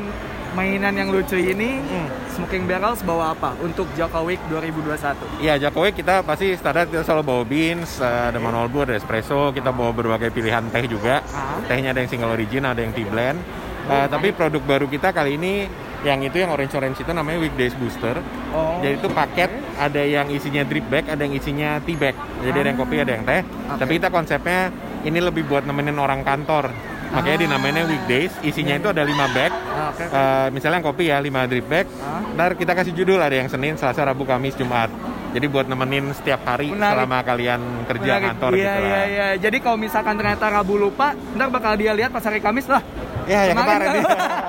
mainan 0.55 0.93
yang 0.95 1.09
lucu 1.11 1.37
ini, 1.37 1.83
Hmm. 1.83 2.07
Smoking 2.33 2.69
Barrels 2.69 3.01
bawa 3.01 3.33
apa 3.33 3.53
untuk 3.61 3.89
Week 4.21 4.41
2021? 4.49 5.41
Iya, 5.41 5.57
Jakowik 5.57 5.97
kita 5.97 6.21
pasti 6.21 6.53
standar 6.53 6.85
kita 6.85 7.01
selalu 7.01 7.23
bawa 7.25 7.43
beans, 7.45 7.97
eh, 7.97 8.23
ada 8.29 8.37
manual 8.37 8.69
brew, 8.69 8.85
ada 8.85 8.93
espresso, 8.93 9.49
kita 9.51 9.73
bawa 9.73 9.89
berbagai 9.89 10.29
pilihan 10.29 10.65
teh 10.69 10.85
juga. 10.85 11.25
Ah. 11.33 11.57
Tehnya 11.65 11.93
ada 11.93 11.99
yang 12.01 12.09
single 12.09 12.33
origin, 12.33 12.65
ada 12.65 12.77
yang 12.77 12.93
tea 12.93 13.09
blend. 13.09 13.41
Eh, 13.87 14.05
tapi 14.07 14.33
produk 14.33 14.61
baru 14.61 14.85
kita 14.85 15.09
kali 15.11 15.39
ini 15.39 15.65
yang 16.05 16.21
itu 16.21 16.37
yang 16.37 16.53
orange 16.53 16.73
orange 16.77 17.01
itu 17.01 17.11
namanya 17.13 17.41
weekdays 17.41 17.73
booster. 17.77 18.21
Oh. 18.53 18.77
Jadi 18.85 19.01
itu 19.01 19.09
paket 19.09 19.49
ada 19.77 20.01
yang 20.01 20.29
isinya 20.29 20.61
drip 20.61 20.85
bag, 20.89 21.09
ada 21.09 21.21
yang 21.25 21.33
isinya 21.33 21.81
tea 21.81 21.97
bag. 21.97 22.13
Jadi 22.45 22.57
ada 22.57 22.69
yang 22.69 22.79
kopi, 22.79 22.95
ada 23.01 23.11
yang 23.17 23.23
teh. 23.25 23.41
Tapi 23.77 23.91
kita 23.97 24.13
konsepnya 24.13 24.69
ini 25.01 25.17
lebih 25.17 25.45
buat 25.49 25.65
nemenin 25.65 25.97
orang 25.97 26.21
kantor. 26.21 26.69
Makanya 27.07 27.47
dinamainnya 27.47 27.87
weekdays. 27.87 28.35
Isinya 28.43 28.75
itu 28.75 28.91
ada 28.91 28.99
5 28.99 29.31
bag. 29.31 29.51
Ah, 29.51 29.95
oke. 29.95 30.03
Eh, 30.03 30.47
misalnya 30.51 30.83
yang 30.83 30.87
kopi 30.91 31.03
ya 31.07 31.17
5 31.23 31.47
drip 31.47 31.65
bag. 31.71 31.87
Ah. 32.03 32.19
Ntar 32.35 32.59
kita 32.59 32.75
kasih 32.75 32.91
judul 32.91 33.23
ada 33.23 33.31
yang 33.31 33.47
Senin, 33.47 33.79
Selasa, 33.79 34.03
Rabu, 34.03 34.27
Kamis, 34.27 34.59
Jumat. 34.59 34.91
Jadi 35.31 35.45
buat 35.47 35.67
nemenin 35.71 36.11
setiap 36.15 36.43
hari 36.47 36.71
Menarik. 36.71 36.97
selama 36.97 37.17
kalian 37.23 37.61
kerja 37.87 38.11
Menarik. 38.15 38.27
kantor 38.31 38.51
iya, 38.51 38.59
gitu 38.59 38.79
lah. 38.79 38.87
Iya 38.87 39.01
iya 39.07 39.27
Jadi 39.37 39.57
kalau 39.59 39.77
misalkan 39.79 40.15
ternyata 40.19 40.45
Rabu 40.51 40.75
lupa, 40.79 41.13
ntar 41.35 41.47
bakal 41.47 41.79
dia 41.79 41.91
lihat 41.95 42.11
pas 42.11 42.23
hari 42.23 42.43
Kamis 42.43 42.67
lah. 42.67 42.83
Ya, 43.27 43.51
yang 43.51 43.59
Kemarin. 43.59 43.87
kemarin. 43.91 44.03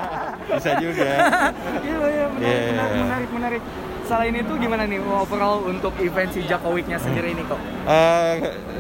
Bisa 0.51 0.71
juga. 0.79 1.11
Iya 1.79 1.97
iya 2.07 2.27
menarik, 2.27 2.41
Iya. 2.41 2.73
menarik 2.73 2.97
menarik 2.99 3.31
menarik. 3.31 3.63
selain 4.01 4.33
itu 4.33 4.57
gimana 4.57 4.83
nih 4.83 5.05
overall 5.05 5.61
untuk 5.63 5.93
event 6.01 6.33
si 6.33 6.41
Jaka 6.43 6.65
Week-nya 6.67 6.97
sendiri 6.97 7.29
ini 7.29 7.45
kok? 7.45 7.61
Eh, 7.85 8.35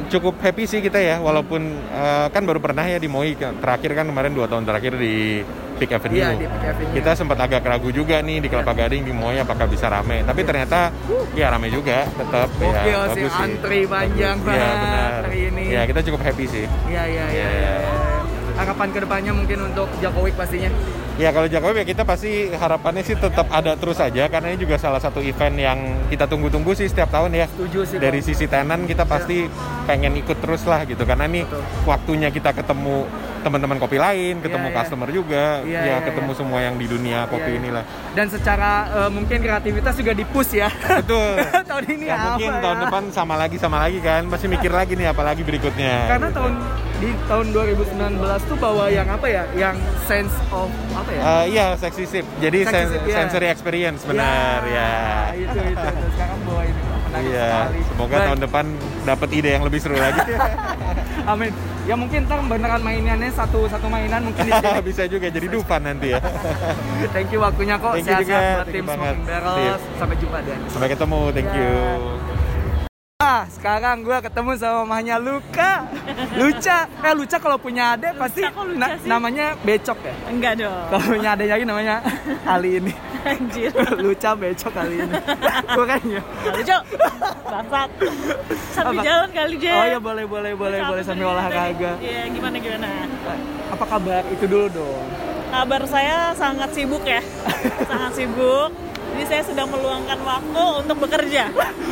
cukup 0.09 0.41
happy 0.41 0.65
sih 0.65 0.81
kita 0.81 0.97
ya, 0.97 1.21
walaupun 1.21 1.61
eh, 1.85 2.27
kan 2.29 2.43
baru 2.43 2.57
pernah 2.59 2.81
ya 2.83 2.97
di 2.97 3.07
MOI 3.07 3.37
terakhir 3.37 3.93
kan 3.93 4.09
kemarin 4.09 4.33
dua 4.33 4.49
tahun 4.49 4.65
terakhir 4.65 4.97
di 4.97 5.45
Peak 5.77 5.93
Avenue. 5.93 6.17
Iya, 6.17 6.29
di 6.33 6.47
Peak 6.49 6.65
Avenue. 6.67 6.95
Kita 6.97 7.11
sempat 7.13 7.37
agak 7.39 7.61
ragu 7.61 7.93
juga 7.93 8.19
nih 8.19 8.41
di 8.41 8.49
Kelapa 8.49 8.73
Gading 8.73 9.05
di 9.05 9.13
MOI 9.13 9.45
apakah 9.45 9.69
bisa 9.69 9.87
rame. 9.87 10.25
Tapi 10.25 10.41
ternyata 10.43 10.97
ya 11.37 11.53
rame 11.53 11.69
juga, 11.69 12.09
tetap 12.09 12.49
ya 12.49 12.65
Gokil 12.65 12.81
sih, 12.89 13.21
bagus 13.21 13.29
sih. 13.31 13.45
antri 13.45 13.81
panjang. 13.85 14.37
Iya 14.39 14.49
banget 14.49 14.77
benar. 14.81 15.21
hari 15.23 15.41
ini. 15.47 15.65
Ya 15.69 15.83
kita 15.85 16.01
cukup 16.03 16.21
happy 16.25 16.45
sih. 16.49 16.65
Iya 16.89 17.03
iya 17.05 17.25
iya. 17.29 17.47
Iya. 17.53 17.68
Harapan 18.59 18.89
ke 18.91 18.99
depannya 18.99 19.33
mungkin 19.33 19.71
untuk 19.71 19.87
Week 20.19 20.35
pastinya. 20.35 20.67
Ya 21.19 21.35
kalau 21.35 21.51
Jakob 21.51 21.75
ya 21.75 21.83
kita 21.83 22.07
pasti 22.07 22.47
harapannya 22.51 23.03
sih 23.03 23.19
tetap 23.19 23.51
ada 23.51 23.75
terus 23.75 23.99
aja 23.99 24.31
karena 24.31 24.55
ini 24.55 24.59
juga 24.63 24.79
salah 24.79 25.03
satu 25.03 25.19
event 25.19 25.55
yang 25.59 25.79
kita 26.07 26.31
tunggu-tunggu 26.31 26.75
sih 26.79 26.87
setiap 26.87 27.11
tahun 27.11 27.35
ya. 27.35 27.47
Setuju 27.51 27.81
sih. 27.87 27.99
Dari 27.99 28.23
sisi 28.23 28.47
tenan 28.47 28.87
kita 28.87 29.03
pasti 29.03 29.51
pengen 29.87 30.15
ikut 30.15 30.39
terus 30.39 30.63
lah 30.67 30.87
gitu 30.87 31.03
karena 31.03 31.27
ini 31.27 31.43
Betul. 31.43 31.63
waktunya 31.91 32.29
kita 32.31 32.55
ketemu 32.55 33.07
teman-teman 33.41 33.77
kopi 33.77 33.97
lain, 33.97 34.39
ketemu 34.39 34.59
Iya, 34.61 34.71
iya. 34.71 34.79
customer 34.79 35.09
juga, 35.09 35.45
Iya, 35.63 35.81
ya 35.81 35.85
iya, 35.85 35.97
ketemu 36.03 36.31
iya. 36.31 36.39
semua 36.39 36.59
yang 36.61 36.75
di 36.75 36.87
dunia 36.87 37.19
kopi 37.25 37.43
Iya, 37.43 37.51
iya. 37.51 37.61
inilah. 37.61 37.85
Dan 38.13 38.27
secara 38.29 38.71
eh, 38.89 39.11
mungkin 39.11 39.39
kreativitas 39.39 39.95
juga 39.95 40.13
dipus 40.13 40.49
ya. 40.51 40.69
Betul. 40.71 41.33
tahun 41.71 41.85
ini 41.89 42.05
ya 42.07 42.17
mungkin 42.29 42.51
apa 42.51 42.63
tahun 42.63 42.77
ya? 42.77 42.83
depan 42.85 43.03
sama 43.11 43.35
lagi 43.35 43.57
sama 43.57 43.77
lagi 43.79 43.99
kan, 43.99 44.23
pasti 44.27 44.47
mikir 44.47 44.71
lagi 44.71 44.93
nih 44.93 45.09
apalagi 45.09 45.43
berikutnya. 45.43 46.09
Karena 46.09 46.29
tahun 46.29 46.53
di 46.99 47.15
tahun 47.25 47.47
2019 47.55 48.19
tuh 48.45 48.59
bawa 48.59 48.91
yang 48.91 49.07
apa 49.07 49.27
ya? 49.27 49.47
Yang 49.55 49.77
sense 50.05 50.35
of 50.51 50.67
apa 50.93 51.11
ya? 51.11 51.21
Eh, 51.23 51.45
iya, 51.53 51.67
sexy 51.75 52.05
sip. 52.05 52.27
Jadi 52.39 52.59
Sexy 52.63 52.75
sen- 52.75 52.91
sip, 52.91 53.03
iya. 53.05 53.17
sensory 53.17 53.47
experience 53.49 54.03
benar 54.03 54.61
ya. 54.67 54.91
Itu 55.33 55.59
itu, 55.59 55.61
itu. 55.79 55.87
Menarik 57.09 57.29
Iya, 57.29 57.49
sekali. 57.49 57.81
semoga 57.85 58.13
Baik. 58.13 58.27
tahun 58.29 58.41
depan 58.45 58.65
dapat 59.03 59.29
ide 59.33 59.51
yang 59.51 59.65
lebih 59.65 59.79
seru 59.79 59.97
lagi. 59.97 60.21
Amin. 61.33 61.53
Ya 61.85 61.95
mungkin 61.97 62.21
ntar 62.25 62.45
beneran 62.45 62.81
mainannya 62.81 63.33
satu 63.33 63.65
satu 63.65 63.89
mainan 63.89 64.21
mungkin. 64.23 64.45
Bisa 64.89 65.09
juga 65.09 65.27
jadi 65.27 65.49
Dufan 65.49 65.83
nanti 65.83 66.13
ya. 66.13 66.21
Thank 67.17 67.33
you 67.33 67.41
waktunya 67.41 67.77
kok. 67.77 67.97
Thank 67.97 68.05
you 68.05 68.13
Sehat-sehat 68.15 68.69
juga. 68.69 68.73
tim. 68.73 68.85
Smoking 68.85 69.25
Barrels. 69.25 69.83
Sampai 69.97 70.17
jumpa 70.21 70.39
dan. 70.45 70.59
Sampai 70.69 70.89
ketemu, 70.89 71.21
thank 71.33 71.51
you. 71.51 72.28
Ah, 73.19 73.51
sekarang 73.51 74.07
gue 74.07 74.15
ketemu 74.23 74.55
sama 74.55 74.87
mamanya 74.87 75.19
Luka. 75.19 75.83
Luca. 76.39 76.87
Eh, 77.03 77.15
Luca 77.19 77.37
kalau 77.43 77.59
punya 77.59 77.99
adek 77.99 78.15
pasti 78.15 78.47
Luca 78.47 78.63
na- 78.79 78.95
sih? 78.95 79.11
namanya 79.11 79.59
Becok 79.59 79.99
ya. 80.07 80.15
Enggak 80.31 80.53
dong. 80.55 80.87
Kalau 80.87 81.03
punya 81.11 81.35
adek 81.35 81.51
lagi 81.51 81.65
namanya 81.67 81.99
Ali 82.55 82.79
ini. 82.79 82.95
Anjir. 83.27 83.75
Luca 84.07 84.39
Becok 84.39 84.71
kali 84.71 85.03
ini. 85.03 85.19
Bukan 85.67 85.99
ya? 86.07 86.23
Kali, 86.23 86.63
Cok. 86.63 86.83
Bangsat. 87.43 87.91
Sambil 88.71 88.95
Apa? 88.95 89.03
jalan 89.03 89.29
kali, 89.35 89.55
Jen. 89.59 89.75
Oh 89.75 89.87
ya 89.89 89.99
boleh 89.99 90.23
boleh 90.23 90.53
boleh 90.55 90.79
boleh 90.79 91.03
sambil 91.03 91.27
olahraga. 91.35 91.99
Iya, 91.99 92.23
gimana 92.31 92.55
gimana? 92.63 92.87
Apa 93.75 93.85
kabar? 93.99 94.23
Itu 94.31 94.47
dulu 94.47 94.71
dong. 94.71 95.03
Kabar 95.51 95.83
saya 95.91 96.39
sangat 96.39 96.71
sibuk 96.71 97.03
ya. 97.03 97.19
sangat 97.91 98.15
sibuk. 98.15 98.71
Jadi 99.19 99.35
saya 99.35 99.43
sedang 99.43 99.67
meluangkan 99.67 100.15
waktu 100.23 100.63
untuk 100.79 100.97
bekerja. 101.03 101.51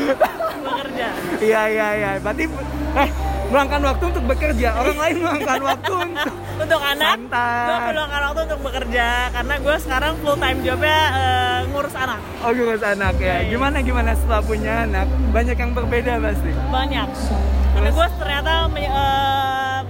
bekerja. 0.71 1.07
Iya 1.43 1.63
iya 1.67 1.89
iya. 1.99 2.11
Berarti 2.23 2.47
eh 2.95 3.09
meluangkan 3.51 3.83
waktu 3.83 4.05
untuk 4.15 4.25
bekerja. 4.31 4.69
Orang 4.79 4.95
lain 4.95 5.15
meluangkan 5.19 5.61
waktu 5.67 5.93
untuk 6.07 6.31
Untuk 6.57 6.81
anak, 6.81 7.19
Santai. 7.19 7.67
gue 7.67 7.79
meluangkan 7.91 8.21
waktu 8.31 8.41
untuk 8.47 8.61
bekerja 8.63 9.07
karena 9.35 9.55
gue 9.59 9.77
sekarang 9.83 10.13
full 10.23 10.39
time 10.39 10.59
jobnya 10.63 11.01
eh, 11.19 11.59
ngurus 11.75 11.95
anak. 11.99 12.21
oh 12.47 12.51
ngurus 12.55 12.85
anak 12.87 13.15
ya. 13.19 13.37
Gimana 13.43 13.77
gimana 13.83 14.11
setelah 14.15 14.43
punya 14.47 14.87
anak? 14.87 15.11
Banyak 15.35 15.57
yang 15.59 15.73
berbeda 15.75 16.13
pasti. 16.23 16.51
banyak 16.71 17.09
karena 17.75 17.91
gue 17.91 18.07
ternyata 18.23 18.53
eh, 18.73 19.81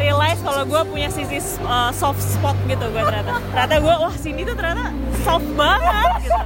realize 0.00 0.40
kalau 0.40 0.64
gue 0.64 0.80
punya 0.86 1.08
sisi 1.08 1.36
eh, 1.38 1.90
soft 1.92 2.18
spot 2.18 2.56
gitu 2.64 2.82
gue 2.86 3.02
ternyata 3.02 3.38
ternyata 3.46 3.74
gue 3.78 3.94
wah 3.98 4.14
sini 4.14 4.40
tuh 4.42 4.54
ternyata 4.54 4.88
soft 5.20 5.46
banget 5.54 6.10
gitu 6.22 6.40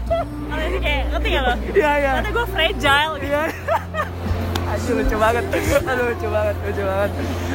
Karena 0.44 0.64
ini 0.64 0.78
kayak 0.78 1.02
ngerti 1.08 1.28
gak 1.30 1.42
lo 1.42 1.54
Iya 1.72 1.92
iya. 1.94 2.10
ternyata 2.12 2.30
gue 2.32 2.46
fragile 2.48 3.12
gitu 3.16 3.30
Iya. 3.30 3.42
Aduh 4.66 4.92
lucu 4.96 5.16
banget. 5.16 5.44
Aduh 5.84 6.04
lucu 6.08 6.26
banget, 6.26 6.56
lucu 6.60 6.82
banget. 6.82 7.10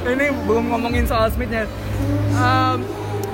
Ini 0.07 0.25
belum 0.41 0.63
ngomongin 0.67 1.03
soal 1.03 1.27
Smithnya. 1.27 1.67
Em, 2.31 2.77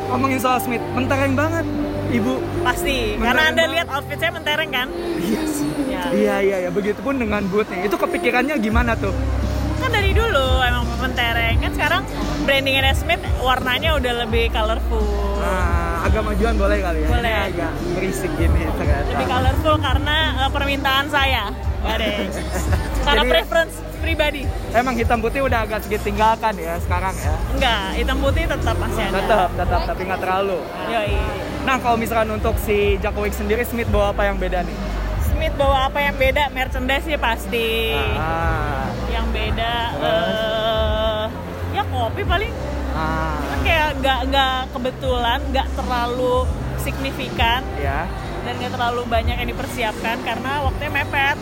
ngomongin 0.08 0.40
soal 0.40 0.58
Smith, 0.58 0.82
mentereng 0.92 1.34
banget, 1.34 1.66
Ibu. 2.10 2.34
pasti 2.62 3.14
Mentereng 3.14 3.22
karena 3.22 3.42
anda 3.46 3.56
banget. 3.60 3.74
lihat 3.76 3.88
outfit 3.92 4.18
saya 4.18 4.32
mentereng 4.32 4.70
kan 4.70 4.88
Iya 5.16 5.42
sih. 5.46 5.70
ya. 5.86 6.02
Iya 6.10 6.36
iya 6.42 6.58
ya, 6.62 6.70
begitupun 6.72 7.14
dengan 7.16 7.46
bootnya. 7.46 7.84
Itu 7.84 7.96
kepikirannya 7.96 8.56
gimana 8.58 8.96
tuh? 8.96 9.14
Dari 9.96 10.12
dulu 10.12 10.48
emang 10.62 10.84
mentereng 11.00 11.56
kan 11.58 11.72
sekarang 11.72 12.02
brandingnya 12.44 12.92
Smith 12.94 13.24
warnanya 13.40 13.96
udah 13.96 14.14
lebih 14.22 14.52
colorful 14.52 15.04
Nah, 15.38 16.02
agak 16.04 16.26
majuan 16.26 16.58
boleh 16.58 16.82
kali 16.82 17.00
ya? 17.00 17.08
Boleh. 17.08 17.38
Ini 17.38 17.50
agak 17.54 17.72
berisik 17.94 18.32
gini 18.34 18.66
ternyata. 18.68 19.10
lebih 19.10 19.28
colorful 19.28 19.76
karena 19.78 20.16
eh, 20.38 20.50
permintaan 20.50 21.06
saya 21.08 21.44
deh 21.86 22.18
karena 23.06 23.22
Jadi- 23.22 23.30
preference 23.32 23.74
pribadi 23.96 24.42
Emang 24.72 24.94
hitam 24.94 25.18
putih 25.18 25.42
udah 25.42 25.64
agak 25.64 25.80
sedikit 25.82 26.04
tinggalkan 26.04 26.52
ya 26.58 26.76
sekarang 26.78 27.16
ya. 27.16 27.32
Enggak, 27.50 27.86
hitam 27.96 28.18
putih 28.20 28.44
tetap 28.44 28.76
masih 28.76 29.02
ada. 29.04 29.14
Tetap, 29.16 29.50
tetap, 29.56 29.82
tapi 29.86 30.02
nggak 30.04 30.20
terlalu. 30.20 30.60
Yoi. 30.86 31.16
Nah, 31.64 31.80
kalau 31.80 31.96
misalkan 31.96 32.28
untuk 32.30 32.60
si 32.60 33.00
Jakovic 33.00 33.32
sendiri, 33.32 33.64
Smith 33.64 33.88
bawa 33.88 34.12
apa 34.12 34.28
yang 34.28 34.36
beda 34.36 34.62
nih? 34.62 34.78
Smith 35.26 35.56
bawa 35.56 35.88
apa 35.88 36.00
yang 36.02 36.16
beda? 36.16 36.52
Merchandise 36.52 37.02
sih 37.04 37.16
pasti. 37.16 37.96
Ah, 38.14 38.92
beda 39.36 39.76
eh 40.00 41.24
ya 41.76 41.84
kopi 41.86 42.24
paling 42.24 42.52
ah, 42.96 43.36
kan 43.36 43.60
kayak 43.60 43.90
nggak 44.00 44.20
nggak 44.32 44.58
kebetulan, 44.72 45.40
nggak 45.52 45.68
terlalu 45.76 46.48
signifikan 46.80 47.62
ya. 47.76 48.08
dan 48.48 48.54
nggak 48.56 48.72
terlalu 48.72 49.02
banyak 49.06 49.36
yang 49.36 49.50
dipersiapkan 49.50 50.24
karena 50.24 50.64
waktunya 50.64 50.92
mepet. 50.94 51.38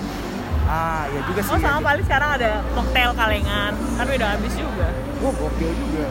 Ah, 0.63 1.03
ya 1.11 1.19
juga 1.27 1.43
sih. 1.43 1.51
Oh 1.51 1.59
ya 1.59 1.61
sama 1.61 1.77
juga. 1.77 1.87
paling 1.91 2.03
sekarang 2.07 2.29
ada 2.39 2.51
koktail 2.71 3.11
kalengan, 3.13 3.71
tapi 3.99 4.11
udah 4.15 4.29
habis 4.31 4.53
juga. 4.55 4.87
Wah, 5.19 5.33
gokil 5.35 5.71
juga. 5.75 6.05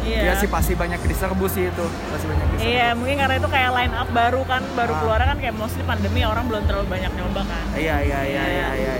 Iya. 0.00 0.20
Ya 0.24 0.32
sih 0.40 0.48
pasti 0.48 0.72
banyak 0.72 0.96
diserbu 1.04 1.44
sih 1.46 1.68
itu. 1.68 1.84
Pasti 2.08 2.24
banyak 2.24 2.46
diserbu. 2.48 2.72
Iya, 2.72 2.88
mungkin 2.96 3.16
karena 3.20 3.34
itu 3.36 3.48
kayak 3.52 3.70
line 3.76 3.92
up 3.92 4.08
baru 4.08 4.40
kan, 4.48 4.64
baru 4.72 4.92
Ah. 4.96 4.98
keluar 5.04 5.20
kan 5.20 5.36
kayak 5.36 5.52
mostly 5.52 5.84
pandemi 5.84 6.24
orang 6.24 6.48
belum 6.48 6.64
terlalu 6.64 6.88
banyak 6.88 7.12
nyoba 7.12 7.44
kan. 7.44 7.64
Iya, 7.76 7.96
iya, 8.00 8.20
iya, 8.24 8.24
iya, 8.24 8.44
iya, 8.48 8.68
iya, 8.72 8.92
iya. 8.96 8.97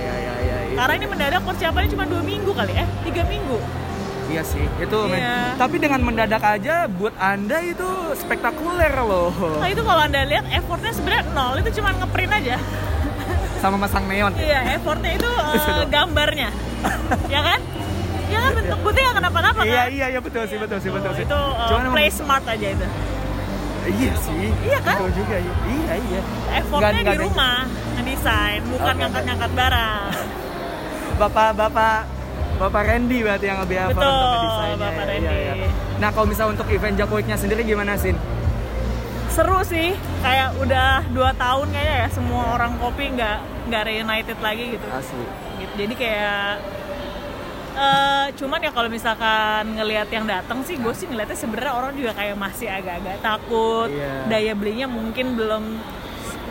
Karena 0.79 0.95
ini 0.95 1.07
mendadak 1.07 1.43
persiapannya 1.43 1.91
cuma 1.91 2.05
dua 2.07 2.23
minggu 2.23 2.51
kali, 2.55 2.73
eh 2.73 2.87
tiga 3.03 3.23
minggu. 3.27 3.59
Iya 4.29 4.43
sih, 4.45 4.63
itu. 4.79 4.99
Iya. 5.11 5.57
Tapi 5.57 5.77
dengan 5.81 6.01
mendadak 6.05 6.39
aja 6.39 6.87
buat 6.87 7.17
Anda 7.19 7.59
itu 7.65 7.89
spektakuler 8.15 8.93
loh. 9.01 9.33
Nah 9.59 9.67
itu 9.67 9.81
kalau 9.81 10.05
anda 10.05 10.21
lihat 10.23 10.45
effortnya 10.53 10.93
sebenarnya 10.93 11.25
nol, 11.33 11.57
itu 11.59 11.81
cuma 11.81 11.97
ngeprint 11.97 12.31
aja. 12.31 12.57
Sama 13.59 13.75
masang 13.75 14.07
neon. 14.07 14.31
Iya, 14.39 14.79
effortnya 14.79 15.17
itu 15.17 15.27
dong. 15.27 15.89
gambarnya, 15.97 16.53
ya 17.27 17.41
kan? 17.43 17.59
Ya 18.29 18.39
kan 18.45 18.53
bentuk 18.55 18.79
putih 18.85 19.01
nggak 19.01 19.17
kenapa-napa 19.19 19.61
Iya, 19.65 19.83
kan? 19.83 19.89
iya, 19.89 20.07
iya 20.13 20.21
betul 20.21 20.45
sih, 20.45 20.61
betul 20.61 20.79
sih, 20.79 20.91
betul 20.93 21.11
sih. 21.17 21.25
Itu 21.25 21.41
Cuman 21.73 21.83
emang- 21.83 21.95
play 21.97 22.11
smart 22.13 22.45
aja 22.45 22.69
itu. 22.71 22.87
Iya 23.89 24.13
sih. 24.21 24.47
Iya 24.63 24.79
kan? 24.85 24.97
Betul 25.01 25.11
juga 25.17 25.37
ya. 25.41 25.55
Iya, 25.65 25.95
iya. 25.97 26.21
Effortnya 26.61 27.03
di 27.03 27.17
rumah 27.17 27.65
ngedesain, 27.97 28.63
bukan 28.69 28.95
ngangkat-ngangkat 28.95 29.51
barang. 29.57 30.13
Bapak-bapak 31.19 32.07
Bapak 32.59 32.83
Randy 32.85 33.23
berarti 33.23 33.47
yang 33.47 33.63
lebih 33.63 33.79
hafal 33.79 33.95
Betul, 33.95 34.11
untuk 34.11 34.39
desainnya. 34.43 34.79
Bapak 34.81 34.99
ya. 34.99 35.07
Randy. 35.07 35.23
Iya, 35.23 35.55
iya. 35.55 35.69
Nah, 35.99 36.09
kalau 36.11 36.27
misalnya 36.27 36.51
untuk 36.55 36.69
event 36.69 36.97
Jakoviknya 36.97 37.37
sendiri 37.39 37.63
gimana 37.63 37.95
sih? 37.95 38.15
Seru 39.31 39.63
sih, 39.63 39.95
kayak 40.19 40.59
udah 40.59 41.07
dua 41.09 41.31
tahun 41.35 41.71
kayaknya 41.71 41.97
ya 42.03 42.09
semua 42.11 42.59
orang 42.59 42.75
kopi 42.77 43.15
nggak 43.15 43.39
nggak 43.71 43.83
reunited 43.85 44.39
lagi 44.39 44.75
gitu. 44.75 44.87
Asli. 44.91 45.23
gitu. 45.59 45.73
Jadi 45.77 45.95
kayak 45.95 46.59
eh 47.79 48.27
cuman 48.35 48.59
ya 48.59 48.75
kalau 48.75 48.91
misalkan 48.91 49.79
ngelihat 49.79 50.11
yang 50.11 50.27
datang 50.27 50.67
sih 50.67 50.75
gue 50.75 50.91
sih 50.91 51.07
ngeliatnya 51.07 51.39
sebenarnya 51.39 51.71
orang 51.71 51.95
juga 51.95 52.11
kayak 52.11 52.35
masih 52.35 52.67
agak-agak 52.67 53.23
takut 53.23 53.87
Iya. 53.87 54.27
daya 54.27 54.53
belinya 54.59 54.91
mungkin 54.91 55.39
belum 55.39 55.79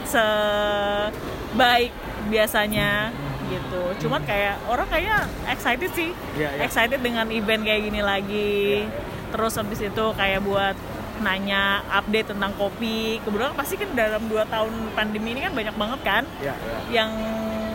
sebaik 0.08 1.92
biasanya 2.28 3.12
gitu 3.48 3.82
cuman 4.06 4.22
kayak 4.24 4.56
orang 4.66 4.88
kayaknya 4.88 5.18
excited 5.48 5.92
sih 5.92 6.12
Iya, 6.34 6.50
iya. 6.54 6.62
excited 6.64 7.00
dengan 7.00 7.28
event 7.30 7.64
kayak 7.64 7.82
gini 7.84 8.02
lagi 8.02 8.88
terus 9.28 9.56
habis 9.56 9.80
itu 9.80 10.06
kayak 10.14 10.40
buat 10.42 10.76
nanya 11.18 11.82
update 11.90 12.30
tentang 12.30 12.54
kopi 12.54 13.18
kebetulan 13.22 13.52
pasti 13.52 13.74
kan 13.74 13.90
dalam 13.92 14.22
dua 14.26 14.46
tahun 14.46 14.70
pandemi 14.94 15.34
ini 15.34 15.42
kan 15.42 15.52
banyak 15.52 15.74
banget 15.74 16.00
kan 16.02 16.24
Iya, 16.38 16.54
iya. 16.54 16.78
yang 16.94 17.12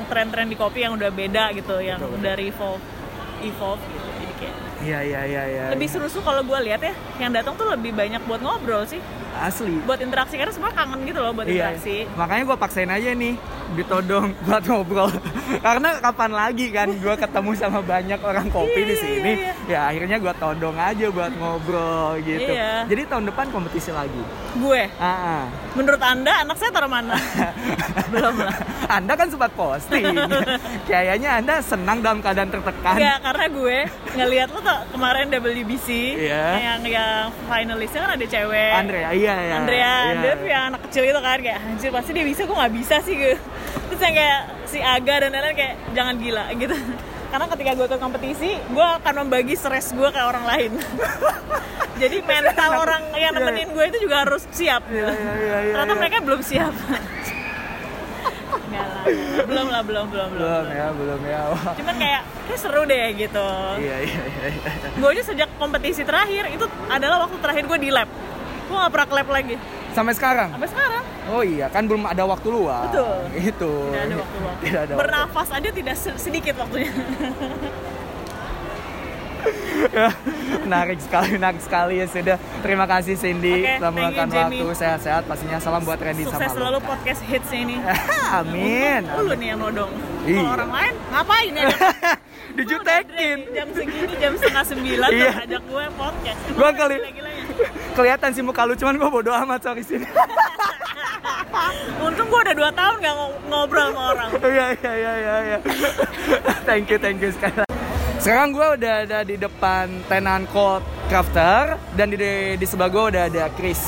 tren-tren 0.06 0.46
di 0.46 0.54
kopi 0.54 0.84
yang 0.84 0.92
udah 0.92 1.08
beda 1.08 1.50
gitu, 1.52 1.80
yang 1.80 1.96
Betul, 1.96 2.12
betul. 2.12 2.22
udah 2.22 2.34
evolve, 2.38 2.82
evolve 3.40 3.82
gitu. 3.82 4.08
Jadi 4.14 4.34
kayak 4.36 4.54
Iya, 4.82 4.98
iya, 5.00 5.20
iya, 5.24 5.42
iya. 5.48 5.64
lebih 5.70 5.88
seru 5.88 6.06
tuh 6.06 6.20
kalau 6.20 6.42
gue 6.42 6.58
lihat 6.62 6.82
ya, 6.82 6.92
yang 7.16 7.32
datang 7.32 7.54
tuh 7.54 7.64
lebih 7.66 7.90
banyak 7.90 8.20
buat 8.22 8.38
ngobrol 8.38 8.84
sih, 8.84 9.00
Asli. 9.42 9.74
buat 9.82 9.98
interaksi 9.98 10.34
karena 10.34 10.50
semua 10.50 10.70
kangen 10.70 11.02
gitu 11.02 11.18
loh 11.18 11.32
buat 11.32 11.44
Iya, 11.44 11.74
interaksi. 11.74 11.96
makanya 12.14 12.42
gue 12.44 12.56
paksain 12.56 12.88
aja 12.88 13.10
nih 13.12 13.34
ditodong 13.72 14.36
buat 14.46 14.62
ngobrol. 14.62 15.10
Karena 15.58 15.96
kapan 15.98 16.30
lagi 16.30 16.66
kan 16.68 16.88
gue 16.88 17.14
ketemu 17.16 17.50
sama 17.56 17.80
banyak 17.80 18.20
orang 18.20 18.46
kopi 18.48 18.80
di 18.84 18.96
sini. 18.96 19.32
Ya 19.64 19.88
akhirnya 19.88 20.16
gue 20.16 20.32
todong 20.36 20.76
aja 20.76 21.06
buat 21.08 21.32
ngobrol 21.32 22.20
gitu. 22.20 22.52
Iya. 22.52 22.84
Jadi 22.84 23.02
tahun 23.08 23.24
depan 23.28 23.48
kompetisi 23.48 23.90
lagi. 23.90 24.22
Gue, 24.52 24.84
ah. 25.00 25.48
menurut 25.72 25.98
anda 25.98 26.44
anak 26.44 26.60
saya 26.60 26.68
taruh 26.68 26.86
mana? 26.86 27.16
Belum 28.12 28.36
lah. 28.36 28.56
Anda 28.92 29.16
kan 29.16 29.32
sempat 29.32 29.56
posting. 29.56 30.04
Kayaknya 30.90 31.40
Anda 31.40 31.54
senang 31.64 32.04
dalam 32.04 32.20
keadaan 32.20 32.52
tertekan. 32.52 33.00
Enggak, 33.00 33.18
karena 33.24 33.46
gue 33.48 33.76
ngelihat 34.12 34.48
lo 34.52 34.60
tuh 34.60 34.78
kemarin 34.92 35.26
WBC 35.32 35.88
Iya. 36.20 36.44
yang 36.60 36.80
yang 36.84 37.32
finalisnya 37.48 38.00
kan 38.04 38.12
ada 38.12 38.26
cewek. 38.28 38.70
Andrea, 38.76 39.08
iya 39.16 39.31
ya. 39.38 39.54
Andrea, 39.60 39.92
iya. 40.12 40.20
dia 40.20 40.32
tuh 40.36 40.48
yang 40.48 40.64
anak 40.74 40.80
kecil 40.88 41.02
itu 41.08 41.20
kan 41.20 41.38
kayak 41.40 41.58
anjir 41.64 41.90
pasti 41.94 42.10
dia 42.12 42.24
bisa, 42.26 42.40
gue 42.44 42.56
nggak 42.56 42.74
bisa 42.76 42.94
sih 43.04 43.14
gue. 43.16 43.34
Terus 43.88 44.00
yang 44.00 44.14
kayak 44.16 44.40
si 44.68 44.78
Aga 44.80 45.14
dan 45.24 45.30
lain-lain 45.32 45.56
kayak 45.56 45.74
jangan 45.96 46.14
gila 46.20 46.44
gitu. 46.56 46.76
Karena 47.32 47.46
ketika 47.48 47.70
gue 47.72 47.86
ke 47.88 47.96
kompetisi, 47.96 48.50
gue 48.60 48.86
akan 49.00 49.14
membagi 49.24 49.54
stres 49.56 49.96
gue 49.96 50.08
ke 50.12 50.20
orang 50.20 50.44
lain. 50.44 50.76
Jadi 52.02 52.16
mental 52.24 52.70
orang 52.76 53.02
yang 53.16 53.32
nemenin 53.32 53.72
gue 53.72 53.84
itu 53.88 53.98
juga 54.04 54.26
harus 54.26 54.44
siap. 54.52 54.84
Iya, 54.90 55.08
iya, 55.08 55.32
iya, 55.38 55.56
iya, 55.64 55.72
Ternyata 55.76 55.94
iya. 55.96 56.00
mereka 56.00 56.16
belum 56.20 56.40
siap. 56.44 56.74
Enggak 58.72 58.86
lah, 58.88 59.02
belum 59.48 59.66
lah, 59.68 59.82
belum, 59.84 60.06
belum, 60.08 60.28
belum. 60.32 60.44
Belum 60.44 60.66
ya, 60.72 60.86
belum 60.92 61.20
ya. 61.28 61.40
Wah. 61.52 61.72
Cuman 61.78 61.94
kayak, 62.00 62.22
kayak 62.48 62.60
seru 62.60 62.82
deh 62.88 63.06
gitu. 63.16 63.48
Iya, 63.80 63.96
iya, 64.08 64.22
iya. 64.28 64.46
iya. 64.48 64.70
Gue 64.96 65.08
aja 65.12 65.22
sejak 65.28 65.48
kompetisi 65.60 66.02
terakhir, 66.04 66.48
itu 66.52 66.66
adalah 66.88 67.28
waktu 67.28 67.36
terakhir 67.40 67.64
gue 67.68 67.78
di 67.80 67.90
lab. 67.92 68.08
Gue 68.72 68.78
gak 68.78 68.88
pernah 68.90 69.04
ke 69.04 69.14
lab 69.14 69.28
lagi. 69.30 69.54
Sampai 69.92 70.14
sekarang? 70.16 70.48
Sampai 70.50 70.70
sekarang. 70.70 71.02
Oh 71.28 71.44
iya, 71.44 71.68
kan 71.68 71.84
belum 71.84 72.02
ada 72.02 72.24
waktu 72.24 72.48
luang. 72.48 72.88
Betul. 72.88 73.16
Itu. 73.36 73.72
Tidak 73.86 74.00
ada 74.02 74.16
waktu 74.16 74.36
luang. 74.38 74.56
Tidak 74.58 74.80
ada 74.80 74.90
waktu. 74.90 75.02
Bernafas 75.04 75.48
aja 75.52 75.68
tidak 75.70 75.94
se- 75.94 76.16
sedikit 76.18 76.54
waktunya. 76.56 76.88
menarik 80.62 80.98
sekali, 80.98 81.34
menarik 81.34 81.58
sekali 81.58 81.98
ya 81.98 82.06
sudah. 82.06 82.36
Terima 82.62 82.86
kasih 82.86 83.18
Cindy 83.18 83.60
Oke, 83.60 83.74
telah 83.76 83.90
meluangkan 83.90 84.28
waktu 84.30 84.66
sehat-sehat. 84.72 85.22
Pastinya 85.26 85.58
salam 85.58 85.82
buat 85.82 85.98
Randy 85.98 86.22
Sukses 86.22 86.38
sama 86.40 86.54
selalu 86.54 86.78
Luka. 86.78 86.86
podcast 86.88 87.20
hits 87.26 87.50
ini. 87.52 87.76
Amin. 88.38 89.02
Untung 89.04 89.26
Lu 89.26 89.34
nih 89.34 89.48
yang 89.48 89.60
nodong. 89.60 89.90
Kalau 90.22 90.50
orang 90.54 90.70
lain 90.70 90.94
ngapain 91.10 91.52
ya? 91.52 91.66
Dijutekin. 92.56 93.38
Jam 93.50 93.68
segini 93.74 94.14
jam 94.16 94.32
setengah 94.38 94.64
sembilan 94.64 95.08
Iya. 95.10 95.30
ajak 95.42 95.62
gue 95.66 95.84
podcast. 95.98 96.38
Ada 96.46 96.70
kali? 96.72 96.96
Kelihatan 97.92 98.30
sih 98.32 98.42
muka 98.42 98.64
lu 98.64 98.74
cuman 98.74 98.94
gua 98.96 99.10
bodo 99.10 99.30
amat 99.32 99.60
sorry 99.62 99.82
sini. 99.82 100.06
Untung 102.02 102.26
gue 102.26 102.40
udah 102.42 102.54
2 102.56 102.72
tahun 102.74 102.94
gak 102.98 103.14
ngo- 103.14 103.38
ngobrol 103.46 103.88
sama 103.92 104.02
orang. 104.12 104.30
Iya 104.42 104.66
iya 104.74 104.92
iya 104.92 105.12
iya 105.14 105.36
iya. 105.46 105.58
thank 106.66 106.90
you 106.90 106.98
thank 106.98 107.22
you 107.22 107.30
sekali. 107.30 107.62
lagi. 107.62 107.70
Sekarang 108.18 108.50
gue 108.50 108.66
udah 108.78 108.94
ada 109.02 109.18
di 109.22 109.36
depan 109.36 110.02
tenan 110.06 110.46
cold 110.50 110.82
crafter 111.06 111.78
dan 111.94 112.10
di 112.10 112.16
di 112.54 112.66
sebelah 112.66 112.90
gue 112.90 113.04
udah 113.14 113.22
ada 113.30 113.44
Chris. 113.54 113.82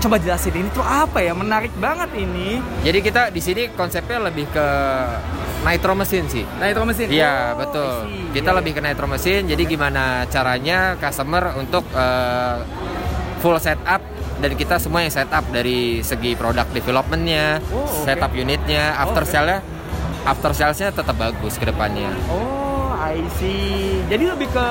Coba 0.00 0.20
jelasin 0.20 0.54
ini 0.54 0.68
tuh 0.70 0.84
apa 0.84 1.18
ya? 1.20 1.32
Menarik 1.32 1.72
banget 1.76 2.12
ini. 2.14 2.60
Jadi 2.84 2.98
kita 3.00 3.22
di 3.28 3.40
sini 3.40 3.72
konsepnya 3.72 4.22
lebih 4.22 4.46
ke 4.48 4.66
nitro 5.66 5.92
mesin 5.92 6.24
sih. 6.26 6.44
Nitro 6.56 6.84
mesin. 6.84 7.06
Iya 7.08 7.52
Oh, 7.52 7.58
betul. 7.58 7.94
I 8.00 8.06
see. 8.06 8.22
Kita 8.32 8.50
Iya, 8.50 8.56
lebih 8.56 8.72
ke 8.72 8.80
nitro 8.80 9.06
mesin. 9.06 9.40
Jadi 9.44 9.62
gimana 9.66 10.02
caranya 10.26 10.78
customer 10.96 11.56
untuk 11.56 11.82
eh, 11.90 12.56
full 13.38 13.58
setup 13.58 14.00
dan 14.36 14.52
kita 14.52 14.76
semua 14.76 15.00
yang 15.00 15.10
setup 15.10 15.44
dari 15.48 16.00
segi 16.00 16.32
produk 16.32 16.68
developmentnya, 16.68 17.58
Oh, 17.66 17.82
oke. 17.82 18.04
setup 18.04 18.30
unitnya, 18.30 18.94
after 18.94 19.22
oke. 19.22 19.28
sale-nya, 19.28 19.58
after 20.24 20.50
sales-nya 20.52 20.88
tetap 20.90 21.16
bagus 21.16 21.56
ke 21.56 21.64
depannya. 21.64 22.12
Oh, 22.28 22.92
I 22.94 23.20
see. 23.34 24.04
Jadi 24.06 24.24
lebih 24.28 24.48
ke 24.48 24.66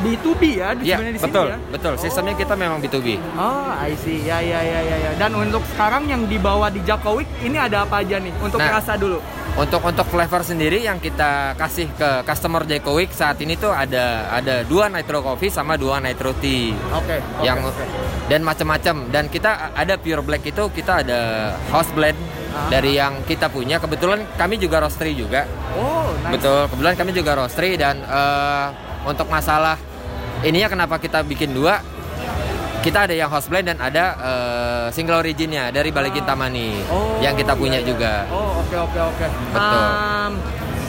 B2B 0.00 0.42
ya 0.56 0.72
di 0.72 0.88
Iya 0.88 0.96
sebenarnya 0.96 1.12
di 1.12 1.20
sini 1.20 1.26
betul 1.28 1.46
ya. 1.46 1.58
betul. 1.70 1.92
Sistemnya 1.94 2.34
kita 2.34 2.54
memang 2.56 2.80
B2B. 2.80 3.20
Oh, 3.36 3.68
I 3.70 3.92
see. 3.94 4.24
Ya, 4.24 4.40
ya, 4.40 4.58
ya, 4.58 4.80
ya, 4.80 4.96
ya. 4.98 5.10
Dan 5.14 5.36
untuk 5.36 5.60
sekarang 5.66 6.08
yang 6.08 6.24
dibawa 6.24 6.72
di 6.72 6.80
Jakowik 6.80 7.28
ini 7.38 7.54
ada 7.54 7.84
apa 7.84 8.00
aja 8.00 8.16
nih? 8.16 8.32
Untuk 8.40 8.58
Nah. 8.58 8.80
rasa 8.80 8.96
dulu. 8.96 9.20
Untuk 9.60 9.84
untuk 9.84 10.08
flavor 10.08 10.40
sendiri 10.40 10.88
yang 10.88 10.96
kita 10.96 11.52
kasih 11.52 11.92
ke 11.92 12.24
customer 12.24 12.64
Jeko 12.64 12.96
Week 12.96 13.12
saat 13.12 13.36
ini 13.44 13.60
tuh 13.60 13.68
ada 13.68 14.32
ada 14.32 14.64
dua 14.64 14.88
nitro 14.88 15.20
coffee 15.20 15.52
sama 15.52 15.76
dua 15.76 16.00
nitro 16.00 16.32
tea. 16.40 16.72
Oke. 16.96 17.20
oke, 17.20 17.44
yang 17.44 17.60
oke. 17.60 17.84
dan 18.32 18.40
macam-macam 18.40 19.12
dan 19.12 19.28
kita 19.28 19.76
ada 19.76 20.00
pure 20.00 20.24
black 20.24 20.48
itu 20.48 20.64
kita 20.72 21.04
ada 21.04 21.20
house 21.68 21.92
blend 21.92 22.16
Ah. 22.50 22.66
dari 22.66 22.98
yang 22.98 23.22
kita 23.30 23.46
punya 23.46 23.78
kebetulan 23.78 24.26
kami 24.34 24.58
juga 24.58 24.82
roastery 24.82 25.14
juga 25.14 25.46
Oh, 25.78 26.10
nice. 26.18 26.34
betul 26.34 26.66
kebetulan 26.66 26.96
kami 26.98 27.10
juga 27.14 27.30
roastery 27.38 27.78
dan 27.78 28.02
eh, 28.02 28.66
untuk 29.06 29.30
masalah 29.30 29.78
ininya 30.42 30.66
kenapa 30.66 30.98
kita 30.98 31.22
bikin 31.22 31.54
dua 31.54 31.78
kita 32.80 33.04
ada 33.04 33.12
yang 33.12 33.28
house 33.28 33.46
blend 33.46 33.68
dan 33.68 33.78
ada 33.78 34.04
eh, 34.16 34.86
single 34.90 35.20
originnya 35.20 35.68
dari 35.68 35.90
Balikin 35.90 36.24
Tamani 36.24 36.80
Oh, 36.88 37.20
yang 37.20 37.36
kita 37.36 37.52
iya, 37.52 37.60
punya 37.60 37.78
iya. 37.78 37.86
juga 37.86 38.12
Oh, 38.28 38.60
oke, 38.60 38.76
oke, 38.78 39.00
oke. 39.06 39.26
Betul. 39.52 39.80
Um, 39.80 40.32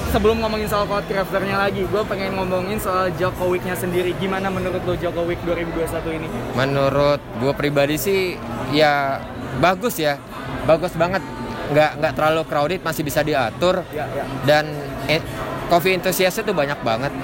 sebelum 0.07 0.35
ngomongin 0.39 0.67
soal 0.67 0.85
crafternya 0.87 1.55
lagi, 1.57 1.83
gue 1.83 2.01
pengen 2.03 2.35
ngomongin 2.35 2.75
soal 2.75 3.11
Jokowiknya 3.13 3.75
sendiri. 3.75 4.11
Gimana 4.15 4.47
menurut 4.47 4.83
lo 4.83 4.95
Jokowik 4.95 5.39
2021 5.43 6.17
ini? 6.19 6.27
Menurut 6.53 7.19
gue 7.39 7.53
pribadi 7.55 7.95
sih 7.95 8.35
ya 8.71 9.19
bagus 9.59 9.95
ya, 9.95 10.15
bagus 10.63 10.95
banget. 10.95 11.23
Nggak 11.71 11.91
nggak 12.03 12.13
terlalu 12.15 12.41
crowded, 12.43 12.81
masih 12.83 13.03
bisa 13.03 13.23
diatur 13.23 13.87
Ya, 13.91 14.03
ya. 14.11 14.23
dan 14.43 14.67
eh, 15.07 15.23
coffee 15.71 15.95
enthusiast 15.95 16.35
itu 16.37 16.51
banyak 16.51 16.75
banget, 16.83 17.15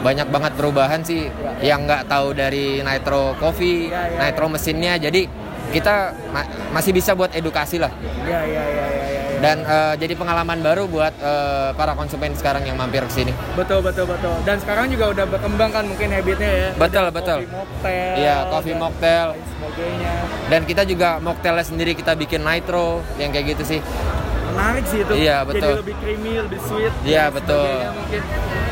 banyak 0.00 0.24
banget 0.26 0.52
perubahan 0.56 1.04
sih 1.04 1.28
yang 1.60 1.84
nggak 1.84 2.08
tahu 2.08 2.32
dari 2.32 2.80
nitro 2.80 3.36
coffee, 3.36 3.92
nitro 4.16 4.48
ya. 4.48 4.50
mesinnya. 4.50 4.94
Jadi 4.96 5.28
kita 5.70 5.94
ma- 6.32 6.48
masih 6.72 6.90
bisa 6.90 7.14
buat 7.14 7.30
edukasi 7.30 7.78
lah 7.78 7.94
Ya, 8.26 8.42
ya, 8.42 8.42
ya, 8.42 8.64
ya, 8.66 8.86
ya. 9.06 9.22
dan 9.38 9.62
eh, 9.62 9.94
jadi 10.02 10.18
pengalaman 10.18 10.58
baru 10.58 10.90
buat 10.90 11.14
eh, 11.14 11.70
para 11.72 11.94
konsumen 11.94 12.34
sekarang 12.34 12.64
yang 12.64 12.74
mampir 12.74 13.04
ke 13.04 13.12
sini. 13.14 13.32
Betul, 13.54 13.78
betul, 13.78 14.08
betul. 14.08 14.34
Dan 14.42 14.58
sekarang 14.58 14.90
juga 14.90 15.14
udah 15.14 15.26
berkembang 15.28 15.70
kan 15.70 15.84
mungkin 15.86 16.10
habitnya 16.10 16.50
ya. 16.50 16.68
Betul, 16.74 17.04
Ada 17.06 17.14
betul. 17.14 17.38
Coffee 17.38 17.54
mocktail. 17.54 18.12
Iya, 18.18 18.36
coffee 18.48 18.74
dan 18.74 18.82
mocktail. 18.82 19.28
lain 19.30 19.46
sebagainya. 19.46 20.12
Dan 20.50 20.60
kita 20.66 20.82
juga 20.82 21.08
mocktailnya 21.20 21.62
sendiri 21.62 21.92
kita 21.94 22.12
bikin 22.16 22.40
nitro 22.42 22.86
yang 23.16 23.30
kayak 23.30 23.54
gitu 23.54 23.62
sih. 23.68 23.80
Menarik 24.60 24.84
sih 24.86 25.00
itu. 25.00 25.12
Iya, 25.16 25.36
Jadi 25.40 25.48
betul. 25.56 25.74
lebih 25.80 25.96
creamy, 26.04 26.32
lebih 26.36 26.60
sweet. 26.60 26.92
Iya, 27.00 27.24
betul. 27.32 27.64
mungkin. 27.96 28.22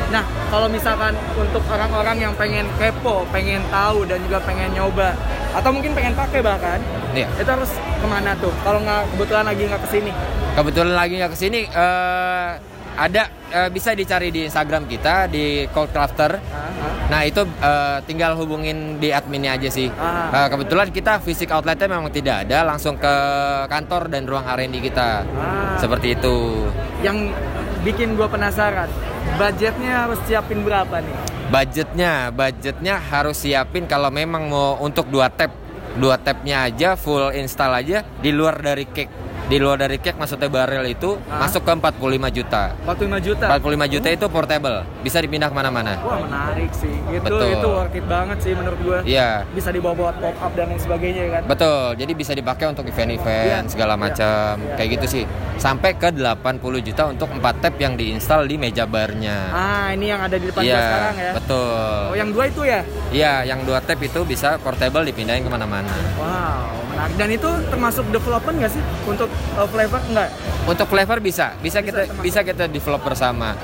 Nah, 0.09 0.23
kalau 0.49 0.67
misalkan 0.69 1.13
untuk 1.33 1.63
orang-orang 1.65 2.17
yang 2.21 2.33
pengen 2.37 2.65
kepo, 2.77 3.25
pengen 3.29 3.61
tahu 3.69 4.05
dan 4.05 4.21
juga 4.21 4.37
pengen 4.41 4.69
nyoba 4.73 5.17
atau 5.49 5.69
mungkin 5.73 5.97
pengen 5.97 6.13
pakai 6.13 6.45
bahkan, 6.45 6.77
Iya. 7.17 7.25
itu 7.41 7.49
harus 7.49 7.73
ke 7.73 8.05
mana 8.05 8.37
tuh? 8.37 8.53
Kalau 8.61 8.85
nggak 8.85 9.01
kebetulan 9.17 9.45
lagi 9.49 9.61
nggak 9.65 9.81
ke 9.81 9.89
sini. 9.89 10.11
Kebetulan 10.53 10.93
lagi 10.93 11.13
nggak 11.17 11.31
ke 11.33 11.39
sini, 11.41 11.61
eh 11.65 12.49
ada 12.95 13.29
eh, 13.53 13.69
bisa 13.69 13.93
dicari 13.93 14.33
di 14.33 14.45
Instagram 14.47 14.89
kita 14.89 15.29
di 15.29 15.65
Cold 15.69 15.91
Crafter. 15.93 16.39
Nah 17.09 17.21
itu 17.25 17.41
eh, 17.45 17.97
tinggal 18.05 18.37
hubungin 18.37 19.01
di 19.01 19.09
adminnya 19.09 19.57
aja 19.57 19.69
sih. 19.69 19.89
Ah. 19.97 20.45
Eh, 20.45 20.47
kebetulan 20.53 20.89
kita 20.93 21.17
fisik 21.21 21.49
outletnya 21.49 21.89
memang 21.89 22.13
tidak 22.13 22.47
ada, 22.47 22.65
langsung 22.65 22.95
ke 22.95 23.13
kantor 23.67 24.09
dan 24.13 24.29
ruang 24.29 24.45
R&D 24.45 24.79
kita. 24.81 25.25
Ah. 25.25 25.77
Seperti 25.81 26.17
itu. 26.17 26.69
Yang 27.01 27.33
bikin 27.81 28.13
gue 28.19 28.27
penasaran, 28.27 28.91
budgetnya 29.39 30.07
harus 30.07 30.19
siapin 30.27 30.61
berapa 30.61 30.99
nih? 30.99 31.15
Budgetnya, 31.49 32.29
budgetnya 32.29 33.01
harus 33.01 33.41
siapin 33.41 33.89
kalau 33.89 34.13
memang 34.13 34.45
mau 34.51 34.77
untuk 34.77 35.09
dua 35.09 35.33
tab, 35.33 35.49
dua 35.97 36.21
tabnya 36.21 36.69
aja 36.69 36.93
full 36.93 37.33
install 37.33 37.73
aja 37.73 38.05
di 38.21 38.29
luar 38.29 38.61
dari 38.61 38.85
cake. 38.85 39.28
Di 39.49 39.57
luar 39.57 39.81
dari 39.81 39.97
cake 39.97 40.13
maksudnya 40.13 40.45
barrel 40.45 40.85
itu 40.85 41.17
Ah. 41.25 41.41
masuk 41.41 41.65
ke 41.65 41.73
45 41.73 42.29
juta. 42.29 42.77
45 42.85 43.17
juta. 43.17 43.45
45 43.49 43.89
juta 43.89 44.07
itu 44.07 44.25
portable, 44.29 44.85
bisa 45.01 45.17
dipindah 45.17 45.49
ke 45.49 45.55
mana-mana. 45.57 45.97
Wah 45.99 46.21
menarik 46.21 46.69
sih. 46.71 46.93
Itu 47.09 47.25
Betul. 47.25 47.57
itu 47.57 47.67
worth 47.67 47.97
it 47.97 48.05
banget 48.05 48.37
sih 48.39 48.53
menurut 48.53 48.77
gue. 48.77 48.97
Iya, 49.09 49.49
Bisa 49.49 49.73
dibawa 49.73 49.97
buat 49.97 50.15
pop 50.21 50.37
up 50.37 50.53
dan 50.53 50.69
lain 50.69 50.77
sebagainya 50.77 51.23
kan. 51.31 51.41
betul. 51.49 51.97
Jadi 51.97 52.11
bisa 52.13 52.37
dipakai 52.37 52.69
untuk 52.69 52.85
event-event 52.85 53.65
Iya, 53.65 53.73
segala 53.73 53.97
iya, 53.97 54.03
macam, 54.05 54.53
iya, 54.61 54.75
kayak 54.77 54.89
gitu 54.95 55.05
sih. 55.09 55.23
Sampai 55.57 55.97
ke 55.97 56.13
80 56.13 56.79
juta 56.79 57.09
untuk 57.09 57.33
4 57.33 57.55
tab 57.59 57.73
yang 57.75 57.97
diinstal 57.97 58.45
di 58.45 58.53
meja 58.55 58.85
barnya. 58.85 59.49
Ah 59.49 59.89
ini 59.89 60.13
yang 60.13 60.21
ada 60.21 60.37
di 60.37 60.45
depan 60.45 60.61
gua 60.61 60.77
sekarang 60.77 61.15
ya. 61.17 61.31
betul. 61.33 61.99
Oh 62.05 62.15
yang 62.15 62.29
dua 62.29 62.43
itu 62.45 62.61
ya. 62.63 62.81
Iya, 63.09 63.33
yang 63.49 63.65
dua 63.65 63.81
tab 63.81 63.97
itu 63.97 64.21
bisa 64.23 64.61
portable 64.61 65.01
dipindahin 65.01 65.41
ke 65.41 65.49
mana-mana. 65.49 65.89
Wow 66.15 66.78
menarik. 67.09 67.17
Dan 67.17 67.29
itu 67.33 67.49
termasuk 67.69 68.05
development 68.13 68.55
nggak 68.61 68.71
sih 68.71 68.83
untuk 69.07 69.29
uh, 69.57 69.67
flavor 69.67 70.01
enggak? 70.09 70.29
Untuk 70.69 70.87
flavor 70.87 71.17
bisa, 71.19 71.57
bisa 71.59 71.81
kita 71.81 72.05
termasuk. 72.05 72.23
bisa 72.23 72.39
kita 72.45 72.65
develop 72.69 73.01
bersama. 73.01 73.57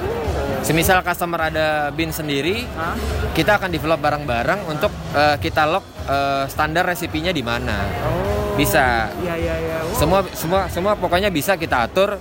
Semisal 0.66 1.06
customer 1.06 1.54
ada 1.54 1.94
bin 1.94 2.10
sendiri, 2.10 2.66
Hah? 2.74 2.98
kita 3.38 3.62
akan 3.62 3.70
develop 3.70 4.02
bareng-bareng 4.02 4.66
untuk 4.66 4.90
eh, 5.14 5.38
kita 5.38 5.62
lock 5.70 5.86
eh, 6.10 6.50
standar 6.50 6.90
resipinya 6.90 7.30
di 7.30 7.46
mana. 7.46 7.86
Oh. 8.02 8.58
Bisa. 8.58 9.14
Iya 9.22 9.36
iya 9.38 9.56
iya. 9.62 9.78
semua 9.94 10.26
semua 10.34 10.66
semua 10.66 10.98
pokoknya 10.98 11.30
bisa 11.30 11.54
kita 11.54 11.86
atur 11.86 12.18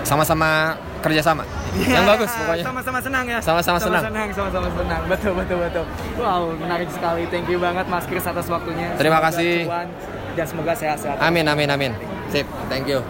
sama-sama 0.00 0.80
kerjasama 1.04 1.44
yang 1.76 2.04
bagus 2.04 2.30
pokoknya 2.30 2.64
Sama-sama 2.64 2.98
senang 3.04 3.24
ya. 3.28 3.38
Sama-sama 3.42 3.78
senang. 3.80 4.02
sama-sama 4.32 4.68
senang. 4.72 5.02
Betul, 5.08 5.32
betul, 5.36 5.58
betul. 5.60 5.84
Wow, 6.16 6.42
menarik 6.56 6.88
sekali. 6.88 7.28
Thank 7.28 7.52
you 7.52 7.58
banget 7.60 7.84
Mas 7.90 8.04
Kris 8.08 8.24
atas 8.24 8.46
waktunya. 8.48 8.96
Terima 8.96 9.18
Semoga 9.20 9.28
kasih. 9.28 9.54
cuan 9.68 9.88
dan 10.32 10.44
semoga 10.44 10.72
sehat-sehat. 10.72 11.16
amin 11.18 11.44
amin 11.44 11.68
amin 11.68 11.92
sip 12.26 12.44
thank 12.66 12.86
you 12.86 13.00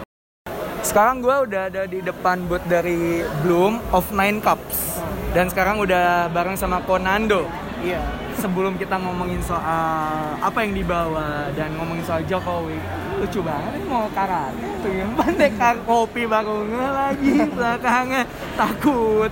Sekarang 0.83 1.23
gue 1.23 1.31
udah 1.47 1.71
ada 1.71 1.87
di 1.87 2.03
depan 2.03 2.43
booth 2.43 2.67
dari 2.67 3.23
Bloom 3.39 3.79
of 3.89 4.11
Nine 4.11 4.43
Cups. 4.43 4.99
Dan 5.31 5.47
sekarang 5.47 5.79
udah 5.79 6.27
bareng 6.27 6.53
sama 6.53 6.83
Konando. 6.83 7.47
Iya. 7.79 8.03
Sebelum 8.35 8.75
kita 8.75 8.99
ngomongin 8.99 9.39
soal 9.39 10.35
apa 10.37 10.59
yang 10.59 10.75
dibawa 10.75 11.47
dan 11.51 11.71
ngomongin 11.73 12.03
soal 12.03 12.19
Jokowi, 12.23 12.75
lucu 13.15 13.39
banget 13.39 13.79
ini 13.79 13.87
mau 13.87 14.11
karate 14.11 14.59
tuh 14.83 14.91
yang 14.99 15.15
pendekar 15.15 15.79
kopi 15.81 16.27
baru 16.27 16.67
nge 16.67 16.87
lagi 16.91 17.33
belakangnya 17.55 18.21
takut. 18.53 19.31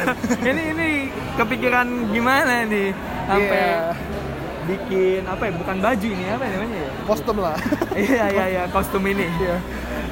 ini 0.48 0.62
ini 0.72 0.88
kepikiran 1.36 1.86
gimana 2.08 2.64
nih 2.64 2.96
sampai 3.28 3.60
Iya. 3.60 4.15
Bikin 4.66 5.22
apa 5.24 5.42
ya 5.46 5.52
bukan 5.54 5.76
baju 5.78 6.08
ini 6.08 6.24
apa 6.26 6.44
namanya 6.44 6.78
ya? 6.78 6.90
Kostum 7.04 7.36
lah. 7.38 7.56
iya 7.96 8.24
iya 8.28 8.44
iya 8.48 8.62
kostum 8.68 9.02
ini. 9.02 9.26
Iya. 9.36 9.56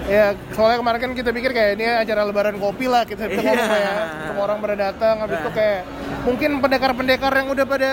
Ya, 0.04 0.24
soalnya 0.52 0.78
kemarin 0.78 1.00
kan 1.00 1.12
kita 1.12 1.32
pikir 1.32 1.50
kayak 1.50 1.70
ini 1.74 1.84
acara 1.88 2.22
lebaran 2.22 2.56
kopi 2.56 2.84
lah 2.84 3.02
kita 3.02 3.24
ngomong 3.26 3.40
Iya. 3.50 3.66
kayak 3.66 3.96
semua 4.22 4.42
orang 4.44 4.58
pada 4.60 4.74
datang 4.76 5.14
habis 5.18 5.38
itu 5.38 5.50
kayak 5.50 5.80
mungkin 6.22 6.50
pendekar-pendekar 6.60 7.32
yang 7.32 7.48
udah 7.48 7.64
pada 7.64 7.92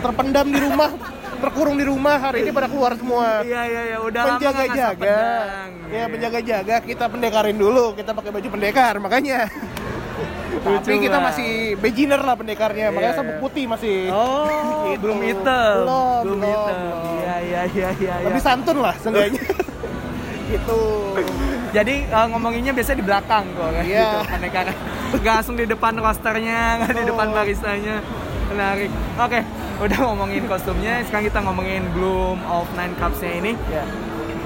terpendam 0.00 0.46
di 0.48 0.58
rumah 0.58 0.90
terkurung 1.44 1.76
di 1.76 1.84
rumah 1.84 2.16
hari 2.18 2.40
ini 2.40 2.50
pada 2.50 2.64
keluar 2.66 2.96
semua 2.96 3.44
Iya 3.44 3.62
iya 3.62 3.82
iya 3.86 3.98
udah 4.00 4.20
lama 4.22 4.32
nggak 4.32 4.40
ngasah 4.40 4.56
menjaga-jaga 4.56 4.96
pedang. 4.96 5.70
ya 5.92 6.04
menjaga-jaga 6.08 6.74
kita 6.80 7.04
pendekarin 7.06 7.58
dulu 7.58 7.84
kita 7.92 8.10
pakai 8.10 8.30
baju 8.32 8.48
pendekar 8.48 8.94
makanya 8.96 9.38
tapi 10.56 10.96
kita 11.00 11.18
masih 11.18 11.50
beginner 11.76 12.18
lah 12.18 12.34
pendekarnya 12.34 12.88
makanya 12.88 13.10
Iya, 13.10 13.18
sabuk 13.18 13.34
iya. 13.34 13.42
putih 13.42 13.64
masih 13.66 13.96
Oh, 14.08 14.86
Gitu. 14.86 15.00
belum 15.00 15.18
hitam. 15.20 15.76
belum 15.82 16.22
belum 16.22 16.38
hitam. 16.40 16.76
belum. 16.76 17.16
Iya 17.16 17.36
iya 17.40 17.62
iya 17.66 17.88
iya. 17.96 18.14
lebih 18.22 18.38
iya. 18.38 18.46
santun 18.46 18.76
lah 18.78 18.94
seenggaknya 18.96 19.42
gitu 20.46 20.80
Jadi 21.72 22.06
uh, 22.06 22.26
ngomonginnya 22.28 22.70
biasanya 22.70 22.98
di 23.00 23.04
belakang 23.04 23.44
kok 23.50 23.68
kan 23.68 23.82
Iya. 23.82 24.02
gitu. 24.04 24.18
Nggak 25.16 25.34
langsung 25.34 25.56
di 25.56 25.64
depan 25.64 25.92
rosternya, 25.96 26.60
nggak 26.78 26.92
di 26.92 27.04
depan 27.04 27.26
Oh. 27.28 27.34
baristanya. 27.34 27.96
Menarik. 28.44 28.90
Oke, 29.16 29.40
udah 29.80 29.98
ngomongin 30.04 30.44
kostumnya, 30.44 31.02
sekarang 31.02 31.24
kita 31.24 31.38
ngomongin 31.40 31.82
Bloom 31.90 32.38
of 32.44 32.70
Nine 32.72 32.94
Cups-nya 32.94 33.32
ini. 33.36 33.52
ya 33.66 33.82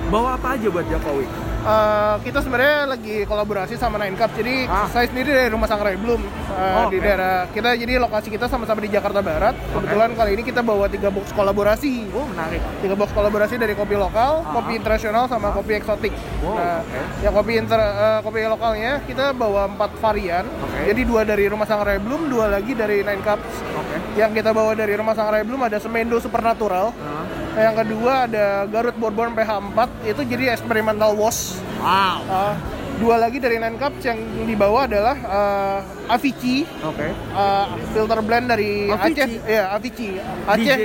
Bawa 0.09 0.41
apa 0.41 0.57
aja 0.57 0.67
buat 0.67 0.89
Jokowi? 0.89 1.29
Eh, 1.59 2.15
kita 2.23 2.39
sebenarnya 2.39 2.87
lagi 2.87 3.27
kolaborasi 3.27 3.75
sama 3.75 3.99
Nine 3.99 4.15
Cup. 4.15 4.31
Jadi 4.33 4.65
Ah. 4.65 4.87
saya 4.87 5.05
sendiri 5.05 5.29
dari 5.29 5.51
Rumah 5.51 5.67
Sangrai 5.67 5.99
Bloom 5.99 6.23
eh, 6.23 6.77
Oh, 6.79 6.87
di 6.87 6.97
daerah 6.97 7.51
kita. 7.51 7.75
Jadi 7.75 7.99
lokasi 7.99 8.31
kita 8.31 8.47
sama-sama 8.47 8.79
di 8.79 8.89
Jakarta 8.89 9.19
Barat. 9.19 9.59
Kebetulan 9.69 10.15
kali 10.15 10.31
ini 10.33 10.43
kita 10.43 10.63
bawa 10.63 10.87
tiga 10.87 11.11
box 11.11 11.35
kolaborasi. 11.35 12.09
Oh, 12.11 12.25
menarik. 12.25 12.63
Tiga 12.79 12.95
box 12.95 13.11
kolaborasi 13.11 13.59
dari 13.59 13.75
kopi 13.75 13.95
lokal, 13.95 14.41
Ah. 14.41 14.55
kopi 14.55 14.79
internasional, 14.79 15.27
sama 15.27 15.51
kopi 15.51 15.77
eksotik. 15.77 16.15
Wow, 16.41 16.55
nah, 16.55 16.79
oke. 16.81 17.01
yang 17.21 17.35
kopi 17.35 17.53
inter, 17.59 17.77
eh, 17.77 18.19
kopi 18.23 18.41
lokalnya 18.45 19.03
kita 19.03 19.35
bawa 19.35 19.67
empat 19.69 19.91
varian. 19.99 20.47
Oke. 20.63 20.79
Jadi 20.87 21.01
dua 21.05 21.23
dari 21.23 21.45
Rumah 21.45 21.67
Sangrai 21.67 21.99
Bloom, 21.99 22.31
dua 22.31 22.49
lagi 22.49 22.73
dari 22.73 23.03
Nine 23.03 23.21
Cups. 23.21 23.51
Oke. 23.75 23.97
Yang 24.15 24.31
kita 24.41 24.51
bawa 24.53 24.73
dari 24.73 24.95
Rumah 24.95 25.13
Sangrai 25.13 25.43
Bloom 25.43 25.61
ada 25.61 25.77
Semendo 25.77 26.17
Supernatural. 26.17 26.95
Ah. 26.95 27.27
Yang 27.59 27.75
kedua 27.83 28.13
ada 28.31 28.47
Garut 28.71 28.95
Bourbon 28.95 29.35
PH4, 29.35 29.79
itu 30.07 30.23
jadi 30.31 30.55
experimental 30.55 31.19
wash. 31.19 31.59
Wow. 31.83 32.23
Uh, 32.31 32.55
dua 32.99 33.15
lagi 33.19 33.39
dari 33.39 33.57
Nine 33.63 33.79
Cups 33.79 34.03
yang 34.03 34.19
dibawa 34.43 34.91
adalah 34.91 35.17
uh, 35.23 35.79
Avicii 36.11 36.67
Oke. 36.83 37.15
uh, 37.31 37.67
filter 37.95 38.19
blend 38.27 38.51
dari 38.51 38.91
Avicii? 38.91 39.23
Aceh 39.23 39.31
ya 39.47 39.65
Avicii 39.71 40.15
Aceh 40.51 40.79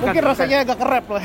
mungkin 0.00 0.22
Bukan, 0.24 0.32
rasanya 0.32 0.64
agak 0.64 0.78
kerap 0.80 1.06
lah 1.12 1.24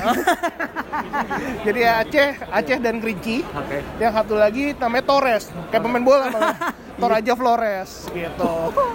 jadi 1.67 1.81
Aceh 2.03 2.29
Aceh 2.51 2.77
dan 2.83 2.99
Kerinci 2.99 3.39
Oke. 3.55 3.79
yang 4.03 4.11
satu 4.11 4.35
lagi 4.35 4.75
namanya 4.75 5.07
Torres 5.07 5.47
kayak 5.71 5.79
pemain 5.79 6.03
bola 6.03 6.27
malah 6.27 6.55
Toraja 6.95 7.33
Flores 7.35 8.07
gitu 8.09 8.53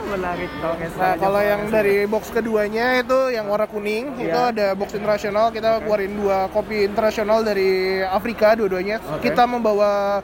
menarik 0.09 0.49
Oke, 0.61 0.87
Nah, 0.97 1.15
kalau 1.17 1.41
yang 1.41 1.69
dari 1.69 2.05
box 2.09 2.33
keduanya 2.33 3.01
itu 3.01 3.33
yang 3.33 3.47
warna 3.49 3.69
kuning, 3.69 4.17
Iya. 4.17 4.25
itu 4.29 4.39
ada 4.57 4.67
box 4.75 4.93
internasional. 4.97 5.53
Kita 5.53 5.81
keluarin 5.85 6.13
dua 6.17 6.49
kopi 6.51 6.85
internasional 6.85 7.45
dari 7.45 8.01
Afrika 8.03 8.53
dua-duanya. 8.57 9.01
Oke. 9.01 9.29
Kita 9.31 9.45
membawa 9.49 10.21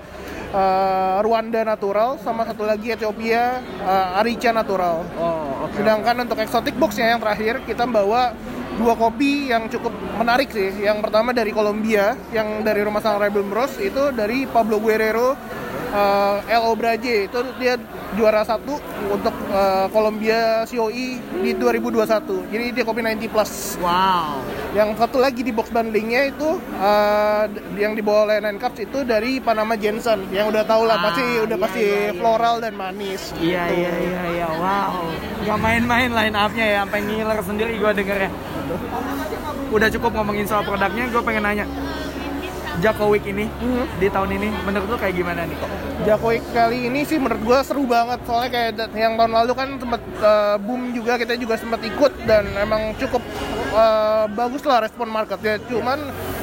uh, 0.53 1.17
Rwanda 1.23 1.65
natural 1.65 2.21
sama 2.21 2.45
satu 2.45 2.65
lagi 2.65 2.93
Ethiopia 2.93 3.61
uh, 3.85 4.21
Arica 4.21 4.51
natural. 4.53 5.05
Oh, 5.17 5.69
oke. 5.69 5.77
Sedangkan 5.77 6.17
untuk 6.25 6.39
exotic 6.41 6.75
boxnya 6.77 7.17
yang 7.17 7.21
terakhir 7.23 7.65
kita 7.65 7.85
membawa 7.89 8.33
dua 8.77 8.93
kopi 8.93 9.49
yang 9.49 9.69
cukup 9.73 9.93
menarik 10.21 10.53
sih. 10.53 10.69
Yang 10.85 11.01
pertama 11.09 11.33
dari 11.33 11.49
Kolombia, 11.53 12.13
yang 12.33 12.61
dari 12.61 12.85
rumah 12.85 13.01
Sangrai 13.01 13.33
Bloom 13.33 13.49
Bros 13.49 13.73
itu 13.81 14.13
dari 14.13 14.45
Pablo 14.45 14.77
Guerrero 14.77 15.33
uh, 15.97 16.37
LO 16.45 16.73
Braje 16.77 17.27
itu 17.27 17.39
dia 17.57 17.81
juara 18.17 18.45
satu 18.45 18.77
untuk 19.09 19.33
uh, 19.53 19.89
Kolombia 19.91 20.69
COE 20.69 21.21
di 21.41 21.51
2021. 21.57 22.53
Jadi 22.53 22.65
dia 22.77 22.85
kopi 22.85 23.01
90 23.01 23.33
plus. 23.33 23.81
Wow. 23.81 24.45
Yang 24.77 25.01
satu 25.01 25.17
lagi 25.17 25.41
di 25.41 25.53
box 25.57 25.73
bundlingnya 25.73 26.37
itu 26.37 26.61
uh, 26.77 27.45
yang 27.81 27.97
dibawa 27.97 28.29
oleh 28.29 28.37
Nine 28.45 28.61
Cups 28.61 28.85
itu 28.85 29.03
dari 29.03 29.41
Panama 29.41 29.73
Jensen. 29.77 30.29
Yang 30.29 30.53
udah 30.53 30.65
tahu 30.69 30.85
lah 30.85 30.97
Ah, 30.97 31.13
pasti 31.13 31.25
udah 31.45 31.59
iya, 31.61 31.65
pasti 31.69 31.81
iya, 31.85 31.99
iya. 32.09 32.13
floral 32.17 32.57
dan 32.65 32.73
manis. 32.73 33.23
Iya 33.37 33.63
gitu. 33.69 33.81
iya 33.85 33.93
iya 34.01 34.23
iya 34.33 34.47
wow 34.57 35.07
Gak 35.45 35.59
main-main 35.61 36.11
line 36.11 36.37
up-nya 36.37 36.67
ya 36.67 36.79
sampai 36.85 37.01
ngiler 37.05 37.39
sendiri 37.45 37.73
gue 37.79 37.91
dengernya 38.03 38.31
Udah 39.71 39.89
cukup 39.93 40.11
ngomongin 40.17 40.47
soal 40.49 40.63
produknya 40.67 41.05
gue 41.11 41.23
pengen 41.23 41.43
nanya 41.45 41.67
Joko 42.77 43.09
Week 43.09 43.25
ini 43.25 43.49
di 43.97 44.07
tahun 44.07 44.31
ini 44.33 44.49
menurut 44.63 44.87
lu 44.87 44.97
kayak 44.97 45.15
gimana 45.15 45.43
nih 45.43 45.57
kok? 45.57 45.71
Jakoik 45.99 46.45
kali 46.51 46.87
ini 46.87 47.03
sih 47.03 47.17
menurut 47.17 47.41
gua 47.43 47.59
seru 47.61 47.83
banget 47.83 48.21
soalnya 48.23 48.51
kayak 48.53 48.93
yang 48.93 49.17
tahun 49.17 49.33
lalu 49.33 49.53
kan 49.53 49.69
sempat 49.77 50.03
uh, 50.19 50.57
boom 50.59 50.93
juga 50.93 51.17
kita 51.17 51.35
juga 51.35 51.57
sempat 51.57 51.81
ikut 51.83 52.13
dan 52.23 52.45
emang 52.55 52.93
cukup 52.95 53.25
uh, 53.73 54.29
bagus 54.31 54.61
lah 54.63 54.81
respon 54.81 55.09
market 55.09 55.41
ya 55.41 55.57
cuman 55.63 55.99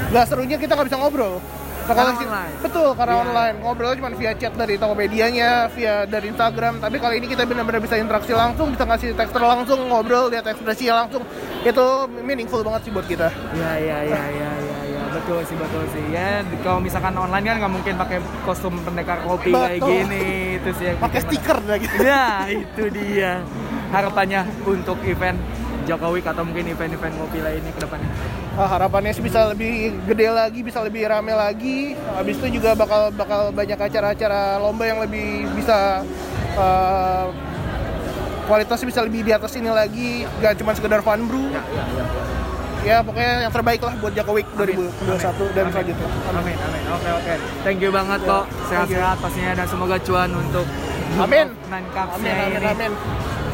gak 0.09 0.25
serunya 0.25 0.57
kita 0.57 0.73
nggak 0.73 0.87
bisa 0.87 0.97
ngobrol 0.97 1.37
Karena 1.83 2.15
online. 2.15 2.53
betul 2.59 2.89
karena 2.93 3.13
Iya. 3.13 3.23
online 3.23 3.55
ngobrolnya 3.59 3.95
cuma 3.97 4.09
via 4.13 4.31
chat 4.33 4.53
dari 4.53 4.75
Tokopedia-nya 4.75 5.49
via 5.69 5.95
dari 6.05 6.27
Instagram 6.29 6.79
tapi 6.79 6.95
kali 6.95 7.19
ini 7.19 7.27
kita 7.27 7.43
benar-benar 7.43 7.77
bisa 7.77 7.95
interaksi 7.95 8.31
langsung 8.31 8.71
bisa 8.71 8.83
ngasih 8.83 9.11
tekstur 9.13 9.43
langsung 9.43 9.79
ngobrol 9.85 10.27
lihat 10.27 10.43
ekspresinya 10.45 11.03
langsung 11.03 11.21
itu 11.61 11.85
meaningful 12.17 12.63
banget 12.63 12.81
sih 12.83 12.91
buat 12.91 13.03
kita 13.03 13.27
Iya 13.53 13.71
iya 13.77 13.97
iya 14.01 14.23
iya 14.29 14.51
iya 14.57 14.79
ya. 14.79 14.82
Betul 15.23 15.39
sih 15.47 15.55
betul 15.55 15.83
sih 15.95 16.03
ya 16.11 16.43
kalau 16.67 16.83
misalkan 16.83 17.15
online 17.15 17.47
kan 17.47 17.55
nggak 17.63 17.73
mungkin 17.79 17.93
pakai 17.95 18.19
kostum 18.43 18.75
pendekar 18.83 19.23
kopi 19.23 19.55
kayak 19.55 19.79
Betul. 19.79 20.03
gini 20.03 20.59
itu 20.59 20.69
sih 20.75 20.91
pakai 20.99 21.19
stiker 21.23 21.57
lagi. 21.63 21.87
Ya 22.03 22.43
itu 22.51 22.83
dia 22.91 23.39
harapannya 23.95 24.43
untuk 24.67 24.99
event 25.07 25.39
Jokowi 25.87 26.19
atau 26.23 26.43
mungkin 26.43 26.67
event-event 26.71 27.15
kopi 27.19 27.39
lainnya 27.39 27.71
ke 27.71 27.81
depannya. 27.83 28.07
Ah, 28.55 28.67
harapannya 28.67 29.11
sih 29.15 29.23
bisa 29.23 29.47
lebih 29.51 29.95
gede 30.07 30.27
lagi, 30.31 30.59
bisa 30.59 30.79
lebih 30.83 31.07
rame 31.07 31.31
lagi. 31.35 31.95
Habis 31.95 32.39
itu 32.43 32.59
juga 32.59 32.75
bakal 32.75 33.11
bakal 33.15 33.51
banyak 33.55 33.79
acara-acara 33.79 34.59
lomba 34.59 34.83
yang 34.87 34.99
lebih 35.03 35.47
bisa 35.55 36.03
eh, 36.55 37.27
kualitasnya 38.47 38.87
bisa 38.91 39.01
lebih 39.03 39.27
di 39.27 39.31
atas 39.31 39.55
ini 39.55 39.71
lagi, 39.71 40.27
gak 40.39 40.59
cuma 40.59 40.75
sekedar 40.75 40.99
fun 41.03 41.27
brew. 41.27 41.47
Ya, 41.51 41.63
pokoknya 43.03 43.31
yang 43.47 43.53
terbaik 43.53 43.81
lah 43.81 43.93
buat 43.97 44.13
Jakowi 44.13 44.41
2021 44.59 45.55
dan 45.55 45.65
selanjutnya. 45.71 46.07
Amin 46.29 46.57
amin. 46.59 46.83
Oke 46.91 47.09
oke. 47.15 47.33
Thank 47.63 47.79
you 47.79 47.91
banget 47.95 48.19
kok. 48.27 48.43
Sehat-sehat 48.67 49.17
pastinya 49.23 49.51
dan 49.55 49.67
semoga 49.67 49.95
cuan 50.03 50.29
untuk 50.35 50.67
Amin. 51.13 51.47
Amin, 51.69 52.33
amin, 52.33 52.63
amin. 52.65 52.91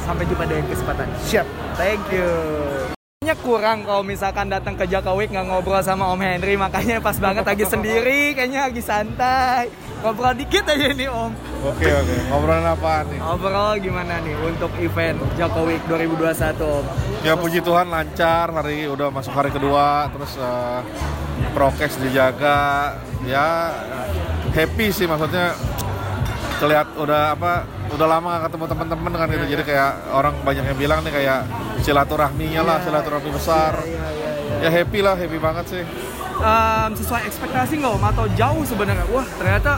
Sampai 0.08 0.24
jumpa 0.32 0.48
di 0.48 0.64
kesempatan. 0.72 1.08
Siap. 1.28 1.48
Thank 1.76 2.08
you. 2.16 2.32
Kayaknya 3.20 3.36
kurang 3.44 3.78
kalau 3.84 4.00
misalkan 4.00 4.48
datang 4.48 4.80
ke 4.80 4.88
Jokowi 4.88 5.28
nggak 5.28 5.46
ngobrol 5.52 5.84
sama 5.84 6.08
Om 6.16 6.24
Henry 6.24 6.56
makanya 6.56 7.04
pas 7.04 7.20
banget 7.20 7.44
lagi 7.44 7.68
sendiri 7.68 8.32
kayaknya 8.32 8.72
lagi 8.72 8.80
santai 8.80 9.68
ngobrol 10.00 10.34
dikit 10.36 10.64
aja 10.64 10.88
nih 10.96 11.10
Om. 11.12 11.32
Oke 11.68 11.88
oke. 11.92 12.16
Ngobrolin 12.32 12.68
apa 12.68 13.04
nih? 13.12 13.20
overall 13.20 13.76
gimana 13.76 14.24
nih 14.24 14.36
untuk 14.40 14.72
event 14.80 15.20
Jokowi 15.36 15.76
2021 15.92 16.56
Om? 16.64 16.86
Ya 17.24 17.34
puji 17.36 17.60
Tuhan 17.60 17.92
lancar. 17.92 18.48
Hari 18.52 18.88
udah 18.88 19.12
masuk 19.12 19.36
hari 19.36 19.52
kedua. 19.52 20.08
Terus 20.16 20.40
eh, 20.40 20.80
prokes 21.52 22.00
dijaga. 22.00 22.96
Ya 23.28 23.76
happy 24.56 24.88
sih 24.96 25.06
maksudnya. 25.06 25.56
Terlihat 26.60 27.00
udah 27.00 27.40
apa 27.40 27.64
udah 27.96 28.08
lama 28.08 28.36
gak 28.36 28.52
ketemu 28.52 28.66
teman-teman 28.68 29.12
kan 29.16 29.28
gitu. 29.32 29.46
Jadi 29.56 29.64
kayak 29.64 29.92
orang 30.12 30.36
banyak 30.44 30.64
yang 30.64 30.80
bilang 30.80 31.00
nih 31.04 31.12
kayak 31.12 31.40
silaturahminya 31.84 32.62
lah 32.64 32.78
silaturahmi 32.84 33.32
besar. 33.32 33.80
Ya 34.60 34.68
happy 34.72 35.00
lah 35.00 35.16
happy 35.16 35.40
banget 35.40 35.66
sih 35.72 35.84
em, 36.40 36.92
sesuai 36.96 37.22
ekspektasi 37.28 37.74
nggak 37.78 37.94
om 37.94 38.04
atau 38.06 38.26
jauh 38.34 38.64
sebenarnya 38.64 39.06
wah 39.12 39.28
ternyata 39.38 39.78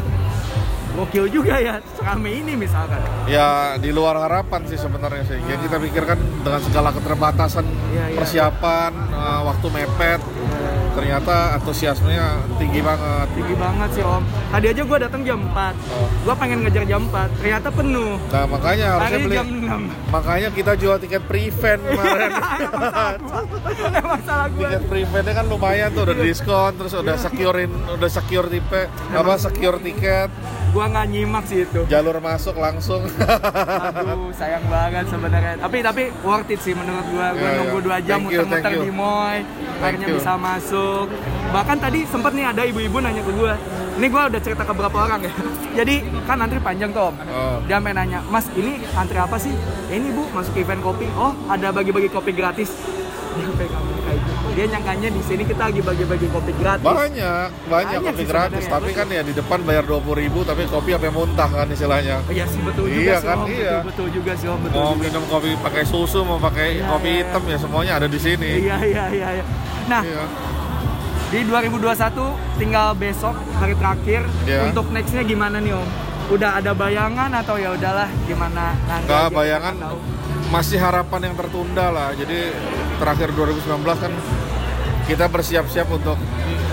gokil 0.91 1.26
juga 1.32 1.55
ya 1.55 1.80
serame 1.95 2.36
ini 2.36 2.53
misalkan 2.53 2.99
Ya 3.24 3.80
di 3.80 3.95
luar 3.95 4.20
harapan 4.20 4.68
sih 4.68 4.76
sebenarnya 4.76 5.24
sih. 5.24 5.39
Yang 5.47 5.72
kita 5.72 5.78
pikirkan 5.80 6.20
dengan 6.43 6.59
segala 6.59 6.91
keterbatasan 6.91 7.64
Iya, 7.64 8.12
iya. 8.12 8.18
persiapan, 8.20 8.91
eh, 9.09 9.41
waktu 9.47 9.68
mepet, 9.72 10.20
ternyata 10.92 11.34
antusiasmenya 11.56 12.28
tinggi 12.56 12.80
banget. 12.80 13.28
tinggi 13.32 13.56
banget 13.56 13.89
sih 13.92 14.04
om 14.04 14.20
tadi 14.50 14.66
aja 14.68 14.82
gue 14.82 14.98
datang 15.00 15.22
jam 15.22 15.39
4 15.46 15.74
Oh. 15.92 16.08
gue 16.08 16.34
pengen 16.36 16.58
ngejar 16.62 16.84
jam 16.84 17.02
4 17.06 17.38
ternyata 17.38 17.68
penuh 17.70 18.16
Nah 18.28 18.46
makanya 18.46 18.86
harusnya 18.96 19.20
beli. 19.20 19.36
jam 19.36 19.48
6 19.48 20.12
Makanya 20.12 20.50
kita 20.52 20.72
jual 20.76 20.98
tiket 20.98 21.24
pre-event 21.24 21.82
kemarin. 21.82 22.32
emang 24.02 24.22
salah 24.22 24.48
gue 24.48 24.68
tiket 24.68 24.84
pre-eventnya 24.86 25.34
kan 25.34 25.46
lumayan 25.48 25.89
tuh 25.89 26.04
udah 26.04 26.16
diskon, 26.18 26.72
terus 26.76 26.94
udah 26.94 27.16
securein, 27.16 27.72
udah 27.89 28.10
secure 28.10 28.48
tipe, 28.48 28.82
apa 29.10 29.34
secure 29.38 29.78
tiket, 29.80 30.30
gue 30.72 30.86
nggak 30.88 31.05
nyimak 31.05 31.43
sih 31.45 31.59
itu 31.63 31.82
jalur 31.86 32.17
masuk 32.17 32.55
langsung. 32.55 33.03
Aduh, 33.91 34.32
sayang 34.32 34.63
banget 34.65 35.05
sebenarnya. 35.05 35.59
Tapi 35.59 35.78
tapi 35.82 36.03
worth 36.22 36.47
it 36.47 36.59
sih 36.59 36.72
menurut 36.72 37.03
gua. 37.09 37.34
Gua 37.34 37.43
Ya, 37.43 37.57
nunggu 37.59 37.78
ya. 37.78 37.84
dua 37.84 37.97
jam 37.99 38.17
muter-muter 38.24 38.72
di 38.80 38.89
Moy, 38.89 39.38
akhirnya 39.78 40.07
you. 40.07 40.15
bisa 40.15 40.34
masuk. 40.34 41.11
Bahkan 41.51 41.78
tadi 41.78 41.99
sempet 42.07 42.32
nih 42.32 42.45
ada 42.47 42.61
ibu-ibu 42.63 42.97
nanya 42.97 43.19
ke 43.19 43.32
gua. 43.32 43.53
Ini 43.91 44.07
gua 44.07 44.32
udah 44.32 44.39
cerita 44.39 44.63
ke 44.63 44.72
beberapa 44.72 44.97
orang 45.01 45.19
ya. 45.22 45.32
Jadi 45.84 45.95
kan 46.24 46.39
antri 46.39 46.57
panjang 46.57 46.89
tuh 46.89 47.11
om. 47.11 47.15
Oh. 47.28 47.59
Dia 47.63 47.78
main 47.78 47.93
nanya, 47.93 48.24
Mas 48.26 48.47
ini 48.53 48.80
antri 48.93 49.17
apa 49.17 49.36
sih? 49.36 49.51
"Ya, 49.88 49.99
ini 49.99 50.07
bu 50.09 50.24
masuk 50.32 50.55
event 50.55 50.80
kopi. 50.80 51.07
Oh 51.13 51.36
ada 51.45 51.69
bagi-bagi 51.69 52.07
kopi 52.07 52.32
gratis. 52.32 52.72
Dia 53.32 53.47
pegang 53.55 53.84
kayak 54.01 54.19
gitu. 54.19 54.45
Dia 54.51 54.65
nyangkanya 54.67 55.09
di 55.09 55.21
sini 55.23 55.43
kita 55.43 55.63
lagi 55.63 55.82
bagi-bagi 55.82 56.27
kopi 56.27 56.51
gratis. 56.53 56.84
Banyak, 56.84 57.47
banyak 57.65 57.88
Banyak 57.95 58.01
kopi 58.05 58.17
sih 58.17 58.27
gratis. 58.27 58.63
Tapi 58.65 58.89
kan 58.91 59.07
ya 59.07 59.21
di 59.21 59.32
depan 59.32 59.59
bayar 59.61 59.84
20.000 59.84 60.11
ribu, 60.17 60.39
tapi 60.41 60.61
kopi 60.67 60.89
sampai 60.91 61.09
muntah 61.09 61.49
kan 61.49 61.67
istilahnya. 61.67 62.17
Oh, 62.21 62.32
Iya 62.32 62.45
sih 62.45 62.59
betul 62.59 62.86
juga 62.86 63.01
Iya 63.01 63.15
sih 63.15 63.25
kan, 63.25 63.38
om. 63.38 63.47
iya. 63.47 63.71
Betul, 63.71 63.88
betul 63.88 64.07
juga 64.11 64.32
sih 64.36 64.47
om. 64.47 64.59
Betul 64.59 64.75
Mau 64.75 64.91
juga. 64.91 65.01
minum 65.01 65.23
kopi 65.25 65.49
pakai 65.57 65.84
susu, 65.84 66.19
mau 66.21 66.38
pakai 66.38 66.67
Iya, 66.73 66.86
kopi 66.86 67.09
iya, 67.09 67.19
hitam 67.23 67.43
ya 67.45 67.57
semuanya 67.57 67.93
ada 67.95 68.07
di 68.07 68.19
sini. 68.19 68.49
Iya 68.59 68.77
iya 68.82 69.03
iya. 69.09 69.27
iya. 69.34 69.45
Nah 69.88 70.03
Iya. 70.03 70.23
Di 71.32 71.47
2021 71.47 72.27
tinggal 72.57 72.91
besok 72.93 73.32
hari 73.55 73.71
terakhir 73.73 74.27
Iya. 74.43 74.67
untuk 74.67 74.91
nextnya 74.91 75.23
gimana 75.23 75.57
nih 75.57 75.71
om? 75.71 75.88
Udah 76.27 76.59
ada 76.59 76.71
bayangan 76.71 77.32
atau 77.34 77.55
ya 77.55 77.71
udahlah 77.71 78.07
gimana 78.21 78.75
Nggak, 79.01 79.32
bayangan 79.32 79.73
tahu. 79.77 79.97
Masih 80.52 80.78
harapan 80.78 81.32
yang 81.32 81.36
tertunda 81.39 81.89
lah. 81.89 82.12
Jadi 82.14 82.52
terakhir 82.99 83.32
2019 83.34 83.82
kan 83.97 84.14
kita 85.08 85.26
bersiap-siap 85.32 85.88
untuk 85.89 86.20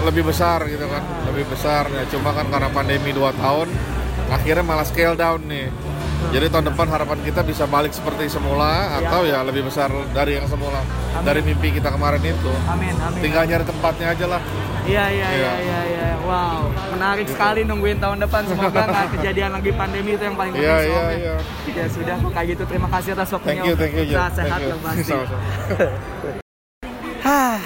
lebih 0.04 0.26
besar 0.26 0.66
gitu 0.66 0.84
kan, 0.84 1.02
lebih 1.30 1.46
besar 1.48 1.86
ya. 1.88 2.02
Cuma 2.10 2.34
kan 2.34 2.50
karena 2.50 2.68
pandemi 2.68 3.14
2 3.14 3.32
tahun, 3.38 3.68
akhirnya 4.28 4.64
malah 4.66 4.84
scale 4.84 5.14
down 5.14 5.40
nih. 5.46 5.70
Jadi 6.28 6.50
tahun 6.50 6.74
depan 6.74 6.90
harapan 6.90 7.18
kita 7.22 7.46
bisa 7.46 7.64
balik 7.70 7.94
seperti 7.94 8.26
semula 8.26 8.98
atau 8.98 9.22
ya 9.22 9.40
lebih 9.46 9.70
besar 9.70 9.86
dari 10.10 10.34
yang 10.34 10.50
semula, 10.50 10.82
dari 11.22 11.40
mimpi 11.46 11.70
kita 11.70 11.94
kemarin 11.94 12.20
itu. 12.20 12.52
Amin 12.66 12.92
amin. 12.98 13.22
Tinggal 13.22 13.46
nyari 13.46 13.64
tempatnya 13.64 14.12
aja 14.12 14.26
lah. 14.26 14.42
Iya 14.82 15.04
iya 15.14 15.28
iya 15.30 15.30
Iya. 15.30 15.52
iya 15.62 15.80
iya. 15.86 16.08
Wow 16.28 16.68
menarik 16.92 17.26
sekali 17.30 17.64
nungguin 17.64 18.02
tahun 18.02 18.18
depan 18.26 18.42
semoga 18.44 18.84
nggak 18.90 19.06
kejadian 19.16 19.50
lagi 19.54 19.70
pandemi 19.72 20.12
itu 20.12 20.22
yang 20.28 20.36
paling 20.36 20.52
penting 20.52 20.68
Iya 20.68 20.82
sih, 20.82 20.90
iya 20.90 20.98
Om, 20.98 21.08
ya. 21.08 21.16
iya. 21.16 21.34
Ya 21.78 21.86
sudah 21.88 22.16
kayak 22.34 22.46
gitu 22.52 22.62
terima 22.66 22.88
kasih 22.90 23.10
atas 23.14 23.28
waktunya. 23.30 23.62
Thank 23.62 23.70
you, 23.70 23.76
thank 23.78 23.96
you. 23.96 24.18
Sehat 24.34 24.60
yang 24.60 24.80
pasti. 24.82 25.14
Hah, 27.28 27.60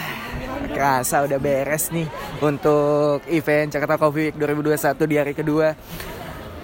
kerasa 0.69 1.17
udah 1.25 1.39
beres 1.41 1.89
nih 1.91 2.07
untuk 2.45 3.25
event 3.33 3.73
Jakarta 3.73 3.97
Coffee 3.97 4.31
Week 4.31 4.37
2021 4.37 5.11
di 5.11 5.17
hari 5.17 5.33
kedua. 5.33 5.73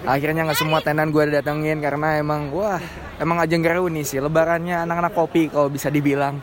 Akhirnya 0.04 0.44
nggak 0.46 0.60
semua 0.60 0.84
tenan 0.84 1.08
gue 1.08 1.24
datengin 1.26 1.80
karena 1.80 2.20
emang 2.20 2.52
wah 2.54 2.78
emang 3.18 3.40
ajang 3.42 3.64
reuni 3.64 4.04
sih 4.06 4.20
lebarannya 4.22 4.84
anak-anak 4.84 5.12
kopi 5.16 5.48
kalau 5.48 5.72
bisa 5.72 5.88
dibilang. 5.88 6.38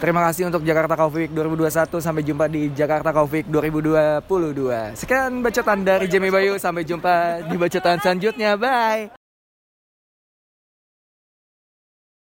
Terima 0.00 0.24
kasih 0.24 0.48
untuk 0.48 0.64
Jakarta 0.64 0.96
Coffee 0.96 1.28
Week 1.28 1.32
2021 1.36 2.00
sampai 2.00 2.24
jumpa 2.24 2.48
di 2.48 2.72
Jakarta 2.72 3.12
Coffee 3.12 3.44
Week 3.44 3.48
2022. 3.52 4.96
Sekian 4.96 5.44
bacotan 5.44 5.84
dari 5.84 6.08
Jamie 6.08 6.32
Bayu 6.32 6.56
sampai 6.56 6.88
jumpa 6.88 7.44
di 7.44 7.60
bacotan 7.60 8.00
selanjutnya. 8.00 8.56
Bye. 8.56 9.19